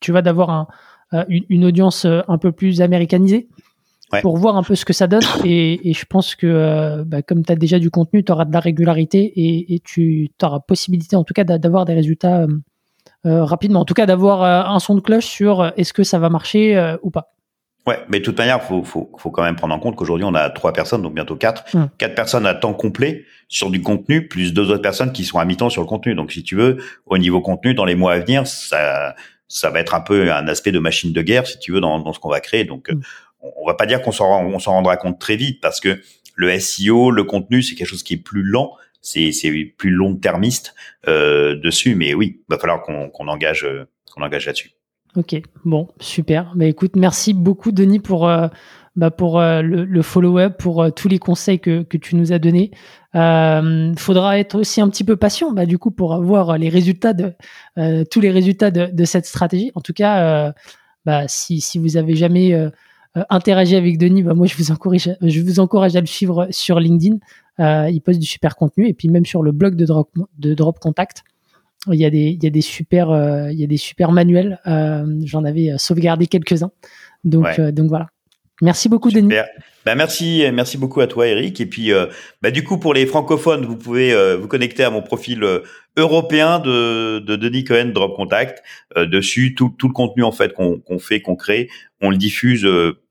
tu 0.00 0.12
vas 0.12 0.22
d'avoir 0.22 0.68
euh, 1.14 1.24
une, 1.28 1.64
audience 1.64 2.04
euh, 2.04 2.20
un 2.28 2.36
peu 2.36 2.52
plus 2.52 2.82
américanisée 2.82 3.48
pour 4.20 4.36
voir 4.36 4.56
un 4.56 4.62
peu 4.62 4.74
ce 4.74 4.84
que 4.84 4.92
ça 4.92 5.06
donne. 5.06 5.22
Et, 5.44 5.92
je 5.94 6.04
pense 6.04 6.34
que 6.34 6.46
euh, 6.46 7.02
bah, 7.06 7.22
comme 7.22 7.44
tu 7.44 7.52
as 7.52 7.56
déjà 7.56 7.78
du 7.78 7.90
contenu, 7.90 8.22
tu 8.22 8.30
auras 8.30 8.44
de 8.44 8.52
la 8.52 8.60
régularité 8.60 9.32
et, 9.36 9.80
tu 9.80 10.30
auras 10.42 10.60
possibilité 10.60 11.16
en 11.16 11.24
tout 11.24 11.34
cas 11.34 11.44
d'avoir 11.44 11.84
des 11.86 11.94
résultats 11.94 12.46
rapidement. 13.24 13.80
En 13.80 13.84
tout 13.84 13.94
cas, 13.94 14.06
d'avoir 14.06 14.42
un 14.42 14.78
son 14.78 14.94
de 14.94 15.00
cloche 15.00 15.26
sur 15.26 15.72
est-ce 15.76 15.92
que 15.92 16.02
ça 16.02 16.18
va 16.18 16.30
marcher 16.30 16.96
ou 17.02 17.10
pas. 17.10 17.34
Ouais, 17.86 17.98
mais 18.08 18.20
de 18.20 18.24
toute 18.24 18.36
manière, 18.36 18.62
faut, 18.62 18.84
faut, 18.84 19.10
faut 19.16 19.30
quand 19.30 19.42
même 19.42 19.56
prendre 19.56 19.74
en 19.74 19.78
compte 19.78 19.96
qu'aujourd'hui, 19.96 20.24
on 20.24 20.34
a 20.34 20.50
trois 20.50 20.74
personnes, 20.74 21.00
donc 21.00 21.14
bientôt 21.14 21.36
quatre. 21.36 21.64
Hum. 21.74 21.88
Quatre 21.96 22.14
personnes 22.14 22.46
à 22.46 22.54
temps 22.54 22.74
complet 22.74 23.24
sur 23.48 23.70
du 23.70 23.80
contenu, 23.80 24.28
plus 24.28 24.52
deux 24.52 24.70
autres 24.70 24.82
personnes 24.82 25.12
qui 25.12 25.24
sont 25.24 25.38
à 25.38 25.44
mi-temps 25.46 25.70
sur 25.70 25.80
le 25.80 25.88
contenu. 25.88 26.14
Donc, 26.14 26.32
si 26.32 26.42
tu 26.42 26.54
veux, 26.54 26.78
au 27.06 27.16
niveau 27.16 27.40
contenu, 27.40 27.72
dans 27.72 27.86
les 27.86 27.94
mois 27.94 28.12
à 28.12 28.18
venir, 28.18 28.46
ça, 28.46 29.14
ça 29.48 29.70
va 29.70 29.80
être 29.80 29.94
un 29.94 30.00
peu 30.00 30.32
un 30.32 30.46
aspect 30.48 30.72
de 30.72 30.78
machine 30.78 31.12
de 31.12 31.22
guerre, 31.22 31.46
si 31.46 31.58
tu 31.58 31.72
veux, 31.72 31.80
dans, 31.80 31.98
dans 31.98 32.12
ce 32.12 32.20
qu'on 32.20 32.28
va 32.28 32.40
créer. 32.40 32.64
Donc, 32.64 32.90
mm. 32.90 33.00
on 33.40 33.66
va 33.66 33.74
pas 33.74 33.86
dire 33.86 34.02
qu'on 34.02 34.12
s'en 34.12 34.44
on 34.44 34.58
s'en 34.58 34.72
rendra 34.72 34.96
compte 34.96 35.18
très 35.18 35.36
vite 35.36 35.60
parce 35.60 35.80
que 35.80 36.00
le 36.34 36.58
SEO, 36.58 37.10
le 37.10 37.24
contenu, 37.24 37.62
c'est 37.62 37.74
quelque 37.74 37.88
chose 37.88 38.02
qui 38.02 38.14
est 38.14 38.18
plus 38.22 38.42
lent, 38.42 38.72
c'est 39.00 39.32
c'est 39.32 39.50
plus 39.76 39.90
long 39.90 40.14
termiste 40.16 40.74
euh, 41.08 41.56
dessus. 41.56 41.94
Mais 41.94 42.14
oui, 42.14 42.42
va 42.48 42.58
falloir 42.58 42.82
qu'on 42.82 43.08
qu'on 43.10 43.28
engage 43.28 43.66
qu'on 44.12 44.22
engage 44.22 44.46
là-dessus. 44.46 44.72
Ok, 45.16 45.40
bon, 45.64 45.88
super. 46.00 46.52
Bah 46.54 46.66
écoute, 46.66 46.94
merci 46.94 47.32
beaucoup 47.32 47.72
Denis 47.72 47.98
pour 47.98 48.28
euh, 48.28 48.48
bah 48.98 49.12
pour 49.12 49.38
euh, 49.38 49.62
le, 49.62 50.02
follow-up, 50.02 50.58
pour 50.58 50.82
euh, 50.82 50.90
tous 50.90 51.06
les 51.06 51.20
conseils 51.20 51.60
que, 51.60 51.84
que 51.84 51.96
tu 51.96 52.16
nous 52.16 52.32
as 52.32 52.40
donnés. 52.40 52.72
Euh, 53.14 53.94
faudra 53.96 54.40
être 54.40 54.58
aussi 54.58 54.80
un 54.80 54.88
petit 54.88 55.04
peu 55.04 55.14
patient, 55.14 55.52
bah, 55.52 55.66
du 55.66 55.78
coup, 55.78 55.92
pour 55.92 56.14
avoir 56.14 56.58
les 56.58 56.68
résultats 56.68 57.12
de 57.12 57.32
euh, 57.78 58.02
tous 58.10 58.20
les 58.20 58.32
résultats 58.32 58.72
de, 58.72 58.86
de, 58.86 59.04
cette 59.04 59.24
stratégie. 59.24 59.70
En 59.76 59.82
tout 59.82 59.92
cas, 59.92 60.52
bah, 61.06 61.28
si, 61.28 61.60
si 61.60 61.78
vous 61.78 61.96
avez 61.96 62.16
jamais 62.16 62.52
interagi 63.30 63.76
avec 63.76 63.98
Denis, 63.98 64.24
bah, 64.24 64.34
moi, 64.34 64.48
je 64.48 64.56
vous 64.56 64.72
encourage, 64.72 65.08
je 65.22 65.40
vous 65.42 65.60
encourage 65.60 65.94
à 65.94 66.00
le 66.00 66.06
suivre 66.06 66.48
sur 66.50 66.80
LinkedIn. 66.80 67.18
il 67.60 68.00
poste 68.04 68.18
du 68.18 68.26
super 68.26 68.56
contenu 68.56 68.88
et 68.88 68.94
puis 68.94 69.08
même 69.08 69.24
sur 69.24 69.44
le 69.44 69.52
blog 69.52 69.76
de 69.76 69.86
Drop, 69.86 70.10
de 70.38 70.54
Drop 70.54 70.80
Contact. 70.80 71.22
Il 71.86 72.00
y 72.00 72.04
a 72.04 72.10
des, 72.10 72.36
il 72.36 72.42
y 72.42 72.48
a 72.48 72.50
des 72.50 72.62
super, 72.62 73.10
il 73.52 73.60
y 73.60 73.62
a 73.62 73.68
des 73.68 73.76
super 73.76 74.10
manuels. 74.10 74.58
J'en 74.64 75.44
avais 75.44 75.78
sauvegardé 75.78 76.26
quelques-uns. 76.26 76.72
Donc, 77.22 77.60
donc 77.60 77.88
voilà. 77.88 78.08
Merci 78.60 78.88
beaucoup, 78.88 79.10
Denis. 79.10 79.34
Ben 79.84 79.94
merci, 79.94 80.44
merci 80.52 80.76
beaucoup 80.76 81.00
à 81.00 81.06
toi, 81.06 81.26
Eric. 81.26 81.60
Et 81.60 81.66
puis, 81.66 81.92
euh, 81.92 82.06
bah, 82.42 82.50
du 82.50 82.62
coup, 82.62 82.78
pour 82.78 82.92
les 82.92 83.06
francophones, 83.06 83.64
vous 83.64 83.76
pouvez 83.76 84.12
euh, 84.12 84.36
vous 84.36 84.48
connecter 84.48 84.84
à 84.84 84.90
mon 84.90 85.00
profil 85.00 85.42
euh, 85.44 85.60
européen 85.96 86.58
de, 86.58 87.20
de 87.20 87.36
Denis 87.36 87.64
Cohen 87.64 87.86
Drop 87.86 88.14
Contact. 88.14 88.62
dessus, 88.96 89.54
tout, 89.54 89.74
tout 89.78 89.88
le 89.88 89.94
contenu 89.94 90.24
en 90.24 90.32
fait 90.32 90.52
qu'on 90.52 90.98
fait, 90.98 91.20
qu'on 91.20 91.36
crée, 91.36 91.68
on 92.00 92.10
le 92.10 92.16
diffuse 92.16 92.66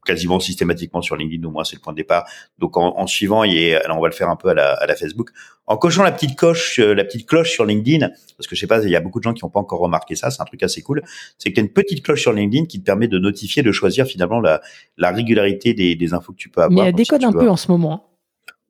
quasiment 0.07 0.39
systématiquement 0.39 1.01
sur 1.01 1.15
LinkedIn, 1.15 1.45
au 1.47 1.51
moins 1.51 1.63
c'est 1.63 1.75
le 1.75 1.81
point 1.81 1.93
de 1.93 1.97
départ. 1.97 2.25
Donc 2.57 2.77
en, 2.77 2.97
en 2.97 3.05
suivant, 3.05 3.43
et 3.43 3.75
alors 3.75 3.97
on 3.97 4.01
va 4.01 4.07
le 4.07 4.13
faire 4.13 4.29
un 4.29 4.35
peu 4.35 4.49
à 4.49 4.53
la, 4.53 4.73
à 4.73 4.85
la 4.87 4.95
Facebook, 4.95 5.29
en 5.67 5.77
cochant 5.77 6.03
la 6.03 6.11
petite 6.11 6.35
coche, 6.35 6.79
euh, 6.79 6.93
la 6.93 7.03
petite 7.03 7.27
cloche 7.27 7.51
sur 7.51 7.65
LinkedIn, 7.65 8.09
parce 8.37 8.47
que 8.47 8.55
je 8.55 8.61
sais 8.61 8.67
pas, 8.67 8.81
il 8.83 8.89
y 8.89 8.95
a 8.95 9.01
beaucoup 9.01 9.19
de 9.19 9.23
gens 9.23 9.33
qui 9.33 9.43
n'ont 9.43 9.51
pas 9.51 9.59
encore 9.59 9.79
remarqué 9.79 10.15
ça, 10.15 10.31
c'est 10.31 10.41
un 10.41 10.45
truc 10.45 10.63
assez 10.63 10.81
cool. 10.81 11.03
C'est 11.37 11.49
que 11.49 11.55
tu 11.55 11.59
as 11.59 11.63
une 11.63 11.71
petite 11.71 12.03
cloche 12.03 12.21
sur 12.21 12.33
LinkedIn 12.33 12.65
qui 12.65 12.79
te 12.79 12.85
permet 12.85 13.07
de 13.07 13.19
notifier, 13.19 13.61
de 13.63 13.71
choisir 13.71 14.07
finalement 14.07 14.39
la, 14.39 14.61
la 14.97 15.11
régularité 15.11 15.73
des, 15.73 15.95
des 15.95 16.13
infos 16.13 16.31
que 16.31 16.37
tu 16.37 16.49
peux 16.49 16.61
avoir. 16.61 16.83
Mais 16.83 16.89
elle 16.89 16.95
décode 16.95 17.23
un 17.23 17.33
peu 17.33 17.49
en 17.49 17.57
ce 17.57 17.69
moment. 17.69 17.93
Hein. 17.93 18.01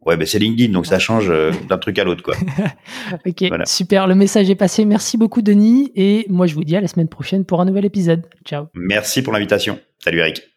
Ouais, 0.08 0.16
ben 0.16 0.26
c'est 0.26 0.40
LinkedIn, 0.40 0.72
donc 0.72 0.86
ça 0.86 1.00
change 1.00 1.30
euh, 1.30 1.52
d'un 1.70 1.78
truc 1.78 2.00
à 2.00 2.04
l'autre, 2.06 2.24
quoi. 2.24 2.36
ok, 3.26 3.52
super. 3.66 4.08
Le 4.08 4.16
message 4.16 4.50
est 4.50 4.56
passé. 4.56 4.86
Merci 4.86 5.18
beaucoup, 5.18 5.42
Denis. 5.42 5.92
Et 5.96 6.26
moi, 6.30 6.48
je 6.48 6.56
vous 6.56 6.64
dis 6.64 6.78
à 6.78 6.82
la 6.82 6.88
semaine 6.88 7.10
prochaine 7.10 7.46
pour 7.46 7.60
un 7.60 7.66
nouvel 7.66 7.86
épisode. 7.86 8.26
Ciao. 8.46 8.68
Merci 8.74 9.22
pour 9.22 9.34
l'invitation. 9.34 9.80
Salut, 10.00 10.20
Eric. 10.20 10.57